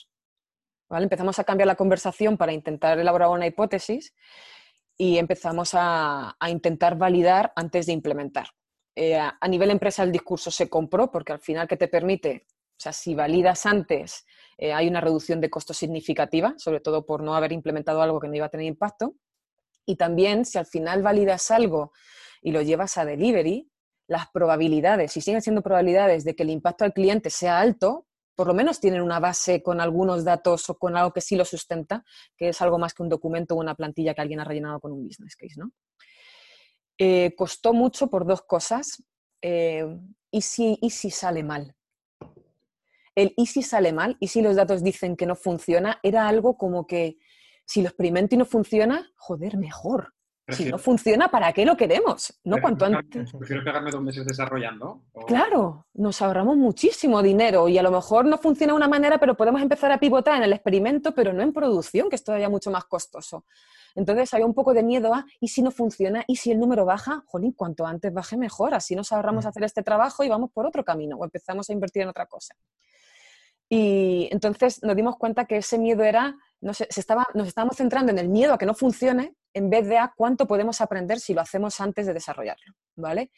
¿Vale? 0.89 1.05
Empezamos 1.05 1.39
a 1.39 1.45
cambiar 1.45 1.67
la 1.67 1.75
conversación 1.75 2.37
para 2.37 2.53
intentar 2.53 2.99
elaborar 2.99 3.29
una 3.29 3.47
hipótesis 3.47 4.15
y 4.97 5.19
empezamos 5.19 5.71
a, 5.75 6.37
intentar 6.49 6.97
validar 6.97 7.53
antes 7.57 7.87
de 7.87 7.93
implementar. 7.93 8.49
Eh, 8.97 9.17
a, 9.17 9.49
nivel 9.49 9.71
empresa 9.71 10.03
el 10.03 10.11
discurso 10.11 10.51
se 10.51 10.69
compró 10.69 11.11
porque 11.11 11.33
al 11.33 11.41
final 11.41 11.69
que 11.69 11.77
te 11.77 11.89
permite, 11.89 12.47
o 12.79 12.81
sea, 12.81 12.93
si 12.93 13.17
validas 13.17 13.67
antes, 13.67 14.25
eh, 14.57 14.73
hay 14.73 14.87
una 14.87 15.01
reducción 15.01 15.41
de 15.41 15.51
costos 15.51 15.77
significativa, 15.77 16.55
sobre 16.59 16.79
todo 16.79 17.05
por 17.05 17.25
no 17.25 17.35
haber 17.35 17.51
implementado 17.51 18.03
algo 18.03 18.21
que 18.21 18.29
no 18.29 18.37
iba 18.37 18.47
a 18.47 18.51
tener 18.51 18.67
impacto. 18.67 19.17
Y 19.85 19.97
también 19.97 20.45
si 20.45 20.59
al 20.59 20.67
final 20.67 21.03
validas 21.03 21.51
algo 21.51 21.93
y 22.41 22.53
lo 22.53 22.63
llevas 22.63 22.97
a 22.97 23.05
delivery, 23.05 23.69
las 24.07 24.29
probabilidades, 24.31 25.11
si 25.11 25.21
siguen 25.21 25.43
siendo 25.43 25.61
probabilidades 25.61 26.25
de 26.25 26.37
que 26.37 26.45
el 26.45 26.51
impacto 26.51 26.85
al 26.85 26.93
cliente 26.93 27.31
sea 27.31 27.59
alto, 27.59 28.07
por 28.37 28.47
lo 28.47 28.55
menos 28.55 28.79
tienen 28.79 29.03
una 29.03 29.19
base 29.19 29.61
con 29.61 29.81
algunos 29.81 30.25
datos 30.25 30.71
o 30.71 30.79
con 30.79 30.97
algo 30.97 31.13
que 31.13 31.21
sí 31.21 31.35
lo 31.35 31.45
sustenta, 31.45 32.05
que 32.37 32.51
es 32.51 32.63
algo 32.63 32.79
más 32.79 32.95
que 32.95 33.03
un 33.03 33.09
documento 33.09 33.57
o 33.57 33.59
una 33.59 33.75
plantilla 33.75 34.15
que 34.15 34.21
alguien 34.21 34.39
ha 34.39 34.45
rellenado 34.45 34.79
con 34.79 34.93
un 34.93 35.05
business 35.05 35.35
case. 35.35 35.55
¿no? 35.57 35.73
Eh, 36.97 37.35
costó 37.37 37.73
mucho 37.73 38.07
por 38.07 38.25
dos 38.25 38.43
cosas. 38.43 39.03
Eh, 39.43 39.85
¿y, 40.31 40.43
si, 40.43 40.79
¿Y 40.81 40.91
si 40.91 41.11
sale 41.11 41.43
mal? 41.43 41.75
El 43.19 43.35
¿y 43.37 43.47
si 43.47 43.63
sale 43.63 43.93
mal? 43.93 44.17
¿Y 44.21 44.29
si 44.29 44.43
los 44.43 44.55
datos 44.55 44.85
dicen 44.85 45.17
que 45.17 45.27
no 45.27 45.35
funciona? 45.35 45.99
Era 46.05 46.29
algo 46.29 46.57
como 46.57 46.87
que 46.87 47.19
si 47.65 47.83
lo 47.83 47.89
experimento 47.89 48.37
y 48.37 48.39
no 48.39 48.45
funciona, 48.45 49.11
joder, 49.17 49.57
mejor. 49.57 50.15
Si 50.51 50.67
no 50.67 50.79
funciona, 50.79 51.29
¿para 51.29 51.53
qué 51.53 51.67
lo 51.67 51.77
queremos? 51.77 52.39
¿No? 52.45 52.61
Cuanto 52.61 52.85
antes. 52.85 53.33
Prefiero 53.33 53.65
pegarme 53.65 53.91
dos 53.91 54.01
meses 54.01 54.25
desarrollando. 54.25 55.03
Claro, 55.27 55.89
nos 55.95 56.23
ahorramos 56.23 56.57
muchísimo 56.57 57.21
dinero 57.21 57.69
y 57.69 57.77
a 57.77 57.83
lo 57.83 57.91
mejor 57.91 58.25
no 58.25 58.39
funciona 58.39 58.73
de 58.73 58.77
una 58.77 58.89
manera, 58.89 59.19
pero 59.19 59.37
podemos 59.37 59.61
empezar 59.61 59.91
a 59.91 59.99
pivotar 59.99 60.37
en 60.37 60.45
el 60.45 60.53
experimento, 60.53 61.13
pero 61.13 61.33
no 61.33 61.43
en 61.43 61.53
producción, 61.53 62.09
que 62.09 62.15
es 62.15 62.23
todavía 62.23 62.49
mucho 62.49 62.71
más 62.71 62.85
costoso. 62.85 63.47
Entonces 63.97 64.33
había 64.33 64.47
un 64.47 64.55
poco 64.55 64.73
de 64.75 64.85
miedo 64.85 65.13
a, 65.13 65.27
¿y 65.41 65.49
si 65.49 65.61
no 65.61 65.73
funciona? 65.73 66.23
¿Y 66.29 66.37
si 66.37 66.53
el 66.53 66.61
número 66.61 66.85
baja? 66.85 67.25
Jolín, 67.27 67.53
cuanto 67.53 67.85
antes 67.85 68.15
baje 68.15 68.37
mejor, 68.37 68.75
así 68.75 68.95
nos 68.95 69.11
ahorramos 69.11 69.45
mm. 69.45 69.49
hacer 69.49 69.65
este 69.65 69.83
trabajo 69.83 70.23
y 70.23 70.29
vamos 70.29 70.51
por 70.53 70.67
otro 70.67 70.85
camino 70.85 71.17
o 71.17 71.25
empezamos 71.25 71.69
a 71.69 71.73
invertir 71.73 72.03
en 72.03 72.09
otra 72.09 72.27
cosa. 72.27 72.55
Y 73.69 74.29
entonces 74.33 74.83
nos 74.83 74.97
dimos 74.97 75.17
cuenta 75.17 75.45
que 75.45 75.59
ese 75.59 75.79
miedo 75.79 76.03
era, 76.03 76.37
no 76.61 76.73
se 76.73 76.87
estaba, 76.97 77.27
nos 77.35 77.49
estábamos 77.49 77.77
centrando 77.77 78.11
en 78.11 78.19
el 78.19 78.29
miedo 78.29 78.55
a 78.55 78.59
que 78.59 78.67
no 78.67 78.75
funcione 78.75 79.35
en 79.53 79.71
vez 79.71 79.87
de 79.87 79.99
a 79.99 80.13
cuánto 80.17 80.47
podemos 80.47 80.81
aprender 80.81 81.21
si 81.21 81.35
lo 81.35 81.41
hacemos 81.41 81.81
antes 81.81 82.07
de 82.07 82.15
desarrollarlo, 82.15 82.75
¿vale? 82.97 83.31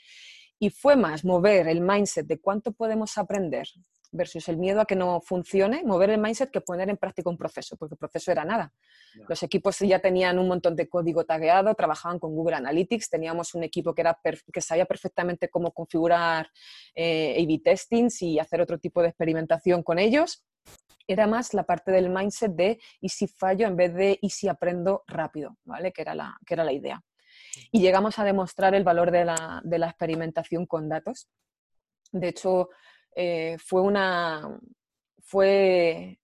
Y 0.59 0.71
fue 0.71 0.95
más 0.95 1.25
mover 1.25 1.69
el 1.69 1.81
mindset 1.81 2.27
de 2.27 2.39
cuánto 2.39 2.73
podemos 2.73 3.19
aprender 3.19 3.67
versus 4.13 4.49
el 4.49 4.57
miedo 4.57 4.81
a 4.81 4.87
que 4.87 4.97
no 4.97 5.21
funcione, 5.21 5.83
mover 5.85 6.11
el 6.11 6.21
mindset 6.21 6.51
que 6.51 6.61
poner 6.61 6.89
en 6.91 6.97
práctica 6.97 7.31
un 7.31 7.37
proceso, 7.37 7.77
porque 7.77 7.95
el 7.95 7.99
proceso 7.99 8.33
era 8.33 8.45
nada. 8.45 8.73
Los 9.29 9.43
equipos 9.43 9.79
ya 9.79 10.01
tenían 10.01 10.39
un 10.39 10.49
montón 10.49 10.77
de 10.77 10.89
código 10.89 11.25
tagueado, 11.25 11.75
trabajaban 11.75 12.19
con 12.19 12.35
Google 12.35 12.57
Analytics, 12.57 13.11
teníamos 13.11 13.55
un 13.55 13.65
equipo 13.65 13.95
que, 13.95 14.03
era 14.03 14.19
que 14.53 14.61
sabía 14.61 14.85
perfectamente 14.85 15.49
cómo 15.49 15.73
configurar 15.73 16.51
eh, 16.95 17.37
A-B 17.43 17.61
testings 17.65 18.23
y 18.23 18.39
hacer 18.39 18.61
otro 18.61 18.79
tipo 18.79 19.03
de 19.03 19.09
experimentación 19.09 19.83
con 19.83 19.99
ellos. 19.99 20.45
Era 21.07 21.27
más 21.27 21.55
la 21.55 21.65
parte 21.65 21.91
del 21.91 22.11
mindset 22.11 22.53
de 22.53 22.81
y 23.01 23.09
si 23.09 23.27
fallo 23.27 23.67
en 23.67 23.77
vez 23.77 23.95
de 23.95 24.19
y 24.21 24.31
si 24.31 24.49
aprendo 24.49 25.03
rápido, 25.07 25.57
¿vale? 25.65 25.93
Que 25.93 26.03
era 26.03 26.15
la, 26.15 26.37
que 26.47 26.55
era 26.55 26.65
la 26.65 26.73
idea. 26.73 27.03
Y 27.73 27.81
llegamos 27.81 28.19
a 28.19 28.25
demostrar 28.25 28.75
el 28.75 28.85
valor 28.85 29.11
de 29.11 29.25
la, 29.25 29.61
de 29.65 29.79
la 29.79 29.89
experimentación 29.89 30.67
con 30.67 30.89
datos. 30.89 31.29
De 32.13 32.29
hecho, 32.29 32.71
eh, 33.15 33.57
fue 33.59 33.83
una, 33.83 34.59
fue, 35.21 36.21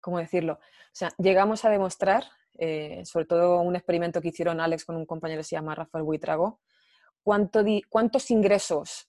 ¿cómo 0.00 0.18
decirlo? 0.18 0.54
O 0.54 0.96
sea, 0.96 1.10
llegamos 1.18 1.64
a 1.64 1.70
demostrar, 1.70 2.24
eh, 2.58 3.02
sobre 3.04 3.26
todo 3.26 3.60
un 3.60 3.76
experimento 3.76 4.20
que 4.20 4.28
hicieron 4.28 4.60
Alex 4.60 4.84
con 4.84 4.96
un 4.96 5.06
compañero 5.06 5.40
que 5.40 5.44
se 5.44 5.56
llama 5.56 5.74
Rafael 5.74 6.04
Buitrago, 6.04 6.60
cuánto 7.22 7.64
cuántos 7.88 8.30
ingresos 8.30 9.08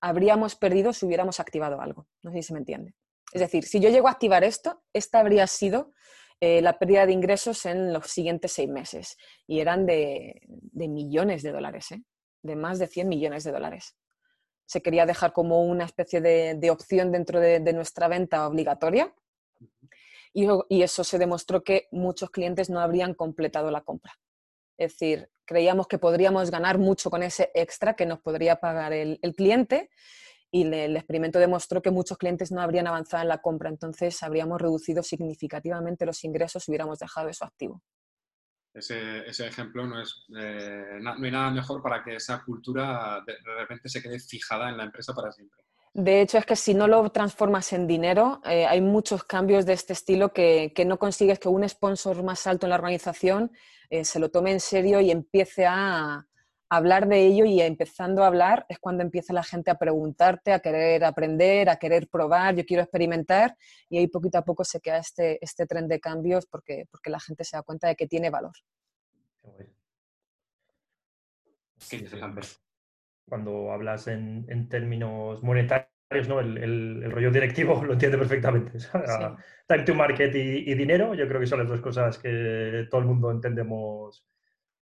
habríamos 0.00 0.56
perdido 0.56 0.92
si 0.92 1.06
hubiéramos 1.06 1.40
activado 1.40 1.80
algo. 1.80 2.08
No 2.22 2.30
sé 2.30 2.38
si 2.38 2.42
se 2.44 2.52
me 2.54 2.60
entiende. 2.60 2.94
Es 3.32 3.40
decir, 3.40 3.64
si 3.64 3.80
yo 3.80 3.90
llego 3.90 4.08
a 4.08 4.12
activar 4.12 4.42
esto, 4.42 4.82
esta 4.92 5.20
habría 5.20 5.46
sido 5.46 5.92
eh, 6.40 6.62
la 6.62 6.78
pérdida 6.78 7.06
de 7.06 7.12
ingresos 7.12 7.66
en 7.66 7.92
los 7.92 8.06
siguientes 8.06 8.52
seis 8.52 8.68
meses. 8.68 9.16
Y 9.46 9.60
eran 9.60 9.86
de, 9.86 10.40
millones 10.72 11.42
de 11.42 11.52
dólares, 11.52 11.88
de 12.42 12.56
más 12.56 12.78
de 12.78 12.86
100 12.86 13.08
millones 13.08 13.44
de 13.44 13.52
dólares 13.52 13.96
se 14.70 14.82
quería 14.82 15.04
dejar 15.04 15.32
como 15.32 15.64
una 15.64 15.84
especie 15.84 16.20
de, 16.20 16.70
opción 16.70 17.10
dentro 17.10 17.40
de, 17.40 17.72
nuestra 17.72 18.06
venta 18.06 18.46
obligatoria. 18.46 19.12
Y, 20.32 20.46
eso 20.82 21.02
se 21.02 21.18
demostró 21.18 21.64
que 21.64 21.88
muchos 21.90 22.30
clientes 22.30 22.70
no 22.70 22.78
habrían 22.78 23.14
completado 23.14 23.72
la 23.72 23.80
compra. 23.80 24.12
Es 24.78 24.92
decir, 24.92 25.28
creíamos 25.44 25.88
que 25.88 25.98
podríamos 25.98 26.52
ganar 26.52 26.78
mucho 26.78 27.10
con 27.10 27.24
ese 27.24 27.50
extra 27.52 27.96
que 27.96 28.06
nos 28.06 28.20
podría 28.20 28.60
pagar 28.60 28.92
el, 28.92 29.18
cliente 29.36 29.90
y 30.52 30.62
el 30.72 30.96
experimento 30.96 31.40
demostró 31.40 31.82
que 31.82 31.90
muchos 31.90 32.16
clientes 32.16 32.52
no 32.52 32.60
habrían 32.60 32.86
avanzado 32.86 33.24
en 33.24 33.28
la 33.28 33.42
compra, 33.42 33.70
entonces 33.70 34.22
habríamos 34.22 34.60
reducido 34.60 35.02
significativamente 35.02 36.06
los 36.06 36.22
ingresos 36.22 36.62
si 36.62 36.70
hubiéramos 36.70 37.00
dejado 37.00 37.28
eso 37.28 37.44
activo 37.44 37.82
ese, 38.72 39.26
ese 39.26 39.46
ejemplo 39.46 39.86
no, 39.86 40.00
es, 40.00 40.26
eh, 40.38 40.98
no 41.00 41.12
hay 41.12 41.30
nada 41.30 41.50
mejor 41.50 41.82
para 41.82 42.02
que 42.02 42.16
esa 42.16 42.42
cultura 42.44 43.22
de, 43.26 43.34
repente 43.58 43.88
se 43.88 44.02
quede 44.02 44.18
fijada 44.18 44.68
en 44.68 44.76
la 44.76 44.84
empresa 44.84 45.12
para 45.14 45.32
siempre. 45.32 45.64
De 45.92 46.20
hecho, 46.20 46.38
es 46.38 46.46
que 46.46 46.54
si 46.54 46.72
no 46.72 46.86
lo 46.86 47.10
transformas 47.10 47.72
en 47.72 47.88
dinero, 47.88 48.40
eh, 48.44 48.64
hay 48.64 48.80
muchos 48.80 49.24
cambios 49.24 49.66
de 49.66 49.72
este 49.72 49.92
estilo 49.92 50.32
que, 50.32 50.72
que, 50.74 50.84
no 50.84 50.98
consigues 50.98 51.40
que 51.40 51.48
un 51.48 51.68
sponsor 51.68 52.22
más 52.22 52.46
alto 52.46 52.66
en 52.66 52.70
la 52.70 52.76
organización 52.76 53.50
eh, 53.90 54.04
se 54.04 54.20
lo 54.20 54.30
tome 54.30 54.52
en 54.52 54.60
serio 54.60 55.00
y 55.00 55.10
empiece 55.10 55.66
a, 55.66 56.28
hablar 56.70 57.08
de 57.08 57.26
ello 57.26 57.44
y 57.44 57.60
empezando 57.60 58.22
a 58.22 58.28
hablar 58.28 58.64
es 58.68 58.78
cuando 58.78 59.02
empieza 59.02 59.32
la 59.32 59.42
gente 59.42 59.72
a 59.72 59.74
preguntarte, 59.74 60.52
a 60.52 60.60
querer 60.60 61.04
aprender, 61.04 61.68
a 61.68 61.76
querer 61.76 62.08
probar, 62.08 62.54
yo 62.54 62.64
quiero 62.64 62.84
experimentar 62.84 63.56
y 63.88 63.98
ahí 63.98 64.06
poquito 64.06 64.38
a 64.38 64.44
poco 64.44 64.64
se 64.64 64.80
queda 64.80 64.98
este, 64.98 65.44
este 65.44 65.66
tren 65.66 65.88
de 65.88 65.98
cambios 65.98 66.46
porque, 66.46 66.84
porque 66.90 67.10
la 67.10 67.18
gente 67.18 67.44
se 67.44 67.56
da 67.56 67.64
cuenta 67.64 67.88
de 67.88 67.96
que 67.96 68.06
tiene 68.06 68.30
valor. 68.30 68.52
Cuando 73.28 73.72
hablas 73.72 74.06
en, 74.06 74.68
términos 74.68 75.42
monetarios, 75.42 76.28
¿no? 76.28 76.38
El, 76.38 77.10
rollo 77.10 77.32
directivo 77.32 77.82
lo 77.84 77.94
entiende 77.94 78.16
perfectamente. 78.16 78.78
Time 79.66 79.84
to 79.84 79.94
market 79.94 80.34
y, 80.36 80.74
dinero, 80.74 81.14
yo 81.14 81.26
creo 81.26 81.40
que 81.40 81.46
son 81.46 81.58
las 81.58 81.68
dos 81.68 81.80
cosas 81.80 82.18
que 82.18 82.86
todo 82.88 83.00
el 83.00 83.06
mundo 83.08 83.32
entendemos 83.32 84.24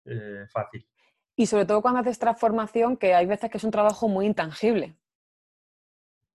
eh, 0.04 0.46
fácil. 0.48 0.86
Y 1.42 1.46
sobre 1.46 1.66
todo 1.66 1.82
cuando 1.82 1.98
haces 1.98 2.20
transformación, 2.20 2.96
que 2.96 3.14
hay 3.14 3.26
veces 3.26 3.50
que 3.50 3.58
es 3.58 3.64
un 3.64 3.72
trabajo 3.72 4.06
muy 4.06 4.26
intangible. 4.26 4.94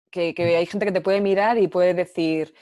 Que, 0.10 0.34
mm. 0.36 0.58
hay 0.58 0.66
gente 0.66 0.88
que 0.88 0.92
te 0.92 1.02
puede 1.02 1.22
mirar 1.22 1.60
y 1.60 1.68
puede 1.68 1.94
decir, 1.94 2.56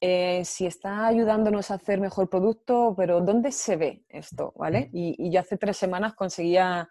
eh, 0.00 0.44
si 0.44 0.66
está 0.66 1.08
ayudándonos 1.08 1.68
a 1.72 1.74
hacer 1.74 1.98
mejor 1.98 2.30
producto, 2.30 2.94
pero 2.96 3.20
¿dónde 3.22 3.50
se 3.50 3.74
ve 3.74 4.04
esto? 4.08 4.52
¿Vale? 4.54 4.88
Mm. 4.92 4.96
Y, 4.96 5.32
yo 5.32 5.40
hace 5.40 5.56
tres 5.56 5.78
semanas 5.78 6.14
conseguía 6.14 6.88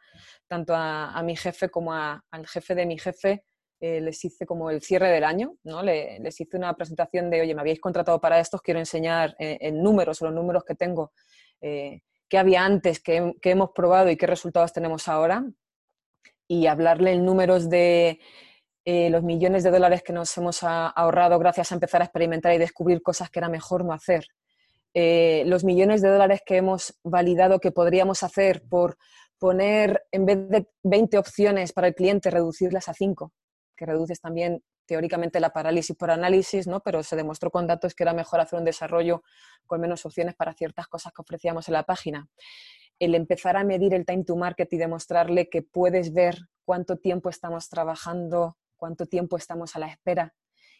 tanto 0.50 0.74
a, 0.76 1.22
mi 1.24 1.38
jefe 1.38 1.70
como 1.70 1.94
al 1.94 2.48
jefe 2.48 2.76
de 2.76 2.86
mi 2.86 3.00
jefe, 3.00 3.46
eh, 3.80 4.02
les 4.02 4.26
hice 4.26 4.46
como 4.46 4.70
el 4.70 4.82
cierre 4.82 5.08
del 5.12 5.24
año, 5.24 5.56
¿no? 5.64 5.82
les 5.82 6.42
hice 6.42 6.58
una 6.58 6.74
presentación 6.74 7.30
de, 7.30 7.40
oye, 7.40 7.56
me 7.56 7.62
habéis 7.62 7.80
contratado 7.80 8.20
para 8.20 8.38
esto, 8.38 8.58
os 8.58 8.62
quiero 8.62 8.82
enseñar 8.82 9.34
eh, 9.40 9.60
en 9.62 9.82
números 9.82 10.20
los 10.20 10.34
números 10.34 10.66
que 10.66 10.76
tengo 10.76 11.14
qué 12.30 12.38
había 12.38 12.64
antes, 12.64 13.00
qué, 13.00 13.34
hemos 13.44 13.72
probado 13.72 14.10
y 14.10 14.18
qué 14.18 14.28
resultados 14.28 14.72
tenemos 14.72 15.08
ahora, 15.08 15.44
y 16.48 16.68
hablarle 16.68 17.14
en 17.14 17.26
números 17.26 17.70
de 17.70 18.20
eh, 18.86 19.10
los 19.10 19.24
millones 19.24 19.64
de 19.64 19.72
dólares 19.72 20.04
que 20.04 20.14
nos 20.14 20.36
hemos 20.38 20.64
ahorrado 20.64 21.38
gracias 21.40 21.72
a 21.72 21.76
empezar 21.76 22.02
a 22.02 22.06
experimentar 22.06 22.54
y 22.54 22.58
descubrir 22.58 23.02
cosas 23.02 23.30
que 23.30 23.40
era 23.40 23.50
mejor 23.50 23.84
no 23.84 23.94
hacer. 23.94 24.26
Eh, 24.94 25.44
los 25.46 25.64
millones 25.64 26.02
de 26.02 26.10
dólares 26.10 26.42
que 26.46 26.58
hemos 26.58 26.98
validado 27.04 27.60
que 27.60 27.72
podríamos 27.72 28.24
hacer 28.24 28.64
por 28.68 28.98
poner, 29.38 30.04
en 30.12 30.26
vez 30.26 30.50
de 30.50 30.68
20 30.84 31.18
opciones 31.18 31.74
para 31.74 31.88
el 31.88 31.96
cliente, 31.96 32.32
reducirlas 32.32 32.90
a 32.90 32.94
5, 32.94 33.32
que 33.76 33.86
reduces 33.86 34.20
también 34.20 34.64
teóricamente 34.90 35.40
la 35.40 35.52
parálisis 35.52 35.96
por 35.96 36.10
análisis, 36.10 36.66
¿no? 36.66 36.80
pero 36.80 37.04
se 37.04 37.16
demostró 37.16 37.52
con 37.52 37.68
datos 37.68 37.94
que 37.94 38.04
era 38.04 38.12
mejor 38.12 38.40
hacer 38.40 38.58
un 38.58 38.66
desarrollo 38.66 39.22
con 39.68 39.80
menos 39.80 40.04
opciones 40.04 40.34
para 40.34 40.56
ciertas 40.56 40.88
cosas 40.88 41.14
que 41.14 41.22
ofrecíamos 41.22 41.68
en 41.68 41.76
la 41.76 41.84
página. 41.84 42.28
El 42.98 43.14
empezar 43.14 43.56
a 43.56 43.64
medir 43.64 43.94
el 43.94 44.04
time 44.04 44.24
to 44.24 44.36
market 44.36 44.74
y 44.74 44.78
demostrarle 44.78 45.48
que 45.48 45.62
puedes 45.62 46.12
ver 46.12 46.40
cuánto 46.66 46.98
tiempo 46.98 47.30
estamos 47.30 47.70
trabajando, 47.70 48.58
cuánto 48.78 49.06
tiempo 49.06 49.38
estamos 49.38 49.76
a 49.76 49.80
la 49.80 49.90
espera 49.90 50.34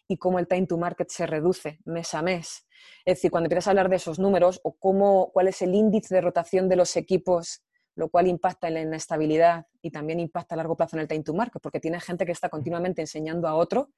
y 0.08 0.18
cómo 0.18 0.40
el 0.40 0.48
time 0.48 0.66
to 0.66 0.80
market 0.80 1.10
se 1.10 1.28
reduce 1.28 1.78
mes 1.86 2.16
a 2.16 2.24
mes. 2.24 2.66
Es 3.06 3.18
decir, 3.18 3.30
cuando 3.30 3.46
empiezas 3.46 3.68
a 3.68 3.70
hablar 3.70 3.90
de 3.90 3.98
esos 3.98 4.18
números 4.18 4.60
o 4.64 4.76
cómo, 4.76 5.30
cuál 5.32 5.50
es 5.50 5.62
el 5.62 5.76
índice 5.76 6.16
de 6.16 6.22
rotación 6.22 6.68
de 6.68 6.78
los 6.78 6.98
equipos 6.98 7.62
lo 7.96 8.10
cual 8.10 8.28
impacta 8.28 8.68
en 8.68 8.76
la 8.76 8.82
inestabilidad 8.82 9.68
y 9.82 9.92
también 9.92 10.20
impacta 10.20 10.56
a 10.56 10.58
largo 10.58 10.76
plazo 10.76 10.96
en 10.96 11.02
el 11.02 11.08
time 11.08 11.24
to 11.24 11.34
market, 11.34 11.62
porque 11.62 11.80
tiene 11.80 12.00
gente 12.00 12.26
que 12.26 12.32
está 12.32 12.50
continuamente 12.50 13.02
enseñando 13.02 13.48
a 13.48 13.56
otro 13.56 13.90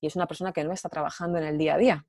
y 0.00 0.06
es 0.06 0.16
una 0.16 0.26
persona 0.26 0.52
que 0.52 0.64
no 0.64 0.72
está 0.72 0.88
trabajando 0.88 1.38
en 1.38 1.44
el 1.44 1.58
día 1.58 1.74
a 1.74 1.78
día. 1.78 2.06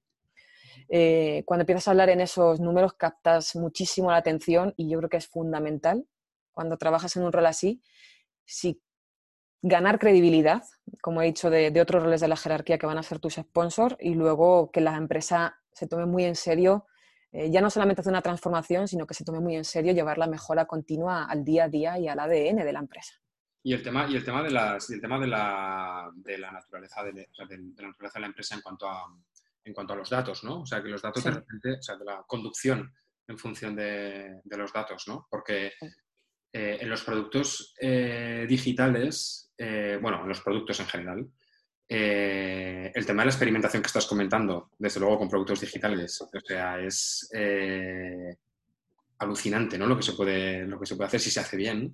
Eh, 0.89 1.43
cuando 1.45 1.61
empiezas 1.61 1.87
a 1.87 1.91
hablar 1.91 2.09
en 2.09 2.21
esos 2.21 2.59
números 2.59 2.93
captas 2.93 3.55
muchísimo 3.55 4.11
la 4.11 4.17
atención 4.17 4.73
y 4.77 4.89
yo 4.89 4.97
creo 4.99 5.09
que 5.09 5.17
es 5.17 5.27
fundamental 5.27 6.05
cuando 6.53 6.77
trabajas 6.77 7.15
en 7.15 7.23
un 7.23 7.31
rol 7.31 7.45
así, 7.45 7.81
si 8.45 8.81
ganar 9.61 9.99
credibilidad, 9.99 10.63
como 11.01 11.21
he 11.21 11.25
dicho, 11.25 11.49
de, 11.49 11.71
de, 11.71 11.81
otros 11.81 12.03
roles 12.03 12.21
de 12.21 12.27
la 12.27 12.35
jerarquía 12.35 12.77
que 12.77 12.85
van 12.85 12.97
a 12.97 13.03
ser 13.03 13.19
tus 13.19 13.35
sponsors 13.35 13.95
y 13.99 14.15
luego 14.15 14.71
que 14.71 14.81
la 14.81 14.95
empresa 14.95 15.61
se 15.71 15.87
tome 15.87 16.05
muy 16.05 16.25
en 16.25 16.35
serio 16.35 16.85
eh, 17.33 17.49
ya 17.49 17.61
no 17.61 17.69
solamente 17.69 18.01
hacer 18.01 18.11
una 18.11 18.21
transformación, 18.21 18.87
sino 18.87 19.07
que 19.07 19.13
se 19.13 19.23
tome 19.23 19.39
muy 19.39 19.55
en 19.55 19.63
serio 19.63 19.93
llevar 19.93 20.17
la 20.17 20.27
mejora 20.27 20.65
continua 20.65 21.25
al 21.25 21.45
día 21.45 21.65
a 21.65 21.69
día 21.69 21.97
y 21.97 22.07
al 22.07 22.19
ADN 22.19 22.57
de 22.57 22.73
la 22.73 22.79
empresa. 22.79 23.13
Y 23.63 23.73
el 23.73 23.81
tema, 23.81 24.07
y 24.09 24.15
el 24.15 24.25
tema, 24.25 24.43
de, 24.43 24.49
las, 24.49 24.89
el 24.89 24.99
tema 24.99 25.19
de, 25.19 25.27
la, 25.27 26.11
de, 26.15 26.37
la 26.37 26.51
naturaleza 26.51 27.03
de, 27.03 27.13
la 27.13 27.87
naturaleza 27.87 28.19
de 28.19 28.21
la 28.21 28.27
empresa 28.27 28.55
en 28.55 28.61
cuanto 28.61 28.89
a, 28.89 29.05
en 29.63 29.73
cuanto 29.73 29.93
a 29.93 29.95
los 29.95 30.09
datos, 30.09 30.43
¿no? 30.43 30.61
O 30.61 30.65
sea, 30.65 30.81
que 30.81 30.89
los 30.89 31.01
datos 31.01 31.23
de 31.23 31.31
repente, 31.31 31.73
o 31.73 31.81
sea, 31.81 31.95
de 31.95 32.05
la 32.05 32.23
conducción 32.27 32.91
en 33.27 33.37
función 33.37 33.75
de, 33.75 34.41
los 34.45 34.73
datos, 34.73 35.07
¿no? 35.07 35.27
Porque 35.29 35.73
eh, 36.51 36.77
en 36.81 36.89
los 36.89 37.03
productos 37.03 37.75
eh, 37.79 38.45
digitales, 38.49 39.53
bueno, 40.01 40.23
en 40.23 40.27
los 40.27 40.41
productos 40.41 40.79
en 40.79 40.87
general, 40.87 41.29
eh, 41.93 42.89
el 42.95 43.05
tema 43.05 43.21
de 43.21 43.25
la 43.25 43.31
experimentación 43.31 43.83
que 43.83 43.87
estás 43.87 44.05
comentando, 44.05 44.69
desde 44.79 45.01
luego 45.01 45.17
con 45.17 45.27
productos 45.27 45.59
digitales, 45.59 46.21
o 46.21 46.29
sea, 46.47 46.79
es 46.79 47.29
eh, 47.33 48.37
alucinante 49.19 49.77
¿no? 49.77 49.87
lo, 49.87 49.97
que 49.97 50.03
se 50.03 50.13
puede, 50.13 50.65
lo 50.65 50.79
que 50.79 50.85
se 50.85 50.95
puede 50.95 51.07
hacer 51.07 51.19
si 51.19 51.29
se 51.29 51.41
hace 51.41 51.57
bien. 51.57 51.93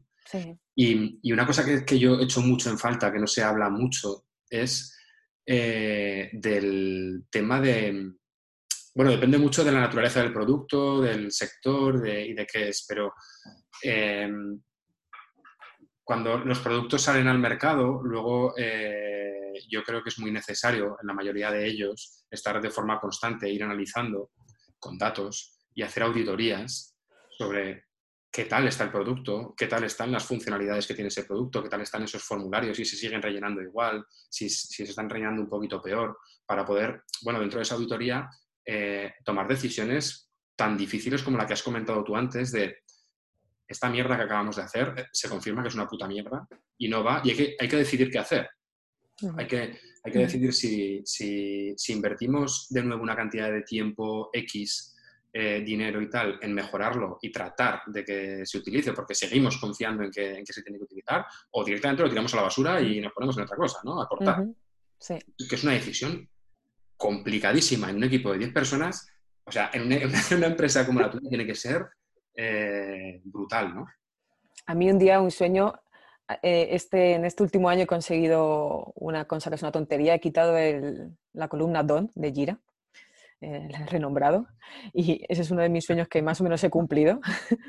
Y, 0.76 1.34
una 1.34 1.48
cosa 1.48 1.66
que, 1.84 1.98
yo 1.98 2.20
he 2.20 2.26
hecho 2.26 2.42
mucho 2.42 2.70
en 2.70 2.78
falta, 2.78 3.12
que 3.12 3.18
no 3.18 3.26
se 3.26 3.42
habla 3.42 3.72
mucho, 3.72 4.26
es 4.48 4.96
eh, 5.44 6.30
del 6.32 7.24
tema 7.32 7.60
de... 7.60 8.12
Bueno, 8.94 9.10
depende 9.10 9.40
mucho 9.40 9.64
de 9.64 9.72
la 9.72 9.80
naturaleza 9.80 10.22
del 10.22 10.32
producto, 10.34 11.02
del 11.02 11.32
sector 11.32 12.08
y 12.08 12.36
de 12.36 12.46
qué 12.46 12.70
es, 12.70 12.86
pero 12.88 13.14
cuando 16.08 16.38
los 16.38 16.60
productos 16.60 17.02
salen 17.02 17.28
al 17.28 17.38
mercado, 17.38 18.02
luego 18.02 18.54
yo 19.68 19.84
creo 19.84 20.02
que 20.02 20.08
es 20.08 20.20
muy 20.20 20.32
necesario 20.32 20.96
en 21.02 21.08
la 21.08 21.14
mayoría 21.14 21.52
de 21.52 21.68
ellos 21.68 22.24
estar 22.32 22.62
de 22.62 22.70
forma 22.70 22.98
constante, 22.98 23.50
ir 23.50 23.62
analizando 23.62 24.32
con 24.80 24.98
datos 24.98 25.60
y 25.76 25.82
hacer 25.82 26.04
auditorías 26.04 26.96
sobre 27.38 27.88
qué 28.32 28.46
tal 28.46 28.70
está 28.70 28.86
el 28.86 28.92
producto, 28.92 29.54
qué 29.58 29.68
tal 29.68 29.84
están 29.84 30.12
las 30.12 30.26
funcionalidades 30.26 30.88
que 30.88 30.94
tiene 30.94 31.10
ese 31.10 31.26
producto, 31.26 31.62
qué 31.62 31.68
tal 31.68 31.82
están 31.82 32.04
esos 32.04 32.24
formularios, 32.24 32.78
si 32.78 32.86
se 32.86 32.96
siguen 32.96 33.22
rellenando 33.22 33.62
igual, 33.62 34.06
si, 34.30 34.50
se 34.50 34.84
están 34.84 35.10
rellenando 35.10 35.42
un 35.42 35.50
poquito 35.50 35.82
peor, 35.82 36.18
para 36.46 36.64
poder, 36.64 37.04
bueno, 37.24 37.42
dentro 37.42 37.60
de 37.60 37.64
esa 37.64 37.76
auditoría, 37.76 38.30
eh, 38.66 39.14
tomar 39.26 39.46
decisiones 39.46 40.30
tan 40.56 40.78
difíciles 40.78 41.22
como 41.22 41.38
la 41.38 41.46
que 41.46 41.54
has 41.54 41.64
comentado 41.64 42.04
tú 42.04 42.16
antes 42.16 42.52
de 42.54 42.78
esta 43.68 43.90
mierda 43.90 44.16
que 44.18 44.24
acabamos 44.24 44.56
de 44.56 44.64
hacer, 44.64 44.94
eh, 44.98 45.06
se 45.12 45.30
confirma 45.30 45.62
que 45.62 45.70
es 45.70 45.76
una 45.76 45.88
puta 45.88 46.08
mierda 46.08 46.48
y 46.78 46.88
no 46.88 47.04
va, 47.04 47.22
y 47.24 47.32
hay 47.32 47.38
que, 47.38 47.56
hay 47.60 47.68
que 47.68 47.78
decidir 47.78 48.10
qué 48.10 48.20
hacer. 48.20 48.50
Hay 49.36 49.48
que, 49.48 49.80
hay 50.04 50.12
que 50.12 50.20
decidir 50.20 50.54
si, 50.54 51.02
si, 51.04 51.74
si, 51.76 51.94
invertimos 51.94 52.68
de 52.70 52.84
nuevo 52.84 53.02
una 53.02 53.16
cantidad 53.16 53.52
de 53.52 53.64
tiempo 53.64 54.30
X, 54.32 54.96
eh, 55.34 55.64
dinero 55.66 56.00
y 56.00 56.08
tal, 56.08 56.38
en 56.40 56.54
mejorarlo 56.54 57.18
y 57.22 57.32
tratar 57.32 57.82
de 57.88 58.06
que 58.06 58.46
se 58.46 58.60
utilice 58.60 58.94
porque 58.94 59.16
seguimos 59.16 59.58
confiando 59.58 60.04
en 60.04 60.12
que, 60.12 60.38
en 60.38 60.46
que, 60.46 60.54
se 60.54 60.62
tiene 60.62 60.78
que 60.78 60.84
utilizar, 60.84 61.26
o 61.50 61.64
directamente 61.64 62.04
lo 62.04 62.10
tiramos 62.10 62.32
a 62.34 62.38
la 62.38 62.44
basura 62.44 62.80
y 62.80 63.02
nos 63.02 63.12
ponemos 63.12 63.36
en 63.38 63.44
otra 63.44 63.58
cosa, 63.58 63.80
¿no? 63.84 64.00
A 64.00 64.08
cortar. 64.08 64.46
sí. 65.00 65.16
Que 65.50 65.56
es 65.56 65.64
una 65.64 65.74
decisión 65.74 66.30
complicadísima 66.98 67.90
en 67.90 67.98
un 67.98 68.04
equipo 68.04 68.32
de 68.32 68.40
10 68.40 68.54
personas. 68.54 69.08
O 69.46 69.52
sea, 69.52 69.70
en 69.74 69.84
una, 69.84 70.48
empresa 70.48 70.86
como 70.86 71.00
la 71.00 71.10
tuya 71.10 71.30
tiene 71.30 71.46
que 71.46 71.56
ser 71.56 71.86
eh, 72.38 73.22
brutal, 73.26 73.76
¿no? 73.76 73.88
A 74.68 74.74
mí 74.76 74.90
un 74.90 75.00
día 75.00 75.20
un 75.20 75.32
sueño 75.32 75.74
eh, 76.42 76.70
este, 76.72 77.14
en 77.14 77.26
este 77.26 77.42
último 77.42 77.70
año 77.70 77.84
he 77.84 77.88
conseguido 77.88 78.92
una 78.96 79.26
cosa 79.26 79.50
que 79.50 79.56
es 79.56 79.62
una 79.62 79.72
tontería. 79.72 80.16
He 80.16 80.20
quitado 80.20 80.56
la 81.34 81.48
columna 81.48 81.84
Don 81.84 82.12
de 82.16 82.32
Gira, 82.32 82.60
eh, 83.40 83.68
la 83.72 83.80
he 83.80 83.86
renombrado, 83.86 84.48
y 84.94 85.24
ese 85.30 85.42
es 85.42 85.52
uno 85.52 85.62
de 85.62 85.70
mis 85.70 85.86
sueños 85.86 86.08
que 86.08 86.22
más 86.22 86.42
o 86.42 86.44
menos 86.44 86.64
he 86.64 86.70
cumplido. 86.70 87.22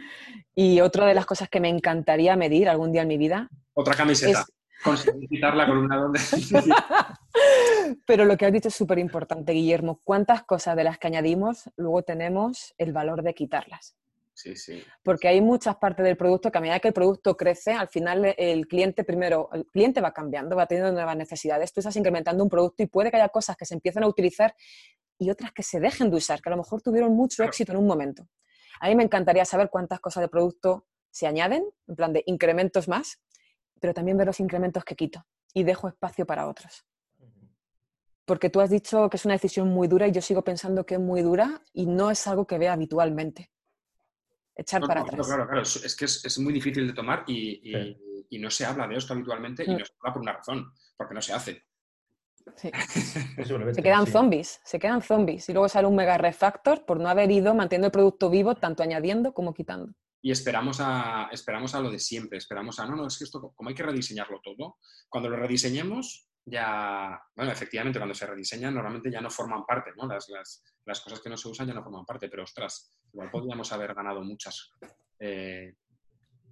y 0.55 0.81
otra 0.81 1.07
de 1.07 1.15
las 1.15 1.27
cosas 1.27 1.49
que 1.49 1.61
me 1.61 1.69
encantaría 1.69 2.37
medir 2.37 2.69
algún 2.69 2.93
día 2.93 3.03
en 3.03 3.09
mi 3.09 3.17
vida. 3.17 3.49
Otra 3.75 3.95
camiseta. 3.95 4.45
Conseguir 4.83 5.29
quitar 5.29 5.57
la 5.57 5.67
columna 5.67 5.97
Don 5.97 6.13
de 6.13 6.21
Pero 8.07 8.25
lo 8.25 8.37
que 8.37 8.47
has 8.47 8.53
dicho 8.53 8.69
es 8.69 8.75
súper 8.75 8.99
importante, 8.99 9.53
Guillermo. 9.53 10.01
¿Cuántas 10.05 10.43
cosas 10.43 10.77
de 10.77 10.85
las 10.85 10.99
que 10.99 11.07
añadimos 11.07 11.71
luego 11.77 12.03
tenemos 12.03 12.75
el 12.79 12.93
valor 12.93 13.23
de 13.23 13.35
quitarlas? 13.35 13.97
Porque 15.03 15.29
hay 15.29 15.41
muchas 15.41 15.77
partes 15.77 16.05
del 16.05 16.17
producto 16.17 16.51
que 16.51 16.59
a 16.59 16.61
medida 16.61 16.79
que 16.79 16.89
el 16.89 16.95
producto 16.95 17.37
crece, 17.37 17.73
al 17.73 17.89
final 17.89 18.35
el 18.39 18.69
cliente 18.69 19.03
primero, 19.03 19.49
el 19.53 19.67
cliente 19.67 20.01
va 20.01 20.13
cambiando, 20.13 20.55
va 20.55 20.67
teniendo 20.67 20.93
nuevas 20.93 21.17
necesidades, 21.17 21.73
tú 21.73 21.81
estás 21.81 21.97
incrementando 21.97 22.45
un 22.45 22.49
producto 22.49 22.83
y 22.83 22.87
puede 22.87 23.11
que 23.11 23.17
haya 23.17 23.29
cosas 23.29 23.57
que 23.57 23.67
se 23.67 23.75
empiecen 23.75 24.05
a 24.05 24.07
utilizar 24.07 24.55
y 25.19 25.31
otras 25.31 25.53
que 25.53 25.65
se 25.65 25.81
dejen 25.81 26.11
de 26.11 26.17
usar, 26.17 26.41
que 26.41 26.49
a 26.49 26.53
lo 26.53 26.59
mejor 26.59 26.81
tuvieron 26.81 27.15
mucho 27.15 27.43
éxito 27.43 27.73
en 27.73 27.79
un 27.79 27.87
momento. 27.87 28.29
A 28.81 28.89
mí 28.89 28.95
me 28.95 29.03
encantaría 29.03 29.45
saber 29.45 29.71
cuántas 29.71 29.99
cosas 29.99 30.21
de 30.21 30.29
producto 30.29 30.87
se 31.11 31.27
añaden, 31.27 31.65
en 31.89 31.97
plan 31.97 32.13
de 32.13 32.23
incrementos 32.27 32.87
más, 32.87 33.21
pero 33.81 33.93
también 33.93 34.17
ver 34.17 34.29
los 34.29 34.39
incrementos 34.39 34.85
que 34.85 34.95
quito 34.95 35.27
y 35.53 35.65
dejo 35.65 35.89
espacio 35.89 36.27
para 36.27 36.47
otros. 36.47 36.85
Porque 38.25 38.51
tú 38.51 38.61
has 38.61 38.71
dicho 38.71 39.09
que 39.11 39.17
es 39.17 39.25
una 39.25 39.35
decisión 39.35 39.69
muy 39.69 39.89
dura 39.89 40.07
y 40.07 40.13
yo 40.13 40.23
sigo 40.23 40.45
pensando 40.45 40.87
que 40.87 40.95
es 40.95 41.01
muy 41.01 41.23
dura 41.23 41.63
y 41.73 41.87
no 41.87 42.11
es 42.11 42.27
algo 42.27 42.47
que 42.47 42.59
vea 42.59 42.75
habitualmente 42.75 43.51
echar 44.59 44.83
para 44.83 45.01
atrás. 45.01 45.27
Claro, 45.27 45.47
claro, 45.47 45.63
es 45.63 45.97
que 45.97 46.05
es, 46.05 46.39
muy 46.39 46.53
difícil 46.53 46.87
de 46.87 46.93
tomar 46.93 47.25
y, 47.27 47.73
y 48.31 48.39
no 48.39 48.51
se 48.51 48.67
habla 48.67 48.87
de 48.87 48.97
esto 48.97 49.15
habitualmente 49.15 49.65
y 49.65 49.71
Mm. 49.71 49.79
no 49.79 49.85
se 49.85 49.93
habla 50.01 50.13
por 50.13 50.23
una 50.23 50.33
razón, 50.35 50.73
porque 50.97 51.15
no 51.15 51.23
se 51.23 51.33
hace. 51.33 51.65
Sí. 52.57 52.71
Se 53.75 53.83
quedan 53.83 54.07
sí. 54.07 54.13
zombies, 54.13 54.61
se 54.65 54.79
quedan 54.79 55.03
zombies. 55.03 55.49
Y 55.51 55.53
luego 55.53 55.69
sale 55.69 55.87
un 55.87 55.95
mega 55.95 56.17
refactor 56.17 56.87
por 56.87 56.99
no 56.99 57.09
haber 57.11 57.31
ido 57.31 57.55
manteniendo 57.55 57.87
el 57.89 57.93
producto 57.93 58.31
vivo, 58.31 58.55
tanto 58.55 58.83
añadiendo 58.83 59.35
como 59.35 59.53
quitando. 59.53 59.93
Y 60.23 60.31
esperamos 60.31 60.81
a, 60.81 61.29
esperamos 61.31 61.75
a 61.75 61.81
lo 61.81 61.91
de 61.91 61.99
siempre, 61.99 62.39
esperamos 62.39 62.79
a, 62.81 62.87
no, 62.87 62.97
no, 62.97 63.07
es 63.07 63.19
que 63.19 63.25
esto, 63.25 63.53
como 63.55 63.69
hay 63.69 63.75
que 63.75 63.83
rediseñarlo 63.83 64.41
todo, 64.43 64.79
cuando 65.11 65.29
lo 65.29 65.37
rediseñemos, 65.37 66.28
ya, 66.51 67.21
bueno, 67.37 67.53
efectivamente, 67.53 67.99
cuando 67.99 68.15
se 68.15 68.27
rediseñan, 68.27 68.75
normalmente 68.75 69.11
ya 69.11 69.21
no 69.21 69.31
forman 69.31 69.65
parte, 69.65 69.91
¿no? 69.97 70.07
Las, 70.07 70.29
las, 70.29 70.63
las 70.85 71.01
cosas 71.01 71.21
que 71.21 71.29
no 71.29 71.37
se 71.37 71.49
usan 71.49 71.67
ya 71.67 71.75
no 71.75 71.83
forman 71.83 72.05
parte, 72.05 72.29
pero 72.29 72.45
ostras, 72.45 72.91
igual 73.13 73.31
podríamos 73.31 73.71
haber 73.73 73.95
ganado 73.95 74.23
muchas 74.23 74.71
eh, 75.19 75.75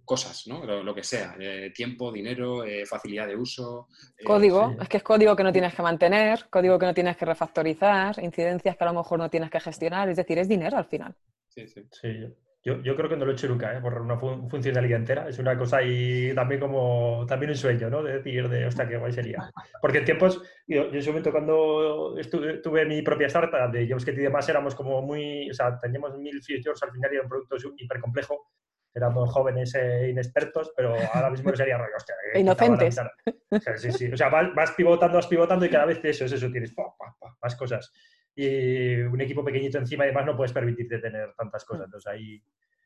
cosas, 0.05 0.47
¿no? 0.47 0.65
Lo, 0.65 0.83
lo 0.83 0.95
que 0.95 1.03
sea, 1.03 1.37
eh, 1.41 1.73
tiempo, 1.75 2.13
dinero, 2.13 2.65
eh, 2.65 2.87
facilidad 2.87 3.27
de 3.27 3.37
uso. 3.37 3.89
Código, 4.25 4.71
sí. 4.71 4.77
es 4.81 4.89
que 4.89 4.97
es 4.99 5.03
código 5.03 5.35
que 5.35 5.43
no 5.43 5.53
tienes 5.53 5.75
que 5.75 5.83
mantener, 5.83 6.49
código 6.49 6.79
que 6.79 6.87
no 6.87 6.95
tienes 6.95 7.17
que 7.17 7.25
refactorizar, 7.25 8.23
incidencias 8.23 8.77
que 8.77 8.85
a 8.85 8.93
lo 8.93 8.95
mejor 8.95 9.19
no 9.19 9.31
tienes 9.31 9.51
que 9.51 9.61
gestionar, 9.61 10.09
es 10.09 10.17
decir, 10.17 10.39
es 10.39 10.49
dinero 10.49 10.77
al 10.77 10.87
final. 10.87 11.15
sí, 11.49 11.67
sí. 11.69 11.83
Sí, 11.91 12.35
yo, 12.67 12.83
yo 12.83 12.97
creo 12.97 13.09
que 13.09 13.17
no 13.17 13.25
lo 13.25 13.31
he 13.31 13.35
hecho 13.35 13.47
nunca, 13.49 13.73
¿eh? 13.75 13.81
borrar 13.81 14.01
una 14.03 14.19
fu- 14.19 14.49
funcionalidad 14.51 14.99
entera. 14.99 15.29
Es 15.29 15.39
una 15.39 15.57
cosa 15.57 15.83
y 15.85 16.35
también 16.35 16.61
como 16.61 17.25
también 17.29 17.51
un 17.51 17.57
sueño, 17.57 17.89
¿no? 17.89 18.03
De 18.03 18.15
decir, 18.15 18.49
de, 18.49 18.67
hostia, 18.67 18.89
qué 18.89 18.97
guay 18.97 19.13
sería. 19.13 19.49
Porque 19.81 19.99
en 19.99 20.05
tiempos, 20.05 20.43
yo, 20.67 20.83
yo 20.83 20.89
en 20.91 20.97
ese 20.97 21.11
momento 21.11 21.31
cuando 21.31 22.17
estuve, 22.19 22.59
tuve 22.59 22.85
mi 22.85 23.03
propia 23.03 23.29
startup 23.29 23.71
de 23.71 23.87
JavaScript 23.87 24.19
y 24.19 24.23
demás, 24.23 24.49
éramos 24.49 24.75
como 24.75 25.01
muy, 25.01 25.49
o 25.49 25.55
sea, 25.55 25.79
teníamos 25.79 26.19
mil 26.19 26.43
features 26.43 26.83
al 26.83 26.91
final 26.91 27.13
era 27.13 27.23
un 27.23 27.29
producto 27.29 27.57
hiper 27.79 28.01
complejo. 28.01 28.51
Éramos 28.93 29.31
jóvenes 29.31 29.75
e 29.75 30.09
inexpertos, 30.09 30.73
pero 30.75 30.95
ahora 31.13 31.29
mismo 31.31 31.55
sería 31.55 31.77
rollo, 31.77 31.93
hostia. 31.97 32.15
E 32.33 32.35
la 32.35 32.41
inocentes. 32.41 32.99
mitad. 32.99 33.71
Sí, 33.77 33.91
sí, 33.91 33.93
sí. 33.93 34.13
O 34.13 34.17
sea, 34.17 34.31
vas, 34.31 34.55
vas 34.55 34.73
pivotando, 34.73 35.17
vas 35.19 35.27
pivotando 35.27 35.67
y 35.67 35.69
cada 35.69 35.85
vez 35.85 36.01
eso 36.03 36.25
es 36.25 36.33
eso, 36.33 36.51
tienes 36.51 36.73
pa, 36.73 36.85
pa, 36.99 37.15
pa, 37.21 37.37
más 37.43 37.55
cosas. 37.55 37.93
Y 38.39 38.97
un 39.01 39.21
equipo 39.21 39.43
pequeñito 39.43 39.79
encima 39.79 40.05
y 40.05 40.09
además 40.09 40.27
no 40.27 40.37
puedes 40.37 40.53
permitirte 40.53 40.99
tener 40.99 41.33
tantas 41.35 41.65
cosas. 41.65 41.87
Entonces 41.87 42.07
ahí 42.13 42.43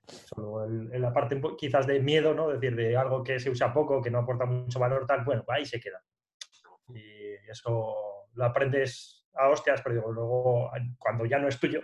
solo 0.07 0.65
el- 0.65 0.93
en 0.93 1.03
la 1.03 1.13
parte 1.13 1.41
quizás 1.59 1.87
de 1.87 2.01
miedo, 2.01 2.33
¿no? 2.35 2.53
Es 2.53 2.61
decir, 2.61 2.77
de 2.77 2.97
algo 2.97 3.23
que 3.23 3.39
se 3.41 3.51
usa 3.51 3.73
poco, 3.73 4.01
que 4.01 4.11
no 4.11 4.21
aporta 4.21 4.45
mucho 4.47 4.79
valor, 4.79 5.07
tal, 5.07 5.25
bueno, 5.25 5.45
ahí 5.49 5.67
se 5.67 5.81
queda. 5.81 6.03
Y 6.95 7.35
eso 7.51 8.29
lo 8.35 8.45
aprendes 8.45 9.29
a 9.35 9.49
hostias, 9.49 9.83
pero 9.83 9.97
digo, 9.97 10.13
luego 10.13 10.71
cuando 10.99 11.27
ya 11.27 11.39
no 11.39 11.49
es 11.49 11.59
tuyo, 11.59 11.83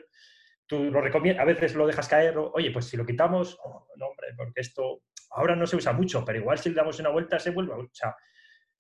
tú 0.67 0.85
lo 0.91 1.01
recomiendas, 1.01 1.43
a 1.43 1.47
veces 1.47 1.75
lo 1.75 1.87
dejas 1.87 2.09
caer, 2.09 2.39
o, 2.39 2.53
oye, 2.53 2.71
pues 2.71 2.87
si 2.87 2.97
lo 2.97 3.05
quitamos, 3.07 3.59
oh, 3.65 3.87
no, 3.97 4.07
hombre, 4.09 4.29
porque 4.37 4.61
esto 4.61 5.03
ahora 5.31 5.55
no 5.57 5.67
se 5.67 5.77
usa 5.77 5.93
mucho, 5.93 6.25
pero 6.25 6.39
igual 6.39 6.59
si 6.59 6.71
le 6.71 6.77
damos 6.77 6.99
una 7.01 7.11
vuelta 7.11 7.39
se 7.39 7.51
vuelve 7.51 7.75
a 7.75 7.77
o 7.79 7.89
sea, 7.93 8.17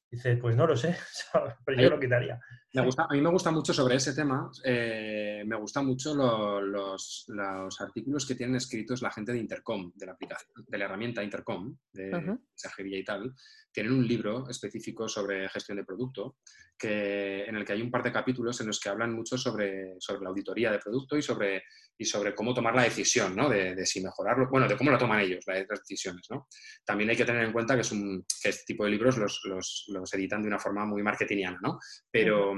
Dice, 0.09 0.37
pues 0.37 0.55
no 0.57 0.69
lo 0.69 0.77
sé, 0.77 0.97
pero 1.65 1.81
yo 1.81 1.91
lo 1.91 1.99
quitaría. 1.99 2.41
Me 2.81 2.87
gusta, 2.87 3.07
a 3.09 3.13
mí 3.15 3.21
me 3.21 3.31
gusta 3.31 3.51
mucho 3.51 3.73
sobre 3.73 3.97
ese 3.97 4.13
tema, 4.15 4.51
eh, 4.65 5.43
me 5.47 5.57
gustan 5.57 5.87
mucho 5.87 6.15
lo- 6.15 6.61
los, 6.61 7.25
los 7.29 7.81
artículos 7.81 8.27
que 8.27 8.35
tienen 8.35 8.57
escritos 8.57 9.03
la 9.03 9.11
gente 9.11 9.33
de 9.33 9.39
Intercom, 9.39 9.93
de 9.95 10.07
la 10.07 10.13
aplicación, 10.13 10.65
de 10.67 10.79
la 10.79 10.85
herramienta 10.85 11.23
Intercom, 11.25 11.77
de 11.93 12.11
mensajería 12.53 12.99
y 12.99 13.05
tal. 13.05 13.35
Tienen 13.73 13.93
un 13.93 14.07
libro 14.07 14.49
específico 14.49 15.09
sobre 15.09 15.49
gestión 15.51 15.77
de 15.77 15.85
producto, 15.85 16.37
que, 16.79 17.45
en 17.45 17.57
el 17.57 17.65
que 17.65 17.73
hay 17.73 17.81
un 17.83 17.91
par 17.91 18.03
de 18.03 18.13
capítulos 18.13 18.61
en 18.61 18.67
los 18.67 18.79
que 18.81 18.89
hablan 18.91 19.13
mucho 19.15 19.37
sobre, 19.39 19.95
sobre 19.99 20.23
la 20.23 20.29
auditoría 20.31 20.71
de 20.71 20.79
producto 20.79 21.17
y 21.17 21.23
sobre, 21.23 21.63
y 21.99 22.05
sobre 22.05 22.35
cómo 22.35 22.53
tomar 22.55 22.75
la 22.75 22.83
decisión, 22.83 23.35
¿no? 23.35 23.49
De, 23.49 23.75
de 23.75 23.87
si 23.87 24.03
mejorarlo, 24.03 24.49
bueno, 24.51 24.69
de 24.69 24.77
cómo 24.77 24.91
lo 24.91 24.99
toman 24.99 25.21
ellos, 25.21 25.45
las 25.47 25.67
decisiones, 25.81 26.27
¿no? 26.31 26.49
También 26.85 27.09
hay 27.11 27.17
que 27.17 27.25
tener 27.25 27.45
en 27.45 27.53
cuenta 27.53 27.75
que, 27.75 27.81
es 27.83 27.93
un, 27.93 28.25
que 28.43 28.51
este 28.51 28.65
tipo 28.67 28.85
de 28.85 28.91
libros 28.91 29.17
los, 29.19 29.41
los- 29.45 29.85
los 29.89 30.13
editan 30.15 30.43
de 30.43 30.49
una 30.49 30.59
forma 30.59 30.85
muy 30.85 31.03
marketingiana, 31.03 31.59
¿no? 31.63 31.79
Pero, 32.11 32.55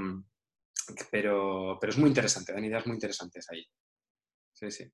pero, 1.11 1.77
pero 1.79 1.91
es 1.91 1.97
muy 1.97 2.09
interesante, 2.09 2.53
dan 2.53 2.65
ideas 2.65 2.85
muy 2.85 2.95
interesantes 2.95 3.47
ahí. 3.49 3.65
Sí, 4.53 4.71
sí. 4.71 4.91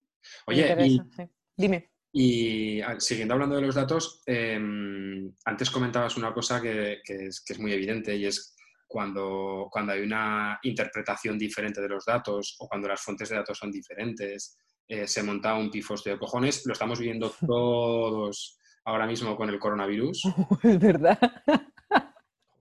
Oye, 0.47 0.61
y, 0.61 0.61
interesa, 0.61 1.05
sí. 1.15 1.23
Dime. 1.57 1.91
y, 2.11 2.81
ah, 2.81 2.99
siguiendo 2.99 3.33
hablando 3.33 3.55
de 3.55 3.61
los 3.61 3.75
datos, 3.75 4.21
em, 4.25 5.33
antes 5.45 5.69
comentabas 5.69 6.17
una 6.17 6.33
cosa 6.33 6.61
que, 6.61 7.01
que 7.03 7.27
es, 7.27 7.43
que 7.43 7.53
es 7.53 7.59
muy 7.59 7.71
evidente 7.73 8.15
y 8.15 8.25
es 8.25 8.55
cuando, 8.87 9.67
cuando 9.71 9.93
hay 9.93 10.01
una 10.01 10.59
interpretación 10.63 11.37
diferente 11.37 11.81
de 11.81 11.89
los 11.89 12.05
datos 12.05 12.55
o 12.59 12.67
cuando 12.67 12.87
las 12.87 13.01
fuentes 13.01 13.29
de 13.29 13.35
datos 13.35 13.57
son 13.57 13.71
diferentes, 13.71 14.57
eh, 14.87 15.07
se 15.07 15.23
monta 15.23 15.55
un 15.55 15.71
pifostio 15.71 16.13
de 16.13 16.19
cojones. 16.19 16.65
Lo 16.65 16.73
estamos 16.73 16.99
viviendo 16.99 17.29
todos 17.45 18.59
ahora 18.85 19.07
mismo 19.07 19.35
con 19.35 19.49
el 19.49 19.59
coronavirus. 19.59 20.23
es 20.63 20.79
verdad. 20.79 21.19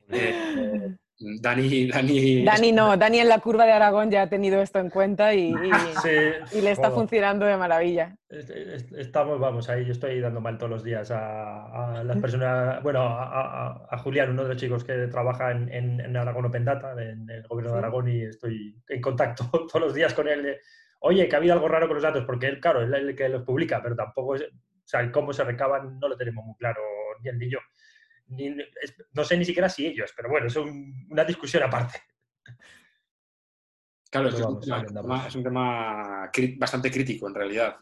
Eh, 0.09 0.44
Dani, 1.41 1.87
Dani, 1.89 2.45
Dani 2.45 2.73
no, 2.73 2.97
Dani 2.97 3.19
en 3.21 3.29
la 3.29 3.39
curva 3.39 3.65
de 3.65 3.73
Aragón 3.73 4.11
ya 4.11 4.23
ha 4.23 4.29
tenido 4.29 4.61
esto 4.61 4.79
en 4.79 4.91
cuenta 4.91 5.35
y, 5.35 5.49
y- 5.53 5.53
Sí, 6.03 6.11
y 6.59 6.61
le 6.61 6.71
está 6.71 6.89
bueno, 6.89 6.95
funcionando 6.97 7.47
de 7.47 7.57
maravilla. 7.57 8.17
est- 8.29 8.51
est- 8.51 8.93
Estamos, 8.93 9.41
vamos, 9.41 9.69
ahí 9.71 9.85
yo 9.87 9.93
estoy 9.93 10.21
dando 10.21 10.41
mal 10.41 10.59
todos 10.59 10.71
los 10.71 10.85
días 10.85 11.11
a, 11.11 11.99
a 12.01 12.05
las 12.05 12.17
personas, 12.19 12.83
bueno, 12.83 13.01
a, 13.01 13.23
a- 13.69 13.87
a 13.91 13.99
Julián, 13.99 14.31
uno 14.31 14.43
de 14.43 14.49
los 14.51 14.57
chicos 14.59 14.85
que 14.85 15.07
trabaja 15.09 15.51
en, 15.53 15.73
en- 15.73 16.01
en 16.01 16.17
Aragón 16.17 16.45
Open 16.47 16.65
Data, 16.65 16.93
en 17.01 17.29
el 17.31 17.43
gobierno 17.47 17.73
de. 17.73 17.79
Aragón, 17.79 18.09
y 18.09 18.23
estoy 18.23 18.77
en 18.89 19.01
contacto 19.01 19.45
todos 19.73 19.81
los 19.81 19.95
días 19.95 20.13
con 20.15 20.29
él. 20.29 20.43
de, 20.43 20.61
Oye, 21.01 21.29
que 21.29 21.37
ha 21.37 21.39
habido 21.39 21.55
algo 21.55 21.69
raro 21.69 21.87
con 21.87 21.95
los 21.97 22.03
datos, 22.03 22.25
porque 22.25 22.47
él, 22.47 22.61
claro, 22.61 22.83
es 22.83 22.91
el 22.93 23.15
que 23.15 23.29
los 23.29 23.43
publica, 23.43 23.83
pero 23.83 23.95
tampoco 23.95 24.37
es, 24.37 24.43
o 24.43 24.87
sea, 24.87 25.01
el 25.01 25.11
cómo 25.11 25.33
se 25.33 25.45
recaban 25.45 25.99
no 25.99 26.09
lo 26.09 26.17
tenemos 26.17 26.45
muy 26.45 26.55
claro, 26.57 26.81
ni 27.23 27.29
él 27.31 27.39
ni 27.39 27.51
yo. 27.51 27.59
Ni- 28.35 28.61
es- 28.83 28.95
no 29.13 29.25
sé 29.25 29.37
ni 29.37 29.45
siquiera 29.45 29.69
si 29.69 29.87
ellos, 29.87 30.13
pero 30.17 30.29
bueno, 30.29 30.47
es 30.47 30.57
un- 30.57 31.07
una 31.11 31.25
discusión 31.25 31.63
aparte. 31.63 32.01
Claro, 34.11 34.29
es, 34.29 34.35
es 34.35 34.41
un 34.43 34.61
vamos, 34.61 34.93
tema, 34.95 35.27
es 35.27 35.35
un 35.35 35.43
tema 35.43 36.31
bastante 36.59 36.91
crítico 36.91 37.29
en 37.29 37.35
realidad. 37.35 37.77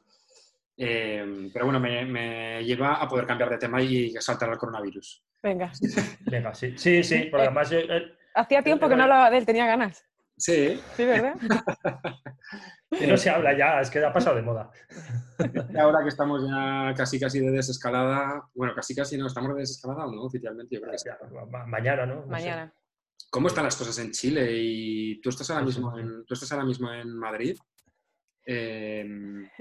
Eh, 0.76 1.50
pero 1.53 1.66
bueno, 1.66 1.78
me, 1.78 2.05
me 2.07 2.64
lleva 2.64 2.94
a 2.94 3.07
poder 3.07 3.26
cambiar 3.26 3.50
de 3.50 3.59
tema 3.59 3.82
y 3.82 4.11
saltar 4.18 4.48
al 4.48 4.57
coronavirus. 4.59 5.22
Venga. 5.42 5.70
Venga, 6.20 6.55
sí, 6.55 6.76
sí, 6.78 7.03
sí, 7.05 7.28
porque 7.30 7.46
además 7.46 7.70
eh, 7.72 7.86
eh, 7.88 8.03
Hacía 8.34 8.62
tiempo 8.62 8.88
que 8.88 8.96
no 8.96 9.03
hablaba 9.03 9.30
de 9.30 9.36
él, 9.38 9.46
tenía 9.46 9.66
ganas. 9.66 10.07
Sí, 10.43 10.80
Sí, 10.97 11.05
¿verdad? 11.05 11.36
que 12.90 13.07
no 13.07 13.16
se 13.16 13.30
habla 13.30 13.57
ya, 13.57 13.80
es 13.80 13.88
que 13.88 14.05
ha 14.05 14.12
pasado 14.12 14.34
de 14.34 14.43
moda. 14.43 14.72
y 15.72 15.78
ahora 15.78 16.03
que 16.03 16.09
estamos 16.09 16.43
ya 16.45 16.93
casi 16.97 17.20
casi 17.20 17.38
de 17.38 17.53
desescalada, 17.53 18.49
bueno, 18.53 18.74
casi 18.74 18.93
casi 18.93 19.16
no, 19.16 19.28
estamos 19.28 19.55
de 19.55 19.61
desescalada 19.61 20.07
o 20.07 20.11
no, 20.11 20.24
oficialmente, 20.24 20.74
yo 20.74 20.80
creo 20.80 20.90
que 20.90 20.99
sí. 20.99 21.09
Mañana, 21.68 22.07
¿no? 22.07 22.16
No 22.16 22.22
sé. 22.24 22.28
Mañana. 22.28 22.74
¿Cómo 23.30 23.47
están 23.47 23.64
las 23.64 23.76
cosas 23.76 23.97
en 24.01 24.11
Chile? 24.11 24.49
Y 24.53 25.20
tú 25.20 25.28
estás 25.28 25.49
ahora 25.51 25.62
sí, 25.62 25.66
mismo 25.66 25.97
en, 25.97 26.26
tú 26.26 26.34
estás 26.34 26.51
ahora 26.51 26.64
mismo 26.64 26.93
en 26.93 27.16
Madrid. 27.16 27.57
Eh, 28.47 29.05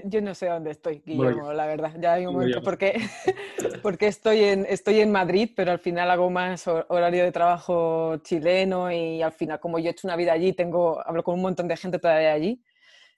Yo 0.04 0.20
no 0.20 0.34
sé 0.34 0.46
dónde 0.46 0.70
estoy, 0.72 1.02
Guillermo, 1.04 1.52
la 1.52 1.66
verdad. 1.66 1.92
Ya 2.00 2.14
hay 2.14 2.26
un 2.26 2.34
momento 2.34 2.62
porque, 2.62 2.94
porque 3.82 4.06
estoy, 4.08 4.42
en, 4.44 4.66
estoy 4.68 5.00
en 5.00 5.12
Madrid, 5.12 5.50
pero 5.54 5.70
al 5.72 5.78
final 5.78 6.10
hago 6.10 6.30
más 6.30 6.66
hor- 6.66 6.86
horario 6.88 7.24
de 7.24 7.32
trabajo 7.32 8.16
chileno 8.18 8.90
y 8.90 9.22
al 9.22 9.32
final, 9.32 9.60
como 9.60 9.78
yo 9.78 9.88
he 9.88 9.90
hecho 9.92 10.06
una 10.06 10.16
vida 10.16 10.32
allí, 10.32 10.52
tengo, 10.52 11.00
hablo 11.06 11.22
con 11.22 11.34
un 11.34 11.42
montón 11.42 11.68
de 11.68 11.76
gente 11.76 11.98
todavía 11.98 12.32
allí. 12.32 12.62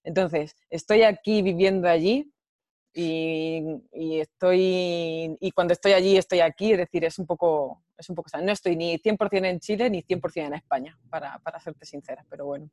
Entonces, 0.04 0.56
estoy 0.68 1.02
aquí 1.02 1.40
viviendo 1.42 1.88
allí 1.88 2.30
y, 2.92 3.62
y 3.92 4.20
estoy 4.20 5.36
y 5.40 5.50
cuando 5.52 5.72
estoy 5.72 5.92
allí 5.92 6.16
estoy 6.16 6.40
aquí, 6.40 6.72
es 6.72 6.78
decir, 6.78 7.04
es 7.04 7.18
un 7.18 7.26
poco, 7.26 7.82
es 7.96 8.08
un 8.10 8.14
poco, 8.16 8.26
o 8.26 8.30
sea, 8.30 8.40
no 8.42 8.52
estoy 8.52 8.76
ni 8.76 8.98
100% 8.98 9.48
en 9.48 9.60
Chile 9.60 9.88
ni 9.90 10.02
100% 10.02 10.48
en 10.48 10.54
España, 10.54 10.98
para, 11.10 11.38
para 11.38 11.58
serte 11.60 11.86
sincera, 11.86 12.24
pero 12.28 12.46
bueno. 12.46 12.70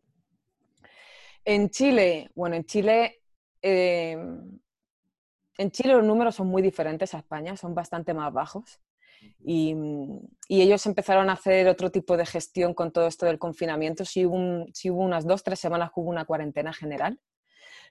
En 1.46 1.70
Chile, 1.70 2.30
bueno, 2.36 2.56
en 2.56 2.66
Chile, 2.66 3.22
eh, 3.62 4.18
en 5.58 5.72
Chile 5.72 5.94
los 5.94 6.04
números 6.04 6.36
son 6.36 6.48
muy 6.48 6.62
diferentes 6.62 7.14
a 7.14 7.20
España, 7.20 7.56
son 7.58 7.76
bastante 7.76 8.14
más 8.14 8.34
bajos. 8.34 8.80
Y, 9.44 9.76
y 10.48 10.62
ellos 10.62 10.86
empezaron 10.88 11.30
a 11.30 11.34
hacer 11.34 11.68
otro 11.68 11.92
tipo 11.92 12.18
de 12.18 12.26
gestión 12.26 12.74
con 12.74 12.92
todo 12.92 13.08
esto 13.08 13.26
del 13.28 13.40
confinamiento. 13.40 14.06
Sí 14.06 14.26
hubo, 14.26 14.36
un- 14.36 14.72
sí 14.74 14.90
hubo 14.92 15.02
unas 15.02 15.28
dos, 15.28 15.44
tres 15.44 15.60
semanas 15.60 15.92
hubo 15.96 16.10
una 16.10 16.26
cuarentena 16.26 16.74
general. 16.74 17.20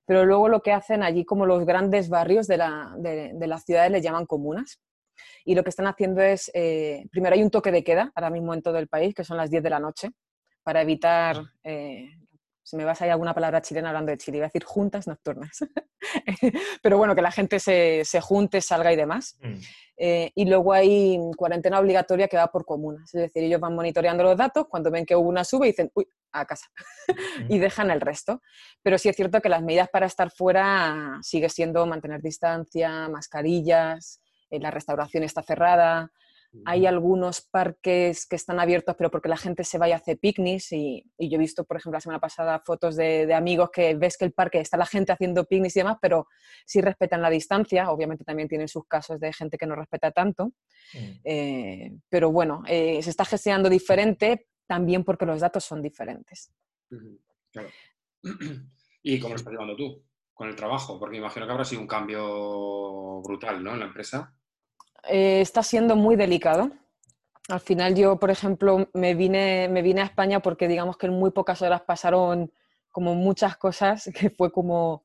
Pero 0.07 0.27
luego 0.27 0.49
lo 0.49 0.63
que 0.63 0.73
hacen 0.73 1.03
allí, 1.03 1.25
como 1.25 1.47
los 1.47 1.67
grandes 1.67 2.09
barrios 2.11 2.47
de, 2.49 2.59
la, 2.59 2.95
de, 2.99 3.33
de 3.35 3.49
las 3.49 3.65
ciudades, 3.65 3.93
les 3.93 4.03
llaman 4.05 4.27
comunas. 4.27 4.81
Y 5.45 5.55
lo 5.55 5.65
que 5.65 5.71
están 5.71 5.87
haciendo 5.87 6.23
es, 6.23 6.51
eh, 6.55 7.07
primero 7.11 7.35
hay 7.37 7.43
un 7.43 7.51
toque 7.51 7.73
de 7.73 7.85
queda 7.85 8.13
ahora 8.15 8.31
mismo 8.31 8.55
en 8.55 8.63
todo 8.63 8.79
el 8.79 8.89
país, 8.89 9.15
que 9.15 9.25
son 9.25 9.37
las 9.39 9.51
10 9.51 9.63
de 9.63 9.71
la 9.71 9.81
noche, 9.81 10.11
para 10.63 10.83
evitar, 10.83 11.37
eh, 11.65 12.11
si 12.71 12.77
me 12.77 12.85
vas 12.85 13.03
a 13.03 13.07
ir 13.07 13.11
alguna 13.11 13.35
palabra 13.35 13.61
chilena 13.61 13.89
hablando 13.89 14.13
de 14.13 14.19
Chile, 14.19 14.37
iba 14.37 14.47
a 14.47 14.49
decir 14.49 14.63
juntas 14.63 15.09
nocturnas. 15.09 15.59
Pero 16.83 16.99
bueno, 16.99 17.17
que 17.17 17.23
la 17.23 17.33
gente 17.33 17.59
se, 17.59 18.03
se 18.05 18.21
junte, 18.21 18.61
salga 18.61 18.93
y 18.93 18.97
demás. 18.97 19.37
Mm. 19.43 19.55
Eh, 19.97 20.31
y 20.37 20.45
luego 20.45 20.73
hay 20.73 21.19
cuarentena 21.37 21.81
obligatoria 21.81 22.29
que 22.29 22.37
va 22.37 22.47
por 22.47 22.65
comunas. 22.65 23.13
Es 23.13 23.23
decir, 23.23 23.43
ellos 23.43 23.61
van 23.61 23.75
monitoreando 23.75 24.23
los 24.23 24.37
datos, 24.37 24.67
cuando 24.69 24.89
ven 24.89 25.05
que 25.05 25.17
hubo 25.17 25.29
una 25.29 25.43
sube 25.43 25.67
dicen, 25.67 25.91
uy, 25.95 26.07
a 26.31 26.47
casa. 26.47 26.69
y 27.49 27.59
dejan 27.59 27.91
el 27.91 28.01
resto. 28.01 28.41
Pero 28.83 28.99
sí 28.99 29.09
es 29.09 29.17
cierto 29.17 29.41
que 29.41 29.49
las 29.49 29.63
medidas 29.63 29.89
para 29.89 30.07
estar 30.07 30.31
fuera 30.31 31.19
sigue 31.23 31.49
siendo 31.49 31.85
mantener 31.87 32.23
distancia, 32.23 33.09
mascarillas, 33.09 34.21
eh, 34.49 34.61
la 34.61 34.71
restauración 34.71 35.25
está 35.25 35.43
cerrada. 35.43 36.13
Hay 36.65 36.85
algunos 36.85 37.43
parques 37.43 38.27
que 38.27 38.35
están 38.35 38.59
abiertos, 38.59 38.97
pero 38.99 39.11
porque 39.11 39.29
la 39.29 39.37
gente 39.37 39.63
se 39.63 39.79
vaya 39.79 39.95
a 39.95 39.99
hacer 39.99 40.19
picnics. 40.19 40.73
Y, 40.73 41.05
yo 41.19 41.37
he 41.37 41.39
visto, 41.39 41.65
por 41.65 41.77
ejemplo, 41.77 41.97
la 41.97 42.01
semana 42.01 42.19
pasada 42.19 42.61
fotos 42.65 42.97
de, 42.97 43.33
amigos 43.33 43.71
que 43.71 43.95
ves 43.95 44.17
que 44.17 44.25
el 44.25 44.33
parque 44.33 44.59
está 44.59 44.77
la 44.77 44.87
gente 44.87 45.13
haciendo 45.13 45.45
picnics 45.45 45.77
y 45.77 45.81
demás, 45.81 45.99
pero 46.03 46.27
sí 46.67 46.81
respetan 46.81 47.23
la 47.23 47.31
distancia. 47.31 47.91
Obviamente 47.91 48.25
también 48.25 48.49
tienen 48.49 48.67
sus 48.67 48.85
casos 48.87 49.21
de 49.21 49.33
gente 49.33 49.57
que 49.57 49.67
no 49.67 49.77
respeta 49.77 50.11
tanto. 50.11 50.47
Mm. 50.93 51.21
Eh, 51.23 51.93
pero 52.09 52.33
bueno, 52.33 52.63
eh, 52.67 53.01
se 53.03 53.11
está 53.11 53.25
gestionando 53.25 53.69
diferente 53.69 54.49
también 54.67 55.05
porque 55.05 55.27
los 55.27 55.41
datos 55.41 55.65
son 55.65 55.81
diferentes. 55.83 56.53
Claro. 57.53 57.69
¿Y 59.03 59.21
cómo 59.21 59.35
lo 59.35 59.37
estás 59.37 59.53
llevando 59.53 59.77
tú 59.77 60.05
con 60.35 60.49
el 60.49 60.57
trabajo? 60.57 60.99
Porque 60.99 61.17
imagino 61.17 61.47
que 61.47 61.53
habrá 61.53 61.65
sido 61.65 61.81
un 61.81 61.87
cambio 61.87 63.23
brutal, 63.23 63.63
¿no? 63.63 63.73
En 63.73 63.81
la 63.81 63.87
empresa. 63.87 64.35
Eh, 65.09 65.41
está 65.41 65.63
siendo 65.63 65.97
muy 65.97 66.17
delicado. 66.17 66.71
Al 67.49 67.61
final 67.61 67.95
yo, 67.95 68.19
por 68.19 68.31
ejemplo, 68.31 68.89
me 68.95 69.15
vine, 69.15 69.69
me 69.69 69.83
vine 69.83 70.03
a 70.03 70.05
España 70.05 70.41
porque 70.41 70.69
digamos 70.69 70.97
que 70.97 71.07
en 71.07 71.15
muy 71.15 71.31
pocas 71.31 71.63
horas 71.63 71.83
pasaron 71.83 72.53
como 72.91 73.15
muchas 73.15 73.57
cosas, 73.57 74.11
que 74.15 74.31
fue 74.31 74.53
como 74.53 75.05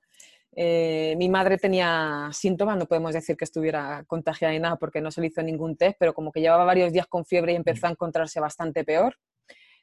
eh, 0.56 1.16
mi 1.18 1.28
madre 1.28 1.58
tenía 1.58 2.30
síntomas, 2.32 2.78
no 2.78 2.86
podemos 2.86 3.14
decir 3.14 3.36
que 3.36 3.44
estuviera 3.44 4.06
contagiada 4.08 4.54
ni 4.54 4.60
nada 4.60 4.78
porque 4.78 5.02
no 5.02 5.12
se 5.12 5.22
le 5.22 5.28
hizo 5.28 5.44
ningún 5.44 5.76
test, 5.76 5.98
pero 6.00 6.14
como 6.14 6.32
que 6.32 6.40
llevaba 6.40 6.64
varios 6.64 6.94
días 6.94 7.08
con 7.08 7.26
fiebre 7.26 7.54
y 7.54 7.56
empezó 7.56 7.88
a 7.88 7.92
encontrarse 7.92 8.40
bastante 8.40 8.86
peor. 8.86 9.18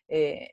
Eh, 0.08 0.52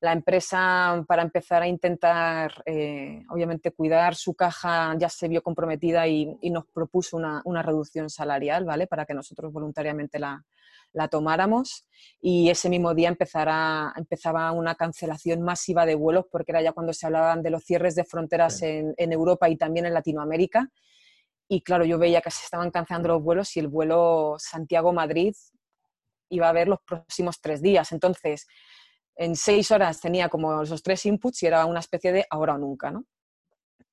la 0.00 0.12
empresa, 0.12 1.04
para 1.08 1.22
empezar 1.22 1.62
a 1.62 1.68
intentar, 1.68 2.62
eh, 2.66 3.22
obviamente, 3.30 3.70
cuidar 3.70 4.14
su 4.14 4.34
caja, 4.34 4.94
ya 4.98 5.08
se 5.08 5.28
vio 5.28 5.42
comprometida 5.42 6.06
y, 6.06 6.36
nos 6.50 6.66
propuso 6.66 7.16
una, 7.16 7.62
reducción 7.62 8.10
salarial, 8.10 8.64
¿vale? 8.64 8.86
Para 8.86 9.06
que 9.06 9.14
nosotros 9.14 9.52
voluntariamente 9.52 10.18
la, 10.18 10.44
tomáramos. 11.10 11.86
Y 12.20 12.50
ese 12.50 12.68
mismo 12.68 12.94
día 12.94 13.08
empezaba 13.08 14.52
una 14.52 14.74
cancelación 14.74 15.42
masiva 15.42 15.86
de 15.86 15.94
vuelos, 15.94 16.26
porque 16.30 16.52
era 16.52 16.62
ya 16.62 16.72
cuando 16.72 16.92
se 16.92 17.06
hablaban 17.06 17.42
de 17.42 17.50
los 17.50 17.64
cierres 17.64 17.94
de 17.94 18.04
fronteras 18.04 18.62
en, 18.62 18.94
en 18.96 19.12
Europa 19.12 19.48
y 19.48 19.56
también 19.56 19.86
en 19.86 19.94
Latinoamérica. 19.94 20.70
Y 21.48 21.62
claro, 21.62 21.84
yo 21.84 21.98
veía 21.98 22.20
que 22.20 22.30
se 22.30 22.44
estaban 22.44 22.70
cancelando 22.70 23.08
los 23.08 23.22
vuelos 23.22 23.56
y 23.56 23.60
el 23.60 23.68
vuelo 23.68 24.36
Santiago-Madrid 24.38 25.34
iba 26.30 26.46
a 26.46 26.50
haber 26.50 26.68
los 26.68 26.80
próximos 26.80 27.40
tres 27.40 27.62
días. 27.62 27.92
Entonces, 27.92 28.46
en 29.16 29.36
seis 29.36 29.70
horas 29.70 30.00
tenía 30.00 30.28
como 30.28 30.62
esos 30.62 30.82
tres 30.82 31.04
inputs 31.06 31.42
y 31.42 31.46
era 31.46 31.64
una 31.66 31.80
especie 31.80 32.12
de 32.12 32.26
ahora 32.30 32.54
o 32.54 32.58
nunca, 32.58 32.90
¿no? 32.90 33.04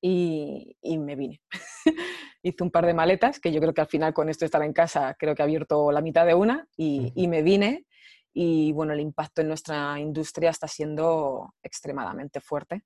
Y, 0.00 0.76
me 0.98 1.14
vine. 1.14 1.40
Hice 2.42 2.64
un 2.64 2.72
par 2.72 2.86
de 2.86 2.94
maletas, 2.94 3.38
que 3.38 3.52
yo 3.52 3.60
creo 3.60 3.72
que 3.72 3.82
al 3.82 3.86
final 3.86 4.12
con 4.12 4.28
esto 4.28 4.44
estar 4.44 4.62
en 4.62 4.72
casa, 4.72 5.14
creo 5.16 5.34
que 5.34 5.42
he 5.42 5.44
abierto 5.44 5.92
la 5.92 6.00
mitad 6.00 6.26
de 6.26 6.34
una 6.34 6.66
y, 6.76 7.12
me 7.28 7.42
vine. 7.42 7.86
Y 8.34 8.72
bueno, 8.72 8.94
el 8.94 9.00
impacto 9.00 9.42
en 9.42 9.48
nuestra 9.48 10.00
industria 10.00 10.50
está 10.50 10.66
siendo 10.66 11.54
extremadamente 11.62 12.40
fuerte 12.40 12.82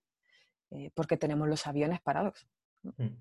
eh, 0.72 0.90
porque 0.92 1.16
tenemos 1.16 1.48
los 1.48 1.66
aviones 1.66 2.00
parados. 2.02 2.46
Mm. 2.82 3.14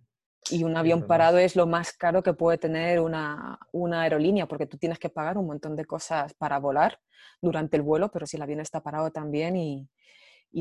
Y 0.51 0.63
un 0.63 0.77
avión 0.77 1.07
parado 1.07 1.39
es 1.39 1.55
lo 1.55 1.65
más 1.65 1.93
caro 1.93 2.21
que 2.21 2.33
puede 2.33 2.57
tener 2.59 2.99
una, 2.99 3.59
aerolínea, 3.73 4.47
porque 4.47 4.67
tú 4.67 4.77
tienes 4.77 4.99
que 4.99 5.09
pagar 5.09 5.37
un 5.37 5.47
montón 5.47 5.75
de 5.75 5.85
cosas 5.85 6.35
para 6.35 6.59
volar 6.59 6.99
durante 7.41 7.77
el 7.77 7.83
vuelo, 7.83 8.11
pero 8.11 8.27
si 8.27 8.37
el 8.37 8.43
avión 8.43 8.59
está 8.59 8.81
parado 8.81 9.11
también 9.11 9.55
y, 9.55 9.89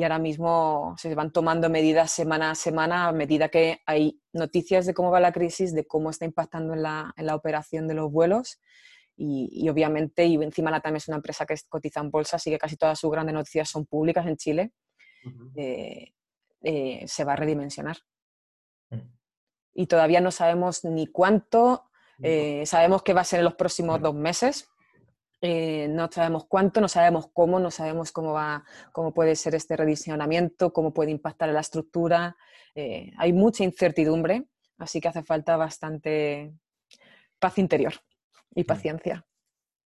ahora 0.02 0.18
mismo 0.18 0.94
se 0.98 1.14
van 1.14 1.30
tomando 1.30 1.70
medidas 1.70 2.10
semana 2.10 2.50
a 2.50 2.54
semana 2.56 3.06
a 3.06 3.12
medida 3.12 3.48
que 3.48 3.80
hay 3.86 4.20
noticias 4.32 4.86
de 4.86 4.94
cómo 4.94 5.12
va 5.12 5.20
la 5.20 5.30
crisis, 5.30 5.72
de 5.72 5.86
cómo 5.86 6.10
está 6.10 6.24
impactando 6.24 6.72
en 6.74 6.82
la, 6.82 7.14
operación 7.34 7.86
de 7.86 7.94
los 7.94 8.10
vuelos. 8.10 8.60
Y, 9.16 9.68
obviamente, 9.68 10.24
y 10.24 10.34
encima 10.34 10.72
la 10.72 10.80
TAM 10.80 10.96
es 10.96 11.06
una 11.08 11.18
empresa 11.18 11.46
que 11.46 11.54
cotiza 11.68 12.00
en 12.00 12.10
bolsa, 12.10 12.36
así 12.36 12.50
que 12.50 12.58
casi 12.58 12.76
todas 12.76 12.98
sus 12.98 13.10
grandes 13.10 13.34
noticias 13.34 13.68
son 13.68 13.86
públicas 13.86 14.26
en 14.26 14.36
Chile, 14.36 14.72
eh, 15.54 16.12
eh, 16.62 17.04
se 17.06 17.24
va 17.24 17.34
a 17.34 17.36
redimensionar. 17.36 17.98
Y 19.74 19.86
todavía 19.86 20.20
no 20.20 20.30
sabemos 20.30 20.84
ni 20.84 21.06
cuánto, 21.06 21.84
eh, 22.22 22.64
sabemos 22.66 23.02
que 23.02 23.12
va 23.12 23.22
a 23.22 23.24
ser 23.24 23.40
en 23.40 23.44
los 23.44 23.54
próximos 23.54 24.00
dos 24.00 24.14
meses, 24.14 24.70
eh, 25.46 25.88
no 25.88 26.10
sabemos 26.10 26.46
cuánto, 26.46 26.80
no 26.80 26.88
sabemos 26.88 27.28
cómo, 27.30 27.60
no 27.60 27.70
sabemos 27.70 28.12
cómo, 28.12 28.32
va, 28.32 28.64
cómo 28.92 29.12
puede 29.12 29.36
ser 29.36 29.54
este 29.54 29.76
rediseñamiento, 29.76 30.72
cómo 30.72 30.94
puede 30.94 31.10
impactar 31.10 31.50
en 31.50 31.56
la 31.56 31.60
estructura. 31.60 32.34
Eh, 32.74 33.12
hay 33.18 33.34
mucha 33.34 33.62
incertidumbre, 33.62 34.46
así 34.78 35.02
que 35.02 35.08
hace 35.08 35.22
falta 35.22 35.58
bastante 35.58 36.54
paz 37.38 37.58
interior 37.58 37.92
y 38.54 38.64
paciencia. 38.64 39.26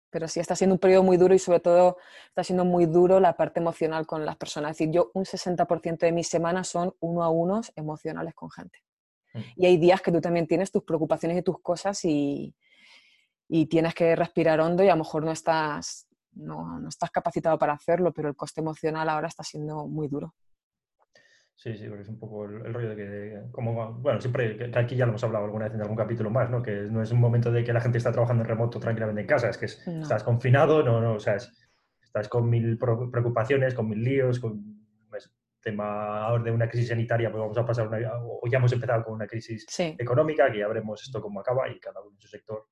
Pero 0.09 0.27
sí 0.27 0.39
está 0.39 0.55
siendo 0.55 0.73
un 0.73 0.79
periodo 0.79 1.03
muy 1.03 1.17
duro 1.17 1.35
y 1.35 1.39
sobre 1.39 1.59
todo 1.59 1.97
está 2.29 2.43
siendo 2.43 2.65
muy 2.65 2.87
duro 2.87 3.19
la 3.19 3.37
parte 3.37 3.59
emocional 3.59 4.07
con 4.07 4.25
las 4.25 4.37
personas. 4.37 4.71
Es 4.71 4.77
decir, 4.79 4.91
yo 4.91 5.11
un 5.13 5.25
60% 5.25 5.99
de 5.99 6.11
mis 6.11 6.29
semanas 6.29 6.67
son 6.67 6.95
uno 6.99 7.23
a 7.23 7.29
unos 7.29 7.71
emocionales 7.75 8.33
con 8.33 8.49
gente. 8.49 8.79
Mm. 9.33 9.39
Y 9.55 9.65
hay 9.65 9.77
días 9.77 10.01
que 10.01 10.11
tú 10.11 10.21
también 10.21 10.47
tienes 10.47 10.71
tus 10.71 10.83
preocupaciones 10.83 11.37
y 11.37 11.41
tus 11.41 11.59
cosas 11.61 12.03
y, 12.05 12.55
y 13.47 13.65
tienes 13.67 13.93
que 13.93 14.15
respirar 14.15 14.59
hondo 14.59 14.83
y 14.83 14.89
a 14.89 14.95
lo 14.95 15.03
mejor 15.03 15.23
no 15.23 15.31
estás, 15.31 16.07
no, 16.33 16.79
no, 16.79 16.89
estás 16.89 17.11
capacitado 17.11 17.57
para 17.57 17.73
hacerlo, 17.73 18.13
pero 18.13 18.29
el 18.29 18.35
coste 18.35 18.61
emocional 18.61 19.09
ahora 19.09 19.27
está 19.27 19.43
siendo 19.43 19.87
muy 19.87 20.07
duro. 20.07 20.33
Sí, 21.55 21.77
sí, 21.77 21.87
porque 21.87 22.01
es 22.01 22.09
un 22.09 22.19
poco 22.19 22.45
el, 22.45 22.73
rollo 22.73 22.89
de 22.89 22.95
que, 22.95 23.41
como, 23.51 23.93
bueno, 23.93 24.19
siempre, 24.19 24.57
que 24.57 24.77
aquí 24.77 24.95
ya 24.95 25.05
lo 25.05 25.11
hemos 25.11 25.23
hablado 25.23 25.45
alguna 25.45 25.65
vez 25.65 25.75
en 25.75 25.81
algún 25.81 25.95
capítulo 25.95 26.29
más, 26.29 26.49
¿no? 26.49 26.61
Que 26.61 26.71
no 26.89 27.01
es 27.01 27.11
un 27.11 27.19
momento 27.19 27.51
de 27.51 27.63
que 27.63 27.71
la 27.71 27.79
gente 27.79 27.99
está 27.99 28.11
trabajando 28.11 28.43
en 28.43 28.49
remoto 28.49 28.79
tranquilamente 28.79 29.21
en 29.21 29.27
casa, 29.27 29.49
es 29.49 29.57
que 29.57 29.65
estás 29.67 30.23
confinado, 30.23 30.83
no, 30.83 30.99
no, 30.99 31.13
o 31.13 31.19
sea, 31.19 31.37
estás 32.01 32.27
con 32.27 32.49
mil 32.49 32.77
preocupaciones, 32.77 33.75
con 33.75 33.87
mil 33.87 34.03
líos, 34.03 34.39
con 34.39 34.82
tema 35.63 36.37
de 36.43 36.51
una 36.51 36.69
crisis 36.69 36.89
sanitaria, 36.89 37.31
pues 37.31 37.41
vamos 37.41 37.57
a 37.57 37.65
pasar 37.65 37.87
una, 37.87 37.97
o 38.21 38.41
ya 38.51 38.57
hemos 38.57 38.71
empezado 38.71 39.03
con 39.03 39.13
una 39.13 39.27
crisis 39.27 39.65
económica, 39.79 40.51
que 40.51 40.59
ya 40.59 40.67
veremos 40.67 41.01
esto 41.01 41.21
cómo 41.21 41.39
acaba 41.39 41.69
y 41.69 41.79
cada 41.79 42.01
uno 42.01 42.11
en 42.11 42.21
su 42.21 42.27
sector. 42.27 42.67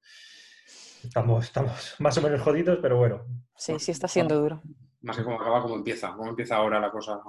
Estamos, 1.04 1.46
estamos 1.46 1.96
más 2.00 2.18
o 2.18 2.22
menos 2.22 2.42
jodidos, 2.42 2.78
pero 2.82 2.98
bueno. 2.98 3.26
Sí, 3.56 3.80
sí 3.80 3.92
está 3.92 4.08
siendo 4.08 4.40
duro. 4.40 4.62
Más 5.02 5.18
que 5.18 5.24
cómo 5.24 5.42
acaba, 5.42 5.62
cómo 5.62 5.76
empieza, 5.76 6.14
cómo 6.14 6.30
empieza 6.30 6.58
ahora 6.58 6.80
la 6.80 6.92
cosa. 6.92 7.20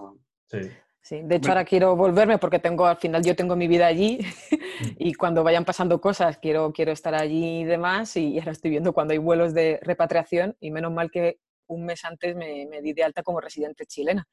Sí. 0.47 0.71
Sí, 1.05 1.21
de 1.25 1.35
hecho 1.35 1.49
ahora 1.49 1.65
quiero 1.65 1.97
volverme 1.97 2.39
porque 2.39 2.61
tengo, 2.61 2.87
al 2.87 2.97
final 2.97 3.25
yo 3.25 3.35
tengo 3.35 3.57
mi 3.57 3.67
vida 3.67 3.89
allí 3.89 4.21
mm. 4.53 4.87
y 4.99 5.15
cuando 5.15 5.43
vayan 5.43 5.65
pasando 5.65 6.01
cosas 6.01 6.39
quiero, 6.39 6.73
quiero 6.73 6.93
estar 6.93 7.13
allí 7.13 7.63
y 7.63 7.65
demás 7.65 8.17
y 8.17 8.39
ahora 8.39 8.53
estoy 8.53 8.71
viendo 8.71 8.93
cuando 8.93 9.11
hay 9.11 9.19
vuelos 9.19 9.53
de 9.53 9.81
repatriación 9.83 10.57
y 10.61 10.71
menos 10.71 10.93
mal 10.93 11.11
que 11.11 11.41
un 11.67 11.87
mes 11.87 12.05
antes 12.05 12.37
me, 12.37 12.69
me 12.71 12.81
di 12.83 12.93
de 12.93 13.03
alta 13.03 13.25
como 13.25 13.41
residente 13.41 13.85
chilena 13.85 14.29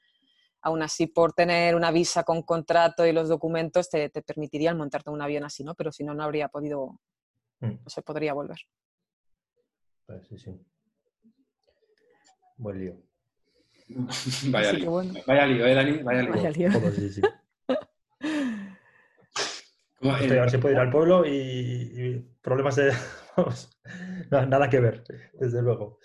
aún 0.62 0.82
así 0.82 1.08
por 1.08 1.34
tener 1.34 1.76
una 1.76 1.92
visa 1.92 2.24
con 2.24 2.44
contrato 2.44 3.06
y 3.06 3.12
los 3.12 3.30
documentos 3.30 3.90
te, 3.90 4.10
te 4.10 4.22
permitirían 4.22 4.78
montarte 4.78 5.10
un 5.10 5.22
avión 5.22 5.44
así, 5.44 5.64
¿no? 5.64 5.76
Pero 5.76 5.92
si 5.92 6.04
no, 6.04 6.14
no 6.14 6.24
habría 6.24 6.50
podido, 6.50 7.00
mm. 7.60 7.84
no 7.84 7.90
se 7.90 8.02
podría 8.02 8.34
volver. 8.34 8.58
Pues 10.06 10.28
sí, 10.28 10.38
sí. 10.38 10.52
Buen 12.58 12.80
lío. 12.80 12.98
Vaya, 14.52 14.74
lío. 14.74 14.92
Vaya 15.26 15.46
lío, 15.46 15.66
¿eh, 15.66 15.76
Dani? 15.76 16.04
Vaya 16.04 16.22
lío. 16.24 16.32
Vaya 16.32 16.52
lío. 16.52 16.92
sí, 16.92 17.10
sí. 17.10 17.22
se 20.50 20.60
puede 20.60 20.76
ir 20.76 20.80
al 20.80 20.90
pueblo 20.92 21.24
y, 21.26 22.26
problemas 22.42 22.76
de... 22.76 22.94
nada 24.32 24.70
que 24.70 24.80
ver, 24.80 25.04
desde 25.34 25.62
luego. 25.62 26.00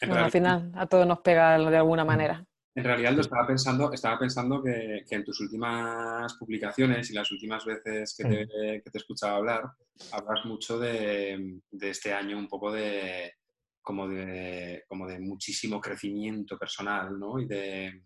al 0.00 0.30
final 0.30 0.72
a 0.74 0.86
todos 0.86 1.06
nos 1.06 1.20
pega 1.20 1.58
de 1.58 1.76
alguna 1.76 2.04
mm. 2.04 2.06
manera. 2.06 2.46
En 2.76 2.84
realidad 2.84 3.12
lo 3.12 3.22
estaba 3.22 3.46
pensando, 3.46 3.90
estaba 3.90 4.18
pensando 4.18 4.62
que, 4.62 5.02
en 5.08 5.24
tus 5.24 5.40
últimas 5.40 6.34
publicaciones 6.34 7.10
y 7.10 7.14
las 7.14 7.32
últimas 7.32 7.64
veces 7.64 8.14
que 8.14 8.24
te, 8.24 8.46
que 8.84 8.90
te 8.90 8.98
he 8.98 9.00
escuchado 9.00 9.36
hablar, 9.36 9.64
hablas 10.12 10.44
mucho 10.44 10.78
de, 10.78 11.62
este 11.80 12.12
año 12.12 12.36
un 12.36 12.46
poco 12.46 12.70
de 12.70 13.32
como 13.80 14.06
de, 14.06 14.84
como 14.86 15.06
de 15.06 15.18
muchísimo 15.18 15.80
crecimiento 15.80 16.58
personal, 16.58 17.18
¿no? 17.18 17.38
Y 17.38 17.46
de, 17.46 18.02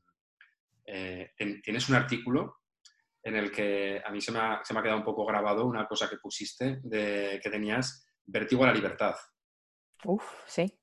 eh, 0.86 1.32
tienes 1.64 1.88
un 1.88 1.96
artículo 1.96 2.60
en 3.24 3.34
el 3.34 3.50
que 3.50 4.00
a 4.04 4.12
mí 4.12 4.20
se 4.20 4.30
me, 4.30 4.38
ha, 4.38 4.60
se 4.62 4.72
me, 4.72 4.78
ha, 4.78 4.82
quedado 4.84 5.00
un 5.00 5.04
poco 5.04 5.26
grabado 5.26 5.66
una 5.66 5.88
cosa 5.88 6.08
que 6.08 6.18
pusiste 6.18 6.78
de 6.84 7.40
que 7.42 7.50
tenías 7.50 8.06
vértigo 8.24 8.62
a 8.62 8.68
la 8.68 8.74
libertad. 8.74 9.16
Uf, 10.04 10.22
sí 10.46 10.79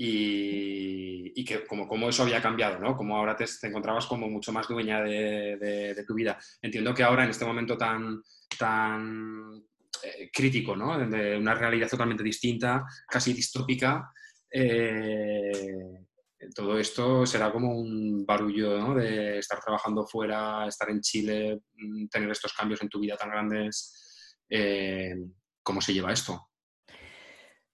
y, 0.00 1.44
que 1.44 1.66
como, 1.66 1.88
como, 1.88 2.08
eso 2.08 2.22
había 2.22 2.40
cambiado, 2.40 2.78
¿no? 2.78 2.96
Como 2.96 3.16
ahora 3.16 3.34
te, 3.36 3.44
encontrabas 3.62 4.06
como 4.06 4.28
mucho 4.28 4.52
más 4.52 4.68
dueña 4.68 5.02
de, 5.02 6.04
tu 6.06 6.14
vida. 6.14 6.38
Entiendo 6.62 6.94
que 6.94 7.02
ahora, 7.02 7.24
en 7.24 7.30
este 7.30 7.44
momento 7.44 7.76
tan, 7.76 8.22
tan 8.56 9.60
eh, 10.02 10.30
crítico, 10.32 10.76
¿no? 10.76 10.96
De 11.08 11.36
una 11.36 11.54
realidad 11.54 11.88
totalmente 11.88 12.22
distinta, 12.22 12.84
casi 13.08 13.32
distópica, 13.32 14.12
eh, 14.50 16.06
todo 16.54 16.78
esto 16.78 17.26
será 17.26 17.50
como 17.50 17.76
un 17.76 18.24
barullo, 18.24 18.78
¿no? 18.78 18.94
De 18.94 19.38
estar 19.38 19.58
trabajando 19.58 20.06
fuera, 20.06 20.66
estar 20.68 20.88
en 20.90 21.00
Chile, 21.00 21.60
mm, 21.74 22.06
tener 22.06 22.30
estos 22.30 22.52
cambios 22.52 22.80
en 22.82 22.88
tu 22.88 23.00
vida 23.00 23.16
tan 23.16 23.30
grandes. 23.30 24.36
Eh, 24.48 25.16
¿Cómo 25.62 25.80
se 25.80 25.92
lleva 25.92 26.12
esto? 26.12 26.47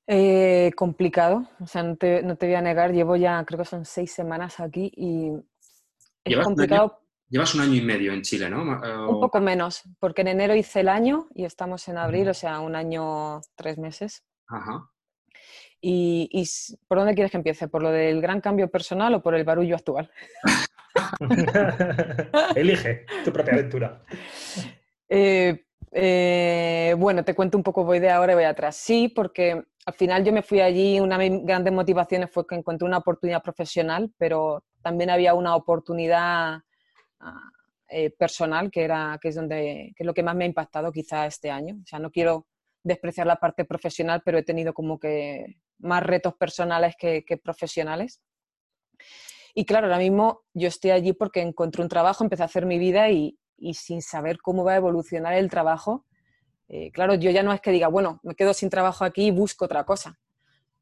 Eh, 0.07 0.71
complicado, 0.77 1.49
o 1.61 1.67
sea, 1.67 1.83
no 1.83 1.97
te, 1.97 2.23
voy 2.23 2.55
a 2.55 2.61
negar, 2.61 2.93
llevo 2.93 3.17
ya, 3.17 3.43
creo 3.47 3.59
que 3.59 3.65
son 3.65 3.87
seis 3.87 4.13
semanas 4.13 4.61
aquí 4.61 4.93
y 4.95 5.31
es 6.25 6.39
complicado. 6.41 7.01
llevas 7.31 7.55
un 7.55 7.63
año 7.63 7.75
y 7.75 7.81
medio 7.81 8.13
en 8.13 8.21
Chile, 8.21 8.51
¿no? 8.51 8.63
Un 8.63 9.21
poco 9.21 9.41
menos, 9.41 9.83
porque 9.99 10.21
en 10.21 10.29
enero 10.29 10.55
hice 10.55 10.81
el 10.81 10.91
año 10.91 11.29
y 11.35 11.47
estamos 11.47 11.89
en 11.89 11.97
abril, 11.97 12.29
o 12.29 12.35
sea, 12.35 12.61
un 12.61 12.77
año, 12.77 13.41
tres 13.55 13.79
meses. 13.79 14.23
Ajá. 14.47 14.91
Y, 15.81 16.29
y, 16.33 16.45
¿por 16.87 16.99
dónde 16.99 17.15
quieres 17.15 17.31
que 17.31 17.39
empiece? 17.39 17.69
¿Por 17.69 17.83
lo 17.83 17.91
del 17.91 18.21
gran 18.21 18.43
cambio 18.43 18.71
personal 18.71 19.15
o 19.15 19.23
por 19.23 19.35
el 19.35 19.45
barullo 19.45 19.77
actual? 19.77 20.11
Elige 22.57 23.07
tu 23.25 23.33
propia 23.33 23.55
aventura. 23.55 24.03
Eh, 25.17 25.67
eh, 25.93 26.95
bueno, 26.99 27.25
te 27.25 27.35
cuento 27.35 27.57
un 27.57 27.63
poco, 27.63 27.85
voy 27.85 28.01
de 28.01 28.11
ahora 28.11 28.33
y 28.33 28.35
voy 28.35 28.45
atrás. 28.45 28.75
Sí, 28.75 29.13
porque 29.15 29.65
al 29.87 29.95
final 29.95 30.25
yo 30.25 30.33
me 30.33 30.43
fui 30.43 30.61
allí, 30.61 30.99
una 30.99 31.19
de 31.19 31.31
mis 31.31 31.45
grandes 31.45 31.73
motivaciones 31.73 32.31
fue 32.31 32.47
que 32.47 32.55
encontré 32.55 32.87
una 32.87 32.99
oportunidad 32.99 33.43
profesional, 33.43 34.13
pero 34.17 34.65
también 34.83 35.11
había 35.11 35.35
una 35.35 35.55
oportunidad 35.57 36.61
ah, 37.21 37.51
eh, 37.89 38.11
personal 38.11 38.71
que, 38.71 38.83
era, 38.83 39.19
que, 39.21 39.29
es 39.29 39.35
donde, 39.35 39.93
que 39.95 40.03
es 40.03 40.07
lo 40.07 40.15
que 40.15 40.23
más 40.23 40.35
me 40.35 40.45
ha 40.45 40.49
impactado 40.49 40.91
quizá 40.91 41.27
este 41.27 41.51
año. 41.51 41.77
O 41.83 41.87
sea, 41.87 41.99
no 41.99 42.11
quiero 42.11 42.47
despreciar 42.83 43.27
la 43.27 43.37
parte 43.37 43.67
profesional, 43.67 44.23
pero 44.25 44.39
he 44.39 44.43
tenido 44.43 44.73
como 44.73 44.99
que 44.99 45.57
más 45.79 46.03
retos 46.03 46.35
personales 46.35 46.95
que, 46.99 47.23
profesionales. 47.43 48.23
Y 49.55 49.67
claro, 49.67 49.87
ahora 49.87 49.99
mismo 49.99 50.43
yo 50.55 50.69
estoy 50.69 50.93
allí 50.93 51.13
porque 51.13 51.43
encontré 51.43 51.83
un 51.83 51.89
trabajo, 51.89 52.25
empecé 52.25 52.43
a 52.43 52.47
hacer 52.47 52.65
mi 52.65 52.79
vida 52.79 53.11
y 53.11 53.37
sin 53.75 54.01
saber 54.01 54.39
cómo 54.39 54.65
va 54.65 54.73
a 54.73 54.77
evolucionar 54.77 55.35
el 55.35 55.51
trabajo, 55.51 56.07
eh, 56.69 56.91
claro, 56.93 57.15
yo 57.15 57.31
ya 57.31 57.43
no 57.43 57.53
es 57.53 57.61
que 57.61 57.71
diga, 57.71 57.89
bueno, 57.89 58.21
me 58.23 58.35
quedo 58.35 58.55
sin 58.55 58.71
trabajo 58.71 59.05
aquí 59.05 59.27
y 59.27 59.31
busco 59.31 59.67
otra 59.67 59.85
cosa. 59.85 60.19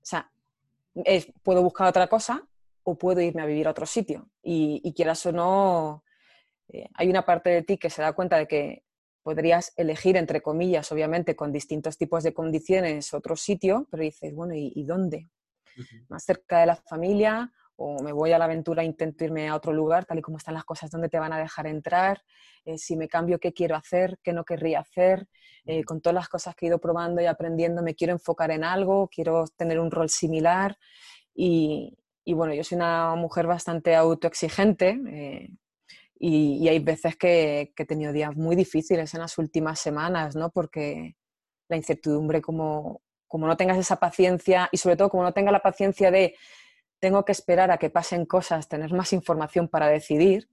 O 0.02 0.04
sea, 0.04 0.30
puedo 1.42 1.62
buscar 1.62 1.88
otra 1.88 2.06
cosa 2.06 2.46
o 2.84 2.96
puedo 2.96 3.20
irme 3.20 3.42
a 3.42 3.46
vivir 3.46 3.66
a 3.66 3.70
otro 3.70 3.86
sitio. 3.86 4.28
Y, 4.42 4.92
quieras 4.94 5.24
o 5.26 5.32
no, 5.32 6.04
eh, 6.68 6.88
hay 6.94 7.08
una 7.08 7.24
parte 7.24 7.50
de 7.50 7.62
ti 7.62 7.78
que 7.78 7.90
se 7.90 8.02
da 8.02 8.12
cuenta 8.12 8.36
de 8.36 8.46
que 8.46 8.84
podrías 9.22 9.72
elegir, 9.76 10.16
entre 10.16 10.40
comillas, 10.40 10.90
obviamente, 10.90 11.36
con 11.36 11.52
distintos 11.52 11.96
tipos 11.96 12.24
de 12.24 12.34
condiciones, 12.34 13.14
otro 13.14 13.36
sitio, 13.36 13.86
pero 13.90 14.02
dices, 14.02 14.34
bueno, 14.34 14.54
¿y, 14.56 14.82
dónde? 14.84 15.30
¿Más 16.08 16.24
cerca 16.24 16.60
de 16.60 16.66
la 16.66 16.76
familia? 16.76 17.52
¿O 17.76 18.02
me 18.02 18.12
voy 18.12 18.32
a 18.32 18.38
la 18.38 18.44
aventura 18.44 18.82
e 18.82 18.86
intento 18.86 19.24
irme 19.24 19.48
a 19.48 19.56
otro 19.56 19.72
lugar, 19.72 20.04
tal 20.04 20.18
y 20.18 20.22
como 20.22 20.36
están 20.36 20.54
las 20.54 20.64
cosas, 20.64 20.90
dónde 20.90 21.08
te 21.08 21.18
van 21.18 21.32
a 21.32 21.38
dejar 21.38 21.66
entrar? 21.66 22.22
Eh, 22.64 22.78
si 22.78 22.96
me 22.96 23.08
cambio, 23.08 23.38
qué 23.38 23.52
quiero 23.52 23.76
hacer, 23.76 24.18
qué 24.22 24.32
no 24.32 24.44
querría 24.44 24.80
hacer, 24.80 25.26
eh, 25.64 25.84
con 25.84 26.00
todas 26.00 26.14
las 26.14 26.28
cosas 26.28 26.54
que 26.54 26.66
he 26.66 26.68
ido 26.68 26.78
probando 26.78 27.20
y 27.20 27.26
aprendiendo, 27.26 27.82
me 27.82 27.94
quiero 27.94 28.12
enfocar 28.12 28.50
en 28.50 28.64
algo, 28.64 29.08
quiero 29.08 29.44
tener 29.56 29.80
un 29.80 29.90
rol 29.90 30.08
similar 30.08 30.76
y, 31.34 31.96
bueno, 32.26 32.54
yo 32.54 32.64
soy 32.64 32.76
una 32.76 33.14
mujer 33.16 33.46
bastante 33.46 33.94
autoexigente 33.94 35.00
eh, 35.10 35.48
y, 36.18 36.68
hay 36.68 36.78
veces 36.78 37.16
que, 37.16 37.72
he 37.76 37.84
tenido 37.86 38.12
días 38.12 38.36
muy 38.36 38.54
difíciles 38.54 39.12
en 39.14 39.20
las 39.20 39.38
últimas 39.38 39.80
semanas, 39.80 40.36
¿no? 40.36 40.50
Porque 40.50 41.16
la 41.68 41.76
incertidumbre, 41.76 42.40
como, 42.40 43.00
como 43.26 43.46
no 43.46 43.56
tengas 43.56 43.78
esa 43.78 43.96
paciencia 43.96 44.68
y 44.72 44.76
sobre 44.76 44.96
todo 44.96 45.10
como 45.10 45.22
no 45.24 45.32
tenga 45.32 45.50
la 45.50 45.60
paciencia 45.60 46.10
de 46.10 46.36
tengo 47.02 47.24
que 47.24 47.32
esperar 47.32 47.72
a 47.72 47.78
que 47.78 47.90
pasen 47.90 48.26
cosas, 48.26 48.68
tener 48.68 48.92
más 48.92 49.12
información 49.12 49.66
para 49.66 49.88
decidir, 49.88 50.48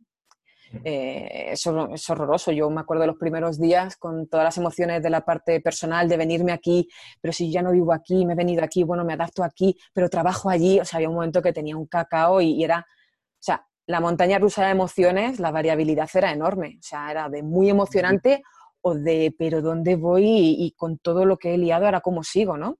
eh, 0.84 1.50
eso 1.52 1.94
es 1.94 2.10
horroroso. 2.10 2.52
Yo 2.52 2.72
me 2.72 2.82
acuerdo 2.82 3.02
de 3.02 3.08
los 3.08 3.18
primeros 3.18 3.60
días 3.60 3.98
con 3.98 4.28
todas 4.28 4.46
las 4.46 4.58
emociones 4.58 5.04
de 5.04 5.12
la 5.12 5.24
parte 5.24 5.62
personal, 5.62 6.10
de 6.10 6.18
venirme 6.18 6.52
aquí, 6.52 6.90
pero 7.22 7.34
si 7.34 7.52
ya 7.52 7.62
no 7.62 7.72
vivo 7.72 7.94
aquí, 7.94 8.26
me 8.26 8.34
he 8.34 8.36
venido 8.36 8.64
aquí, 8.64 8.84
bueno, 8.84 9.06
me 9.06 9.14
adapto 9.14 9.44
aquí, 9.44 9.78
pero 9.94 10.10
trabajo 10.10 10.50
allí. 10.50 10.80
O 10.80 10.86
sea, 10.86 10.98
había 10.98 11.10
un 11.10 11.16
momento 11.16 11.40
que 11.44 11.54
tenía 11.54 11.78
un 11.78 11.86
cacao 11.86 12.42
y, 12.42 12.64
era, 12.64 12.80
o 12.80 13.42
sea, 13.42 13.64
la 13.86 14.00
montaña 14.00 14.40
rusa 14.40 14.66
de 14.66 14.72
emociones, 14.72 15.40
la 15.40 15.52
variabilidad 15.52 16.10
era 16.16 16.32
enorme. 16.32 16.78
O 16.80 16.84
sea, 16.84 17.12
era 17.12 17.30
de 17.30 17.44
muy 17.44 17.70
emocionante 17.70 18.42
o 18.82 18.96
de, 18.96 19.36
pero 19.38 19.62
¿dónde 19.62 19.96
voy? 19.96 20.26
Y, 20.26 20.66
y 20.66 20.72
con 20.72 20.98
todo 20.98 21.26
lo 21.26 21.38
que 21.38 21.54
he 21.54 21.60
liado, 21.60 21.86
ahora 21.86 22.02
cómo 22.02 22.24
sigo, 22.24 22.58
¿no? 22.58 22.80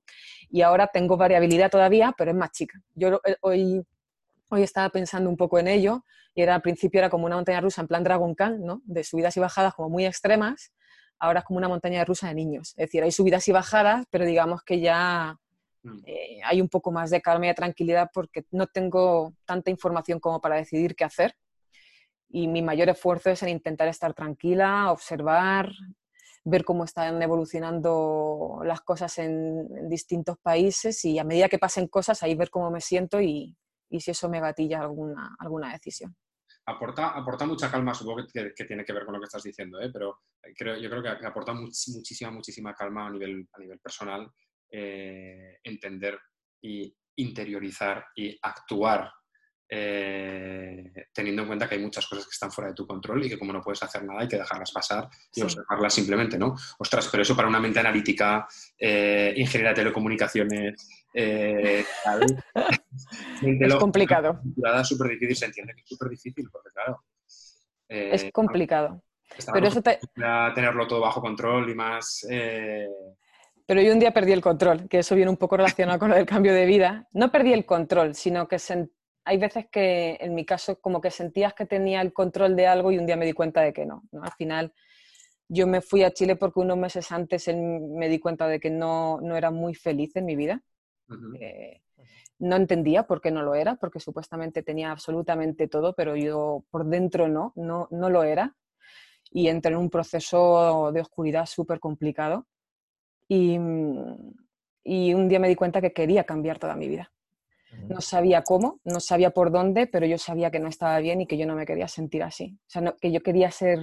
Y 0.50 0.62
ahora 0.62 0.88
tengo 0.88 1.16
variabilidad 1.16 1.70
todavía, 1.70 2.12
pero 2.18 2.32
es 2.32 2.36
más 2.36 2.50
chica. 2.50 2.82
Yo 2.94 3.20
eh, 3.24 3.36
hoy 3.40 3.84
Hoy 4.52 4.64
estaba 4.64 4.88
pensando 4.88 5.30
un 5.30 5.36
poco 5.36 5.60
en 5.60 5.68
ello 5.68 6.04
y 6.34 6.42
era 6.42 6.56
al 6.56 6.62
principio 6.62 6.98
era 6.98 7.08
como 7.08 7.24
una 7.24 7.36
montaña 7.36 7.60
rusa 7.60 7.82
en 7.82 7.86
plan 7.86 8.02
Dragon 8.02 8.34
Khan, 8.34 8.60
¿no? 8.60 8.82
De 8.84 9.04
subidas 9.04 9.36
y 9.36 9.40
bajadas 9.40 9.74
como 9.74 9.88
muy 9.88 10.04
extremas. 10.04 10.72
Ahora 11.20 11.40
es 11.40 11.44
como 11.44 11.58
una 11.58 11.68
montaña 11.68 12.04
rusa 12.04 12.28
de 12.28 12.34
niños. 12.34 12.70
Es 12.70 12.88
decir, 12.88 13.04
hay 13.04 13.12
subidas 13.12 13.46
y 13.46 13.52
bajadas, 13.52 14.06
pero 14.10 14.24
digamos 14.24 14.64
que 14.64 14.80
ya 14.80 15.38
mm. 15.84 15.98
eh, 16.04 16.40
hay 16.44 16.60
un 16.60 16.68
poco 16.68 16.90
más 16.90 17.10
de 17.10 17.22
calma 17.22 17.46
y 17.46 17.48
de 17.50 17.54
tranquilidad 17.54 18.10
porque 18.12 18.44
no 18.50 18.66
tengo 18.66 19.34
tanta 19.44 19.70
información 19.70 20.18
como 20.18 20.40
para 20.40 20.56
decidir 20.56 20.96
qué 20.96 21.04
hacer. 21.04 21.36
Y 22.28 22.48
mi 22.48 22.60
mayor 22.60 22.88
esfuerzo 22.88 23.30
es 23.30 23.44
en 23.44 23.50
intentar 23.50 23.86
estar 23.86 24.14
tranquila, 24.14 24.90
observar, 24.90 25.70
ver 26.44 26.64
cómo 26.64 26.84
están 26.84 27.20
evolucionando 27.22 28.60
las 28.64 28.80
cosas 28.80 29.18
en, 29.18 29.88
distintos 29.88 30.38
países 30.38 31.04
y 31.04 31.18
a 31.18 31.24
medida 31.24 31.48
que 31.48 31.58
pasen 31.58 31.88
cosas, 31.88 32.22
ahí 32.22 32.34
ver 32.34 32.50
cómo 32.50 32.70
me 32.70 32.80
siento 32.80 33.20
y, 33.20 33.56
y 33.90 34.00
si 34.00 34.10
eso 34.10 34.28
me 34.28 34.40
gatilla 34.40 34.80
alguna, 34.80 35.36
alguna 35.38 35.72
decisión. 35.72 36.14
Aporta, 36.66 37.10
aporta 37.10 37.46
mucha 37.46 37.70
calma, 37.70 37.94
supongo 37.94 38.26
que, 38.32 38.52
tiene 38.64 38.84
que 38.84 38.92
ver 38.92 39.04
con 39.04 39.14
lo 39.14 39.20
que 39.20 39.24
estás 39.24 39.42
diciendo, 39.42 39.80
¿eh? 39.80 39.90
pero 39.92 40.20
creo, 40.56 40.76
yo 40.76 40.88
creo 40.88 41.02
que 41.02 41.26
aporta 41.26 41.52
muchísima, 41.52 42.30
muchísima 42.30 42.74
calma 42.74 43.06
a 43.06 43.10
nivel, 43.10 43.48
a 43.52 43.58
nivel 43.58 43.80
personal 43.80 44.30
eh, 44.70 45.58
entender 45.64 46.18
y 46.62 46.94
interiorizar 47.16 48.06
y 48.14 48.38
actuar 48.40 49.10
eh, 49.72 51.06
teniendo 51.12 51.42
en 51.42 51.48
cuenta 51.48 51.68
que 51.68 51.76
hay 51.76 51.80
muchas 51.80 52.04
cosas 52.08 52.24
que 52.24 52.32
están 52.32 52.50
fuera 52.50 52.70
de 52.70 52.74
tu 52.74 52.86
control 52.86 53.24
y 53.24 53.28
que 53.28 53.38
como 53.38 53.52
no 53.52 53.62
puedes 53.62 53.80
hacer 53.84 54.04
nada 54.04 54.22
hay 54.22 54.28
que 54.28 54.36
dejarlas 54.36 54.72
pasar 54.72 55.08
y 55.32 55.42
observarlas 55.42 55.94
simplemente, 55.94 56.36
¿no? 56.36 56.56
Ostras, 56.78 57.08
pero 57.08 57.22
eso 57.22 57.36
para 57.36 57.46
una 57.46 57.60
mente 57.60 57.78
analítica, 57.78 58.48
eh, 58.76 59.32
ingeniera 59.36 59.70
de 59.70 59.76
telecomunicaciones, 59.76 60.88
eh, 61.14 61.84
es 63.42 63.74
complicado. 63.76 64.40
Es 64.80 64.88
súper 64.88 65.10
difícil, 65.10 65.36
se 65.36 65.46
entiende 65.46 65.74
que 65.74 65.82
es 65.82 65.88
súper 65.88 66.08
difícil 66.08 66.48
porque 66.50 66.70
claro... 66.70 67.04
Eh, 67.88 68.10
es 68.12 68.32
complicado. 68.32 69.04
Pero 69.52 69.68
eso 69.68 69.80
te... 69.80 70.00
tenerlo 70.54 70.88
todo 70.88 71.00
bajo 71.00 71.20
control 71.20 71.70
y 71.70 71.74
más... 71.76 72.26
Pero 73.66 73.82
yo 73.82 73.92
un 73.92 74.00
día 74.00 74.12
perdí 74.12 74.32
el 74.32 74.40
control, 74.40 74.88
que 74.88 74.98
eso 74.98 75.14
viene 75.14 75.30
un 75.30 75.36
poco 75.36 75.56
relacionado 75.56 76.00
con 76.00 76.10
lo 76.10 76.16
del 76.16 76.26
cambio 76.26 76.52
de 76.52 76.66
vida. 76.66 77.08
No 77.12 77.30
perdí 77.30 77.52
el 77.52 77.64
control, 77.64 78.16
sino 78.16 78.48
que 78.48 78.58
sentí 78.58 78.99
hay 79.24 79.38
veces 79.38 79.66
que 79.70 80.16
en 80.20 80.34
mi 80.34 80.44
caso 80.44 80.80
como 80.80 81.00
que 81.00 81.10
sentías 81.10 81.54
que 81.54 81.66
tenía 81.66 82.00
el 82.00 82.12
control 82.12 82.56
de 82.56 82.66
algo 82.66 82.90
y 82.90 82.98
un 82.98 83.06
día 83.06 83.16
me 83.16 83.26
di 83.26 83.32
cuenta 83.32 83.60
de 83.60 83.72
que 83.72 83.86
no. 83.86 84.02
Al 84.20 84.32
final 84.32 84.72
yo 85.48 85.66
me 85.66 85.80
fui 85.80 86.04
a 86.04 86.12
Chile 86.12 86.36
porque 86.36 86.60
unos 86.60 86.78
meses 86.78 87.10
antes 87.12 87.48
me 87.48 88.08
di 88.08 88.18
cuenta 88.18 88.46
de 88.46 88.60
que 88.60 88.70
no, 88.70 89.20
no 89.20 89.36
era 89.36 89.50
muy 89.50 89.74
feliz 89.74 90.14
en 90.16 90.24
mi 90.24 90.36
vida. 90.36 90.62
Eh, 91.40 91.82
no 92.38 92.56
entendía 92.56 93.06
por 93.06 93.20
qué 93.20 93.30
no 93.30 93.42
lo 93.42 93.54
era, 93.54 93.74
porque 93.74 94.00
supuestamente 94.00 94.62
tenía 94.62 94.90
absolutamente 94.90 95.68
todo, 95.68 95.94
pero 95.94 96.16
yo 96.16 96.64
por 96.70 96.86
dentro 96.86 97.28
no, 97.28 97.52
no, 97.56 97.88
no 97.90 98.10
lo 98.10 98.22
era. 98.22 98.56
Y 99.30 99.48
entré 99.48 99.72
en 99.72 99.78
un 99.78 99.90
proceso 99.90 100.90
de 100.92 101.00
oscuridad 101.00 101.46
súper 101.46 101.80
complicado. 101.80 102.46
Y, 103.28 103.58
y 104.82 105.14
un 105.14 105.28
día 105.28 105.38
me 105.38 105.48
di 105.48 105.54
cuenta 105.54 105.80
que 105.80 105.92
quería 105.92 106.24
cambiar 106.24 106.58
toda 106.58 106.76
mi 106.76 106.88
vida. 106.88 107.12
No 107.88 108.00
sabía 108.00 108.42
cómo, 108.42 108.80
no 108.84 109.00
sabía 109.00 109.30
por 109.30 109.50
dónde, 109.50 109.86
pero 109.86 110.06
yo 110.06 110.18
sabía 110.18 110.50
que 110.50 110.58
no 110.60 110.68
estaba 110.68 110.98
bien 110.98 111.20
y 111.20 111.26
que 111.26 111.38
yo 111.38 111.46
no 111.46 111.54
me 111.54 111.66
quería 111.66 111.88
sentir 111.88 112.22
así. 112.22 112.58
O 112.66 112.70
sea, 112.70 112.94
que 113.00 113.12
yo 113.12 113.22
quería 113.22 113.50
ser, 113.50 113.78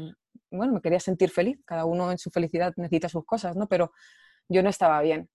bueno, 0.52 0.74
me 0.74 0.82
quería 0.82 1.00
sentir 1.00 1.30
feliz. 1.30 1.60
Cada 1.66 1.86
uno 1.86 2.12
en 2.12 2.18
su 2.18 2.30
felicidad 2.30 2.74
necesita 2.78 3.10
sus 3.10 3.26
cosas, 3.26 3.56
¿no? 3.56 3.68
Pero 3.68 3.92
yo 4.50 4.62
no 4.64 4.70
estaba 4.70 5.02
bien. 5.02 5.30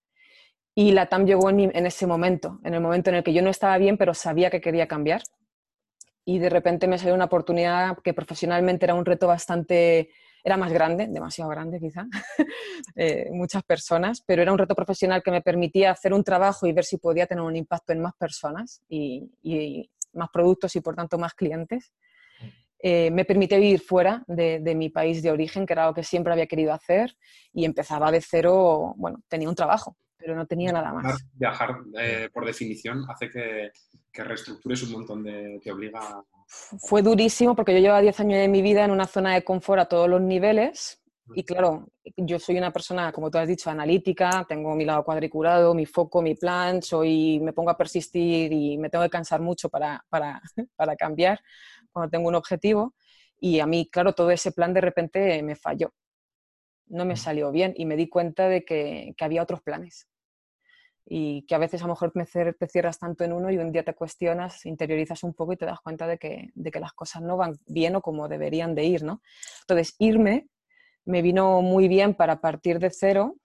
Y 0.75 0.93
la 0.93 1.07
TAM 1.07 1.27
llegó 1.27 1.51
en, 1.51 1.61
en 1.61 1.87
ese 1.87 2.07
momento, 2.07 2.61
en 2.65 2.75
el 2.75 2.81
momento 2.81 3.11
en 3.11 3.17
el 3.17 3.25
que 3.25 3.33
yo 3.33 3.43
no 3.43 3.51
estaba 3.51 3.77
bien, 3.79 3.99
pero 3.99 4.15
sabía 4.15 4.51
que 4.51 4.61
quería 4.61 4.89
cambiar. 4.89 5.23
Y 6.25 6.39
de 6.39 6.51
repente 6.51 6.87
me 6.87 6.99
salió 6.99 7.15
una 7.15 7.25
oportunidad 7.27 7.99
que 8.03 8.15
profesionalmente 8.15 8.87
era 8.87 8.95
un 8.95 9.05
reto 9.05 9.27
bastante 9.27 10.11
era 10.45 10.57
más 10.57 10.73
grande, 10.73 11.07
demasiado 11.09 11.51
grande 11.51 11.79
quizá, 11.79 12.07
eh, 12.97 13.29
muchas 13.31 13.63
personas, 13.63 14.23
pero 14.27 14.43
era 14.43 14.53
un 14.53 14.59
reto 14.59 14.75
profesional 14.75 15.23
que 15.23 15.31
me 15.31 15.41
permitía 15.41 15.93
hacer 15.93 16.13
un 16.13 16.25
trabajo 16.25 16.67
y 16.67 16.73
ver 16.73 16.85
si 16.85 16.99
podía 16.99 17.27
tener 17.27 17.45
un 17.45 17.57
impacto 17.57 17.93
en 17.93 18.01
más 18.01 18.15
personas 18.15 18.83
y, 18.89 19.31
más 20.15 20.29
productos 20.31 20.77
y 20.77 20.81
por 20.81 20.95
tanto 20.95 21.17
más 21.17 21.35
clientes. 21.35 21.93
Eh, 22.85 23.11
me 23.13 23.25
permitía 23.25 23.59
vivir 23.59 23.81
fuera 23.81 24.25
de, 24.27 24.75
mi 24.75 24.91
país 24.91 25.23
de 25.23 25.31
origen, 25.31 25.65
que 25.65 25.73
era 25.73 25.85
algo 25.85 25.95
que 25.95 26.03
siempre 26.03 26.33
había 26.33 26.47
querido 26.47 26.73
hacer, 26.73 27.17
y 27.53 27.65
empezaba 27.65 28.11
de 28.11 28.21
cero, 28.21 28.95
bueno, 28.97 29.23
tenía 29.29 29.49
un 29.49 29.55
trabajo, 29.55 29.97
pero 30.17 30.35
no 30.35 30.47
tenía 30.47 30.73
nada 30.73 30.93
más. 30.93 31.25
Viajar, 31.35 31.77
eh, 31.97 32.29
por 32.33 32.45
definición, 32.45 33.05
hace 33.09 33.31
que, 33.31 33.71
que, 34.13 34.25
reestructures 34.25 34.83
un 34.83 34.93
montón 34.93 35.23
de... 35.23 35.61
te 35.63 35.71
obliga 35.71 36.23
fue 36.47 37.03
durísimo 37.03 37.55
porque 37.55 37.73
yo 37.73 37.81
llevaba 37.81 38.01
10 38.01 38.19
años 38.21 38.39
de 38.39 38.49
mi 38.49 38.63
vida 38.63 38.85
en 38.85 38.91
una 38.91 39.07
zona 39.07 39.35
de 39.35 39.45
confort 39.45 39.81
a 39.81 39.87
todos 39.87 40.09
los 40.09 40.21
niveles 40.21 41.01
Y 41.35 41.45
claro, 41.45 41.89
yo 42.17 42.39
soy 42.39 42.59
una 42.59 42.73
persona, 42.73 43.13
como 43.13 43.31
tú 43.31 43.39
has 43.39 43.49
dicho, 43.49 43.71
analítica, 43.71 44.45
tengo 44.49 44.75
mi 44.75 44.85
lado 44.85 45.05
cuadriculado, 45.05 45.75
mi 45.75 45.87
foco, 45.87 46.21
mi 46.23 46.35
plan, 46.35 46.83
soy, 46.83 47.41
me 47.41 47.53
pongo 47.53 47.71
a 47.71 47.77
persistir 47.77 48.53
y 48.53 48.79
me 48.79 48.91
tengo 48.91 49.05
que 49.05 49.11
cansar 49.11 49.41
mucho 49.41 49.69
para, 49.69 50.05
para, 50.09 50.41
para 50.77 50.97
cambiar 50.97 51.41
cuando 51.93 52.11
tengo 52.11 52.29
un 52.29 52.35
objetivo. 52.35 52.95
Y 53.39 53.61
a 53.61 53.67
mí, 53.67 53.89
claro, 53.91 54.15
todo 54.15 54.31
ese 54.31 54.53
plan 54.53 54.75
de 54.75 54.81
repente 54.83 55.43
me 55.43 55.57
falló. 55.57 55.93
No 56.87 57.05
me 57.05 57.17
salió 57.17 57.51
bien 57.51 57.73
y 57.77 57.87
me 57.87 57.97
di 57.97 58.09
cuenta 58.09 58.49
de 58.49 58.65
que, 58.65 59.15
que 59.17 59.25
había 59.25 59.43
otros 59.43 59.63
planes 59.63 60.09
y 61.05 61.43
que 61.47 61.55
a 61.55 61.59
veces 61.59 61.83
a 61.83 61.87
lo 61.87 61.95
mejor 61.95 62.13
te 62.13 62.67
cierras 62.69 62.99
tanto 62.99 63.25
en 63.25 63.33
uno 63.33 63.51
y 63.51 63.59
un 63.59 63.73
día 63.73 63.85
te 63.85 63.95
cuestionas, 63.95 64.65
interiorizas 64.67 65.23
un 65.25 65.35
poco 65.35 65.53
y 65.53 65.57
te 65.57 65.67
das 65.67 65.81
cuenta 65.81 66.07
de 66.07 66.19
que, 66.19 66.51
de 66.55 66.71
que 66.71 66.81
las 66.81 66.93
cosas 66.93 67.23
no 67.23 67.37
van 67.37 67.59
bien 67.67 67.97
o 67.97 68.03
como 68.03 68.29
deberían 68.29 68.75
de 68.75 68.85
ir, 68.85 69.03
¿no? 69.03 69.21
Entonces, 69.63 69.95
irme 69.99 70.49
me 71.05 71.23
vino 71.23 71.63
muy 71.63 71.89
bien 71.89 72.15
para 72.15 72.41
partir 72.41 72.79
de 72.79 72.91
cero 72.91 73.37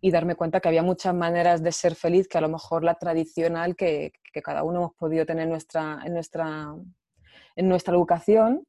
y 0.00 0.10
darme 0.10 0.36
cuenta 0.36 0.60
que 0.60 0.68
había 0.68 0.82
muchas 0.82 1.14
maneras 1.14 1.62
de 1.62 1.72
ser 1.72 1.96
feliz 1.96 2.28
que 2.28 2.38
a 2.38 2.40
lo 2.40 2.48
mejor 2.48 2.84
la 2.84 2.94
tradicional 2.94 3.74
que, 3.74 4.12
que 4.32 4.42
cada 4.42 4.62
uno 4.62 4.78
hemos 4.78 4.94
podido 4.94 5.26
tener 5.26 5.44
en 5.44 5.50
nuestra, 5.50 6.00
en 6.04 6.14
nuestra, 6.14 6.74
en 7.56 7.68
nuestra 7.68 7.94
educación 7.94 8.64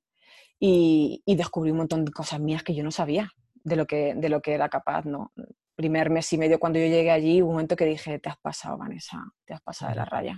y, 0.60 1.22
y, 1.26 1.36
descubrí 1.36 1.72
un 1.72 1.78
montón 1.78 2.04
de 2.04 2.12
cosas 2.12 2.40
mías 2.40 2.64
que 2.64 2.74
yo 2.74 2.84
no 2.84 2.92
sabía 2.92 3.32
de 3.64 3.76
lo 3.76 3.86
que, 3.86 4.16
de 4.16 4.30
lo 4.30 4.42
que 4.42 4.54
era 4.54 4.68
capaz, 4.70 5.06
¿no? 5.06 5.32
Primer 5.80 6.10
mes 6.10 6.34
y 6.34 6.38
medio 6.38 6.60
cuando 6.60 6.78
yo 6.78 6.88
llegué 6.88 7.10
allí, 7.10 7.42
un 7.42 7.52
momento 7.52 7.78
que 7.78 7.86
dije, 7.86 8.20
te 8.20 8.28
has 8.28 8.38
pasado, 8.38 8.78
Vanessa, 8.78 9.18
te 9.46 9.54
has 9.54 9.62
pasado 9.62 9.92
de 9.92 9.96
la 9.96 10.04
raya. 10.04 10.38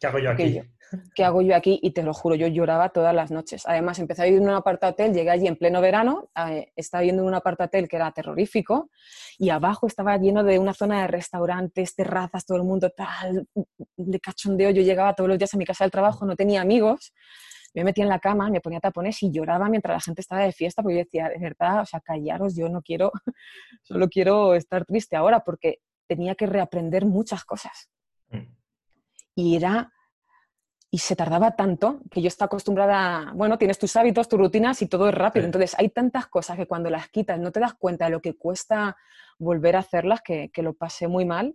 ¿Qué 0.00 0.06
hago 0.06 0.18
yo 0.18 0.30
aquí? 0.30 0.62
¿Qué 1.14 1.24
hago 1.24 1.42
yo 1.42 1.54
aquí? 1.54 1.78
Y 1.82 1.90
te 1.90 2.02
lo 2.02 2.14
juro, 2.14 2.36
yo 2.36 2.46
lloraba 2.46 2.88
todas 2.88 3.14
las 3.14 3.30
noches. 3.30 3.64
Además, 3.66 3.98
empecé 3.98 4.22
a 4.22 4.24
vivir 4.24 4.40
en 4.40 4.48
un 4.48 4.54
apartahotel, 4.54 5.12
llegué 5.12 5.28
allí 5.28 5.46
en 5.46 5.56
pleno 5.56 5.82
verano, 5.82 6.30
eh, 6.34 6.72
estaba 6.74 7.02
viviendo 7.02 7.20
en 7.20 7.28
un 7.28 7.34
apartahotel 7.34 7.86
que 7.86 7.96
era 7.96 8.10
terrorífico, 8.12 8.88
y 9.36 9.50
abajo 9.50 9.86
estaba 9.86 10.16
lleno 10.16 10.42
de 10.42 10.58
una 10.58 10.72
zona 10.72 11.02
de 11.02 11.08
restaurantes, 11.08 11.94
terrazas, 11.94 12.46
todo 12.46 12.56
el 12.56 12.64
mundo 12.64 12.88
tal, 12.88 13.46
de 13.94 14.20
cachondeo. 14.20 14.70
Yo 14.70 14.80
llegaba 14.80 15.12
todos 15.12 15.28
los 15.28 15.36
días 15.36 15.52
a 15.52 15.58
mi 15.58 15.66
casa 15.66 15.84
del 15.84 15.90
trabajo, 15.90 16.24
no 16.24 16.34
tenía 16.34 16.62
amigos, 16.62 17.12
me 17.74 17.84
metía 17.84 18.04
en 18.04 18.10
la 18.10 18.18
cama, 18.18 18.50
me 18.50 18.60
ponía 18.60 18.80
tapones 18.80 19.22
y 19.22 19.30
lloraba 19.30 19.68
mientras 19.68 19.94
la 19.94 20.00
gente 20.00 20.20
estaba 20.20 20.42
de 20.42 20.52
fiesta, 20.52 20.82
porque 20.82 20.96
yo 20.96 21.04
decía, 21.04 21.28
de 21.28 21.38
verdad, 21.38 21.82
o 21.82 21.86
sea, 21.86 22.00
callaros, 22.00 22.56
yo 22.56 22.68
no 22.68 22.82
quiero, 22.82 23.12
solo 23.82 24.08
quiero 24.08 24.54
estar 24.54 24.84
triste 24.84 25.16
ahora, 25.16 25.40
porque 25.40 25.80
tenía 26.06 26.34
que 26.34 26.46
reaprender 26.46 27.04
muchas 27.04 27.44
cosas. 27.44 27.90
Mm. 28.30 28.54
Y 29.34 29.56
era, 29.56 29.92
y 30.90 30.98
se 30.98 31.14
tardaba 31.14 31.54
tanto 31.54 32.00
que 32.10 32.22
yo 32.22 32.28
estaba 32.28 32.46
acostumbrada, 32.46 33.32
bueno, 33.34 33.58
tienes 33.58 33.78
tus 33.78 33.94
hábitos, 33.96 34.28
tus 34.28 34.38
rutinas 34.38 34.80
y 34.82 34.86
todo 34.86 35.08
es 35.08 35.14
rápido. 35.14 35.44
Entonces 35.44 35.76
hay 35.78 35.90
tantas 35.90 36.26
cosas 36.26 36.56
que 36.56 36.66
cuando 36.66 36.90
las 36.90 37.08
quitas 37.08 37.38
no 37.38 37.52
te 37.52 37.60
das 37.60 37.74
cuenta 37.74 38.06
de 38.06 38.10
lo 38.12 38.20
que 38.20 38.36
cuesta 38.36 38.96
volver 39.38 39.76
a 39.76 39.80
hacerlas, 39.80 40.22
que, 40.22 40.50
que 40.50 40.62
lo 40.62 40.72
pasé 40.74 41.06
muy 41.06 41.24
mal, 41.24 41.54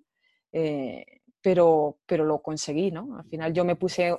eh, 0.53 1.21
pero, 1.43 1.99
pero 2.05 2.23
lo 2.23 2.41
conseguí, 2.41 2.89
¿no? 2.89 3.17
Al 3.17 3.25
final 3.25 3.53
yo 3.53 3.65
me 3.65 3.75
puse, 3.75 4.17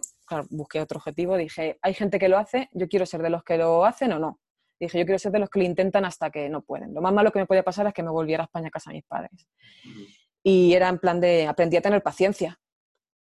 busqué 0.51 0.81
otro 0.81 0.99
objetivo, 0.99 1.39
dije, 1.39 1.79
hay 1.81 1.95
gente 1.95 2.19
que 2.19 2.29
lo 2.29 2.37
hace, 2.37 2.69
yo 2.73 2.87
quiero 2.87 3.07
ser 3.07 3.23
de 3.23 3.31
los 3.31 3.43
que 3.43 3.57
lo 3.57 3.85
hacen 3.87 4.13
o 4.13 4.19
no. 4.19 4.41
Dije, 4.79 4.99
yo 4.99 5.07
quiero 5.07 5.19
ser 5.19 5.33
de 5.33 5.39
los 5.39 5.49
que 5.49 5.61
lo 5.61 5.65
intentan 5.65 6.05
hasta 6.05 6.31
que 6.31 6.51
no 6.51 6.61
pueden. 6.61 6.93
Lo 6.93 7.01
más 7.01 7.15
malo 7.15 7.33
que 7.33 7.39
me 7.39 7.47
podía 7.47 7.63
pasar 7.63 7.87
es 7.87 7.95
que 7.95 8.03
me 8.03 8.11
volviera 8.11 8.43
a 8.43 8.45
España 8.45 8.69
a 8.69 8.71
casa 8.71 8.91
de 8.91 8.97
mis 8.97 9.07
padres. 9.07 9.49
Y 10.43 10.75
era 10.75 10.91
en 10.91 10.99
plan 10.99 11.19
de, 11.19 11.47
aprendí 11.47 11.79
a 11.79 11.81
tener 11.81 12.03
paciencia 12.03 12.61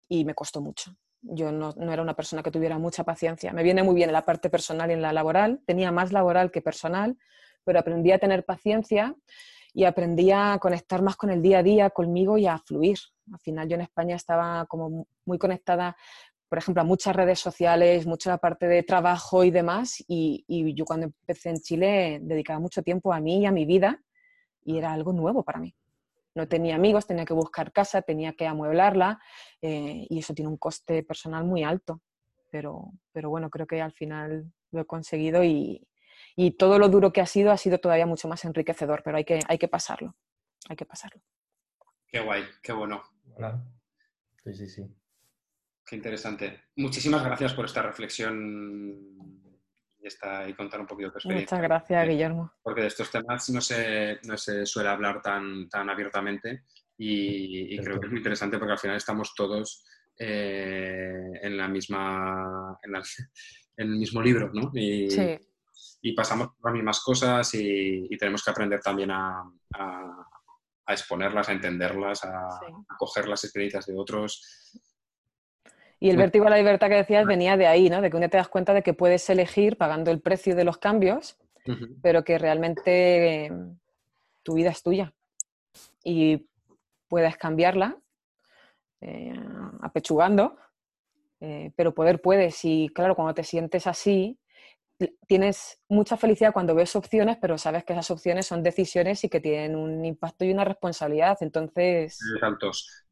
y 0.06 0.26
me 0.26 0.34
costó 0.34 0.60
mucho. 0.60 0.94
Yo 1.22 1.50
no, 1.50 1.74
era 1.90 2.02
una 2.02 2.14
persona 2.14 2.42
que 2.42 2.50
tuviera 2.50 2.76
mucha 2.78 3.04
paciencia. 3.04 3.54
Me 3.54 3.62
viene 3.62 3.82
muy 3.82 3.94
bien 3.94 4.10
en 4.10 4.12
la 4.12 4.26
parte 4.26 4.50
personal 4.50 4.90
y 4.90 4.94
en 4.94 5.02
la 5.02 5.14
laboral. 5.14 5.62
Tenía 5.64 5.90
más 5.92 6.12
laboral 6.12 6.50
que 6.50 6.60
personal, 6.60 7.16
pero 7.64 7.78
aprendí 7.78 8.12
a 8.12 8.18
tener 8.18 8.44
paciencia 8.44 9.14
y 9.74 9.84
aprendí 9.84 10.30
a 10.30 10.58
conectar 10.60 11.02
más 11.02 11.16
con 11.16 11.30
el 11.30 11.42
día 11.42 11.58
a 11.58 11.62
día, 11.62 11.90
conmigo 11.90 12.38
y 12.38 12.46
a 12.46 12.58
fluir. 12.58 12.98
Al 13.32 13.38
final 13.40 13.68
yo 13.68 13.74
en 13.74 13.82
España 13.82 14.16
estaba 14.16 14.66
como 14.66 15.06
muy 15.24 15.38
conectada, 15.38 15.96
por 16.48 16.58
ejemplo, 16.58 16.82
a 16.82 16.84
muchas 16.84 17.14
redes 17.14 17.38
sociales, 17.38 18.06
mucha 18.06 18.38
parte 18.38 18.66
de 18.66 18.82
trabajo 18.82 19.44
y 19.44 19.50
demás, 19.50 20.02
y, 20.08 20.44
y 20.48 20.74
yo 20.74 20.84
cuando 20.84 21.06
empecé 21.06 21.50
en 21.50 21.56
Chile 21.56 22.18
dedicaba 22.22 22.58
mucho 22.58 22.82
tiempo 22.82 23.12
a 23.12 23.20
mí 23.20 23.40
y 23.40 23.46
a 23.46 23.52
mi 23.52 23.66
vida 23.66 24.02
y 24.64 24.78
era 24.78 24.92
algo 24.92 25.12
nuevo 25.12 25.42
para 25.44 25.60
mí 25.60 25.74
no 26.38 26.48
tenía 26.48 26.76
amigos, 26.76 27.06
tenía 27.06 27.24
que 27.24 27.34
buscar 27.34 27.72
casa, 27.72 28.00
tenía 28.00 28.32
que 28.32 28.46
amueblarla 28.46 29.20
eh, 29.60 30.06
y 30.08 30.20
eso 30.20 30.34
tiene 30.34 30.48
un 30.48 30.56
coste 30.56 31.02
personal 31.02 31.44
muy 31.44 31.64
alto. 31.64 32.00
Pero, 32.50 32.92
pero 33.12 33.28
bueno, 33.28 33.50
creo 33.50 33.66
que 33.66 33.82
al 33.82 33.92
final 33.92 34.50
lo 34.70 34.80
he 34.80 34.86
conseguido 34.86 35.42
y, 35.44 35.86
y, 36.38 36.52
todo 36.52 36.78
lo 36.78 36.88
duro 36.88 37.12
que 37.12 37.20
ha 37.20 37.26
sido 37.26 37.50
ha 37.50 37.56
sido 37.56 37.78
todavía 37.78 38.06
mucho 38.06 38.28
más 38.28 38.44
enriquecedor, 38.44 39.02
pero 39.04 39.16
hay 39.16 39.24
que, 39.24 39.40
hay 39.48 39.58
que 39.58 39.68
pasarlo, 39.68 40.16
hay 40.68 40.76
que 40.76 40.86
pasarlo. 40.86 41.20
Qué 42.06 42.20
guay, 42.20 42.44
qué 42.62 42.72
bueno. 42.72 43.02
Sí, 44.44 44.54
sí, 44.54 44.68
sí. 44.68 44.86
Qué 45.84 45.96
interesante. 45.96 46.64
Muchísimas 46.76 47.24
gracias 47.24 47.54
por 47.54 47.64
esta 47.64 47.82
reflexión 47.82 49.18
y 50.46 50.54
contar 50.54 50.80
un 50.80 50.86
poquito 50.86 51.10
tu 51.10 51.18
experiencia. 51.18 51.56
Muchas 51.56 51.68
gracias, 51.68 52.08
Guillermo. 52.08 52.52
Porque 52.62 52.82
de 52.82 52.86
estos 52.86 53.10
temas 53.10 53.48
no 53.50 53.60
se, 53.60 54.18
no 54.24 54.36
se 54.36 54.64
suele 54.64 54.88
hablar 54.88 55.20
tan, 55.20 55.68
tan 55.68 55.90
abiertamente 55.90 56.64
y, 56.96 57.76
creo 57.78 58.00
que 58.00 58.06
es 58.06 58.10
muy 58.10 58.18
interesante 58.18 58.58
porque 58.58 58.72
al 58.72 58.78
final 58.78 58.96
estamos 58.96 59.34
todos 59.34 59.84
eh, 60.18 61.30
en 61.42 61.56
la 61.56 61.68
misma 61.68 62.78
en, 62.82 62.94
el 63.76 63.88
mismo 63.96 64.22
libro, 64.22 64.50
¿no? 64.52 64.70
Y, 64.74 65.10
sí. 65.10 65.38
Y 66.00 66.12
pasamos 66.12 66.48
por 66.48 66.70
las 66.70 66.74
mismas 66.74 67.00
cosas 67.00 67.50
y, 67.54 68.08
tenemos 68.18 68.42
que 68.42 68.50
aprender 68.50 68.80
también 68.80 69.10
a, 69.10 69.44
a, 69.74 70.92
exponerlas, 70.92 71.48
a 71.48 71.52
entenderlas, 71.52 72.24
a, 72.24 72.46
a 72.46 72.96
coger 72.98 73.28
las 73.28 73.44
experiencias 73.44 73.86
de 73.86 73.94
otros. 73.96 74.72
Y 76.00 76.10
el 76.10 76.16
vértigo 76.16 76.46
a 76.46 76.50
la 76.50 76.56
libertad 76.56 76.88
que 76.88 76.94
decías 76.94 77.26
venía 77.26 77.56
de 77.56 77.66
ahí, 77.66 77.90
¿no? 77.90 78.00
De 78.00 78.10
que 78.10 78.16
un 78.16 78.20
día 78.20 78.28
te 78.28 78.36
das 78.36 78.48
cuenta 78.48 78.72
de 78.72 78.82
que 78.82 78.94
puedes 78.94 79.28
elegir 79.30 79.76
pagando 79.76 80.10
el 80.10 80.20
precio 80.20 80.54
de 80.54 80.64
los 80.64 80.78
cambios, 80.78 81.36
pero 82.02 82.24
que 82.24 82.38
realmente 82.38 83.46
em, 83.46 83.78
tu 84.42 84.54
vida 84.54 84.70
es 84.70 84.82
tuya 84.82 85.12
y 86.02 86.48
puedes 87.08 87.36
cambiarla 87.36 87.98
eh, 89.00 89.34
apechugando, 89.82 90.56
eh, 91.40 91.72
pero 91.76 91.94
poder 91.94 92.20
puedes. 92.20 92.64
Y 92.64 92.88
claro, 92.94 93.14
cuando 93.14 93.34
te 93.34 93.44
sientes 93.44 93.86
así, 93.86 94.38
tienes 95.26 95.80
mucha 95.88 96.16
felicidad 96.16 96.52
cuando 96.52 96.74
ves 96.74 96.96
opciones, 96.96 97.38
pero 97.40 97.56
sabes 97.56 97.84
que 97.84 97.92
esas 97.92 98.10
opciones 98.10 98.46
son 98.46 98.62
decisiones 98.62 99.22
y 99.24 99.28
que 99.28 99.40
tienen 99.40 99.76
un 99.76 100.04
impacto 100.04 100.44
y 100.44 100.52
una 100.52 100.64
responsabilidad. 100.64 101.38
Entonces. 101.40 102.18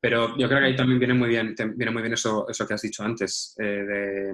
Pero 0.01 0.37
yo 0.37 0.49
creo 0.49 0.61
que 0.61 0.67
ahí 0.67 0.77
también 0.77 0.99
viene 0.99 1.15
muy 1.15 1.29
bien, 1.29 1.55
viene 1.77 1.93
muy 1.93 2.03
bien 2.03 2.15
eso, 2.15 2.49
eso 2.49 2.67
que 2.67 2.75
has 2.75 2.83
dicho 2.83 3.03
antes, 3.03 3.55
eh, 3.59 4.33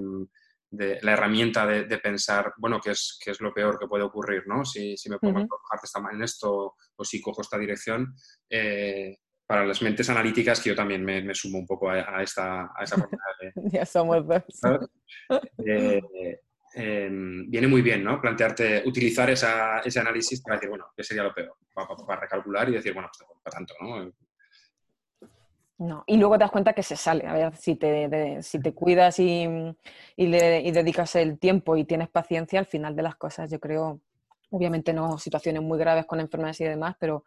de, 0.71 0.99
la 1.03 1.13
herramienta 1.13 1.67
de, 1.67 1.99
pensar, 1.99 2.55
bueno, 2.57 2.81
¿qué 2.83 2.93
es, 2.93 3.19
qué 3.23 3.33
es 3.33 3.41
lo 3.41 3.53
peor 3.53 3.79
que 3.79 3.87
puede 3.87 4.05
ocurrir, 4.05 4.45
¿no? 4.47 4.65
Si, 4.65 4.97
si 4.97 5.11
me 5.11 5.19
pongo 5.19 5.41
uh 5.41 5.47
-huh. 5.47 6.15
en 6.15 6.23
esto 6.23 6.77
o 6.97 7.05
si 7.05 7.21
cojo 7.21 7.43
esta 7.43 7.59
dirección. 7.59 8.15
Eh, 8.49 9.19
para 9.47 9.67
las 9.67 9.83
mentes 9.83 10.09
analíticas, 10.09 10.63
que 10.63 10.71
yo 10.71 10.75
también 10.75 11.05
me, 11.05 11.35
sumo 11.35 11.59
un 11.59 11.67
poco 11.67 11.91
a, 11.91 12.23
esta, 12.23 12.71
a 12.75 12.85
esa 12.85 12.97
forma 12.97 13.19
de... 13.39 13.53
ya 13.73 13.85
somos 13.85 14.27
dos. 14.27 14.43
Eh, 15.67 16.01
Em, 16.75 17.51
viene 17.51 17.69
muy 17.69 17.83
bien, 17.83 18.03
¿no? 18.03 18.21
Plantearte, 18.21 18.83
utilizar 18.87 19.29
ese 19.31 20.01
análisis 20.01 20.41
para 20.41 20.57
decir, 20.57 20.71
bueno, 20.71 20.87
¿qué 20.97 21.05
sería 21.05 21.23
lo 21.23 21.35
peor? 21.35 21.57
Para, 21.75 22.21
recalcular 22.21 22.69
y 22.69 22.73
decir, 22.73 22.95
bueno, 22.95 23.11
para 23.43 23.57
tanto, 23.57 23.75
¿no? 23.81 24.11
No, 25.79 26.05
y 26.07 26.17
luego 26.17 26.35
te 26.35 26.45
das 26.45 26.51
cuenta 26.51 26.73
que 26.73 26.83
se 26.83 26.97
sale. 26.97 27.27
A 27.27 27.35
ver, 27.35 27.57
si 27.57 27.75
te, 27.75 28.43
si 28.43 28.61
te 28.61 28.73
cuidas 28.73 29.19
y, 29.19 29.47
le, 30.17 30.73
dedicas 30.73 31.17
el 31.17 31.39
tiempo 31.39 31.77
y 31.77 31.85
tienes 31.85 32.09
paciencia, 32.09 32.61
al 32.61 32.67
final 32.67 32.95
de 32.95 33.03
las 33.03 33.17
cosas, 33.17 33.51
yo 33.51 33.59
creo, 33.59 34.01
obviamente 34.51 34.93
no 34.93 35.19
situaciones 35.19 35.61
muy 35.61 35.79
graves 35.79 36.07
con 36.07 36.21
enfermedades 36.21 36.61
y 36.61 36.65
demás, 36.65 36.97
pero 36.99 37.25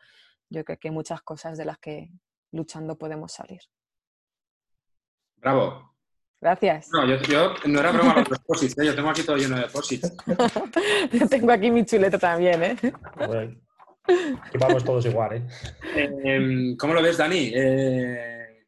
yo 0.50 0.64
creo 0.64 0.80
que 0.80 0.88
hay 0.88 0.94
muchas 0.94 1.22
cosas 1.22 1.58
de 1.58 1.66
las 1.66 1.78
que 1.80 2.10
luchando 2.52 2.98
podemos 2.98 3.34
salir. 3.34 3.62
Bravo, 5.36 5.95
Gracias. 6.42 6.90
No, 6.92 7.06
yo, 7.06 7.54
no 7.66 7.80
era 7.80 7.92
broma 7.92 8.24
los 8.30 8.40
posits, 8.40 8.78
¿eh? 8.78 8.86
yo 8.86 8.96
tengo 8.96 9.10
aquí 9.10 9.24
todo 9.24 9.38
lleno 9.38 9.58
de 9.58 9.68
posits. 9.68 10.16
yo 11.12 11.28
tengo 11.30 11.52
aquí 11.52 11.72
mi 11.72 11.86
chuleta 11.86 12.20
también, 12.20 12.62
¿eh? 12.64 12.76
vamos 14.60 14.84
todos 14.84 15.06
igual, 15.06 15.38
¿eh? 15.38 15.48
Em, 16.24 16.78
¿Cómo 16.78 16.94
lo 16.94 17.02
ves, 17.02 17.18
Dani? 17.18 17.52
Eh, 17.56 18.66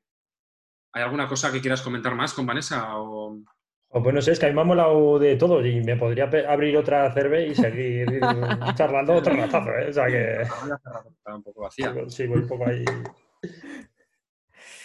¿Hay 0.93 1.03
alguna 1.03 1.27
cosa 1.27 1.51
que 1.51 1.61
quieras 1.61 1.81
comentar 1.81 2.15
más 2.15 2.33
con 2.33 2.45
Vanessa? 2.45 2.97
O... 2.97 3.37
pues 3.89 4.15
no 4.15 4.21
sé, 4.21 4.31
es 4.31 4.39
que 4.39 4.47
a 4.47 4.49
mí 4.49 4.55
me 4.55 4.61
ha 4.61 4.65
molado 4.65 5.19
de 5.19 5.35
todo 5.35 5.63
y 5.63 5.81
me 5.81 5.97
podría 5.97 6.29
abrir 6.47 6.75
otra 6.77 7.13
cerve 7.13 7.47
y 7.47 7.53
seguir 7.55 8.19
charlando 8.75 9.13
otro 9.13 9.35
ratazo, 9.35 9.69
¿eh? 9.71 9.89
O 9.89 9.93
sea 9.93 10.07
que... 10.07 10.47
un 11.25 11.43
poco 11.43 11.61
vacía. 11.61 11.93
Sí, 12.07 12.25
voy 12.25 12.39
un 12.39 12.47
poco 12.47 12.65
ahí... 12.65 12.85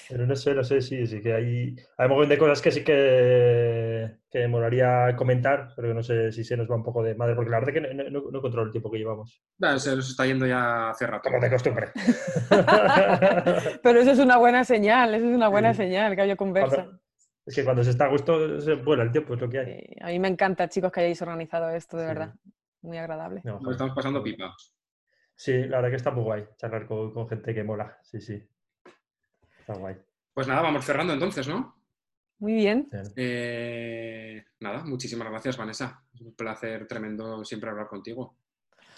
Pero 0.09 0.27
no 0.27 0.37
sé, 0.37 0.55
no 0.55 0.63
sé, 0.65 0.81
sí, 0.81 1.07
sí 1.07 1.21
que 1.21 1.33
hay, 1.35 1.77
hay 1.97 2.07
un 2.07 2.11
montón 2.13 2.29
de 2.29 2.39
cosas 2.39 2.61
que 2.61 2.71
sí 2.71 2.85
que, 2.85 4.19
que 4.31 4.39
me 4.41 4.49
molaría 4.49 5.15
comentar, 5.17 5.69
pero 5.77 5.95
no 5.95 6.03
sé 6.03 6.31
si 6.33 6.45
se 6.45 6.57
nos 6.57 6.71
va 6.71 6.77
un 6.77 6.83
poco 6.83 7.03
de 7.03 7.15
madre, 7.15 7.35
porque 7.35 7.51
la 7.51 7.61
verdad 7.61 7.77
es 7.77 7.83
que 7.83 7.95
no, 7.95 8.11
no, 8.11 8.31
no 8.31 8.41
controlo 8.43 8.67
el 8.67 8.73
tiempo 8.73 8.91
que 8.91 8.99
llevamos. 8.99 9.43
Se 9.79 9.97
nos 9.97 10.11
está 10.11 10.27
yendo 10.27 10.47
ya 10.47 10.91
hace 10.91 11.07
rato. 11.07 11.29
Como 11.31 11.41
de 11.43 11.51
costumbre. 11.51 11.89
Pero 13.83 14.01
eso 14.01 14.13
es 14.13 14.19
una 14.19 14.37
buena 14.39 14.65
señal, 14.65 15.15
eso 15.15 15.29
es 15.29 15.35
una 15.35 15.49
buena 15.49 15.73
Sí. 15.73 15.79
señal, 15.83 16.15
que 16.15 16.23
haya 16.23 16.37
conversa. 16.37 16.77
Cuando- 16.77 17.01
es 17.45 17.55
que 17.57 17.65
cuando 17.65 17.83
se 17.83 17.91
está 17.91 18.05
a 18.05 18.09
gusto, 18.09 18.61
se 18.61 18.75
vuela 18.75 19.03
el 19.03 19.11
tiempo, 19.11 19.35
es 19.35 19.41
lo 19.41 19.49
que 19.51 19.59
hay. 19.59 19.67
Sí, 19.67 19.97
a 20.01 20.07
mí 20.09 20.19
me 20.21 20.29
encanta, 20.29 20.69
chicos, 20.69 20.93
que 20.93 21.01
hayáis 21.01 21.21
organizado 21.23 21.71
esto, 21.71 21.97
de 21.97 22.05
Sí. 22.05 22.09
verdad. 22.09 22.35
Muy 22.83 22.99
agradable. 22.99 23.41
No, 23.45 23.59
Nos 23.61 23.73
estamos 23.73 23.95
pasando 23.97 24.23
pipa. 24.23 24.55
Sí, 25.35 25.53
la 25.67 25.79
verdad 25.79 25.91
que 25.91 25.97
está 25.97 26.11
muy 26.13 26.23
guay 26.23 26.45
charlar 26.57 26.87
con, 26.87 27.13
con 27.13 27.29
gente 27.29 27.53
que 27.53 27.65
mola. 27.65 27.99
Sí, 28.03 28.21
sí. 28.21 28.41
Está 29.63 29.75
guay. 29.75 29.97
Pues 30.35 30.49
nada, 30.49 30.63
vamos 30.63 30.85
cerrando 30.85 31.13
entonces, 31.13 31.47
¿no? 31.47 31.77
Muy 32.39 32.55
bien. 32.55 32.89
Eh, 33.17 34.45
nada, 34.61 34.83
muchísimas 34.85 35.29
gracias, 35.31 35.57
Vanessa. 35.57 36.03
Es 36.13 36.21
un 36.21 36.35
placer 36.35 36.87
tremendo 36.89 37.45
siempre 37.45 37.71
hablar 37.71 37.87
contigo. 37.87 38.37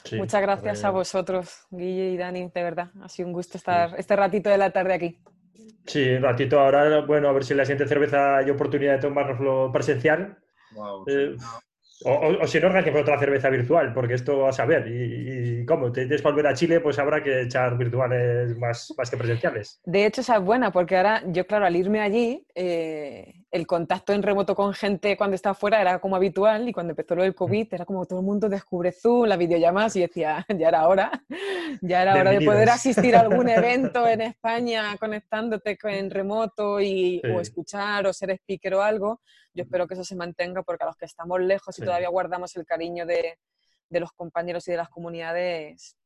Sí, 0.04 0.16
Muchas 0.16 0.40
gracias 0.42 0.78
a 0.84 0.88
joder. 0.88 1.00
vosotros, 1.00 1.66
Guille 1.70 2.10
y 2.10 2.16
Dani, 2.16 2.50
de 2.54 2.62
verdad. 2.62 2.90
Ha 3.02 3.08
sido 3.08 3.28
un 3.28 3.32
gusto 3.34 3.58
estar 3.58 3.94
este 3.98 4.16
ratito 4.16 4.48
de 4.50 4.58
la 4.58 4.70
tarde 4.70 4.94
aquí. 4.94 5.18
Sí, 5.86 6.10
un 6.10 6.22
ratito 6.22 6.58
ahora, 6.60 7.00
bueno, 7.04 7.28
a 7.28 7.32
ver 7.32 7.44
si 7.44 7.52
en 7.52 7.58
la 7.58 7.64
siguiente 7.64 7.86
cerveza 7.88 8.38
hay 8.38 8.50
oportunidad 8.50 8.92
de 8.94 8.98
tomárnoslo 9.00 9.70
presencial. 9.72 10.38
Wow, 10.72 11.04
Eh, 11.08 11.36
o, 12.04 12.12
o- 12.12 12.42
o 12.42 12.46
si 12.46 12.60
no, 12.60 12.66
organizamos 12.68 13.02
otra 13.02 13.18
cerveza 13.18 13.50
virtual, 13.50 13.92
porque 13.94 14.14
esto 14.14 14.46
a 14.46 14.52
saber. 14.52 14.86
Y, 14.88 15.60
y 15.62 15.66
cómo, 15.66 15.90
te 15.92 16.02
tienes 16.02 16.22
que 16.22 16.28
volver 16.28 16.46
a 16.46 16.54
Chile, 16.54 16.80
pues 16.80 16.98
habrá 16.98 17.22
que 17.22 17.42
echar 17.42 17.76
virtuales 17.78 18.56
más, 18.58 18.92
más 18.96 19.10
que 19.10 19.16
presenciales. 19.16 19.80
De 19.84 20.06
hecho, 20.06 20.20
esa 20.20 20.36
es 20.36 20.42
buena, 20.42 20.70
porque 20.72 20.96
ahora 20.96 21.22
yo, 21.26 21.46
claro, 21.46 21.66
al 21.66 21.76
irme 21.76 22.00
allí, 22.00 22.46
eh, 22.54 23.43
el 23.54 23.68
contacto 23.68 24.12
en 24.12 24.24
remoto 24.24 24.56
con 24.56 24.74
gente 24.74 25.16
cuando 25.16 25.36
está 25.36 25.50
afuera 25.50 25.80
era 25.80 26.00
como 26.00 26.16
habitual 26.16 26.68
y 26.68 26.72
cuando 26.72 26.90
empezó 26.90 27.14
lo 27.14 27.22
del 27.22 27.36
COVID 27.36 27.72
era 27.72 27.84
como 27.84 28.04
todo 28.04 28.18
el 28.18 28.24
mundo 28.24 28.48
descubre 28.48 28.90
Zoom, 28.90 29.26
las 29.28 29.38
videollamadas 29.38 29.94
y 29.94 30.00
decía, 30.00 30.44
ya 30.58 30.68
era 30.68 30.88
hora, 30.88 31.12
ya 31.80 32.02
era 32.02 32.14
hora 32.16 32.32
de 32.32 32.40
poder 32.44 32.68
asistir 32.68 33.14
a 33.14 33.20
algún 33.20 33.48
evento 33.60 34.08
en 34.08 34.22
España 34.22 34.96
conectándote 34.98 35.78
co- 35.78 35.86
en 35.88 36.10
remoto 36.10 36.80
y, 36.80 37.22
o 37.32 37.40
escuchar 37.40 38.06
o 38.08 38.12
ser 38.12 38.30
speaker 38.32 38.74
o 38.74 38.82
algo. 38.82 39.20
Yo 39.54 39.62
espero 39.62 39.86
que 39.86 39.94
eso 39.94 40.02
se 40.04 40.16
mantenga 40.16 40.64
porque 40.64 40.82
a 40.82 40.86
los 40.88 40.96
que 40.96 41.04
estamos 41.04 41.40
lejos 41.40 41.78
y 41.78 41.82
Sí. 41.82 41.86
todavía 41.86 42.08
guardamos 42.08 42.56
el 42.56 42.66
cariño 42.66 43.06
de, 43.06 43.38
de 43.88 44.00
los 44.00 44.10
compañeros 44.10 44.66
y 44.66 44.72
de 44.72 44.78
las 44.78 44.88
comunidades, 44.88 45.96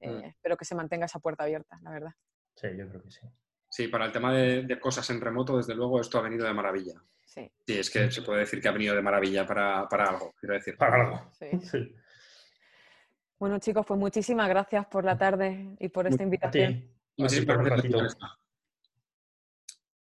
eh, 0.00 0.08
Mm. 0.10 0.24
espero 0.24 0.56
que 0.56 0.64
se 0.64 0.74
mantenga 0.74 1.04
esa 1.04 1.18
puerta 1.18 1.44
abierta, 1.44 1.78
la 1.82 1.90
verdad. 1.90 2.12
Sí, 2.56 2.68
yo 2.78 2.88
creo 2.88 3.02
que 3.02 3.10
sí. 3.10 3.20
Sí, 3.74 3.88
para 3.88 4.04
el 4.04 4.12
tema 4.12 4.32
de, 4.32 4.62
de 4.62 4.78
cosas 4.78 5.10
en 5.10 5.20
remoto, 5.20 5.56
desde 5.56 5.74
luego, 5.74 6.00
esto 6.00 6.16
ha 6.18 6.22
venido 6.22 6.46
de 6.46 6.54
maravilla. 6.54 6.94
Sí, 7.24 7.50
Sí, 7.66 7.76
es 7.76 7.90
que 7.90 8.08
se 8.08 8.22
puede 8.22 8.42
decir 8.42 8.62
que 8.62 8.68
ha 8.68 8.70
venido 8.70 8.94
de 8.94 9.02
maravilla 9.02 9.44
para, 9.44 9.88
para 9.88 10.10
algo, 10.10 10.32
quiero 10.38 10.54
decir. 10.54 10.76
Para 10.76 11.02
algo. 11.02 11.32
sí. 11.32 11.46
Sí. 11.60 11.92
Bueno, 13.36 13.58
chicos, 13.58 13.84
pues 13.84 13.98
muchísimas 13.98 14.48
gracias 14.48 14.86
por 14.86 15.04
la 15.04 15.18
tarde 15.18 15.74
y 15.80 15.88
por 15.88 16.06
esta 16.06 16.22
A 16.22 16.24
invitación. 16.24 16.88
Muchísimas 17.16 17.32
A 17.32 17.40
ti 17.40 17.46
por 17.46 17.58
un 17.58 17.64
gracias. 17.64 18.16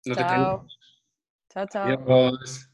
No 0.07 0.15
Chao. 0.15 0.67
Chao, 1.49 1.65
chao. 1.67 1.87
Adiós. 1.87 2.69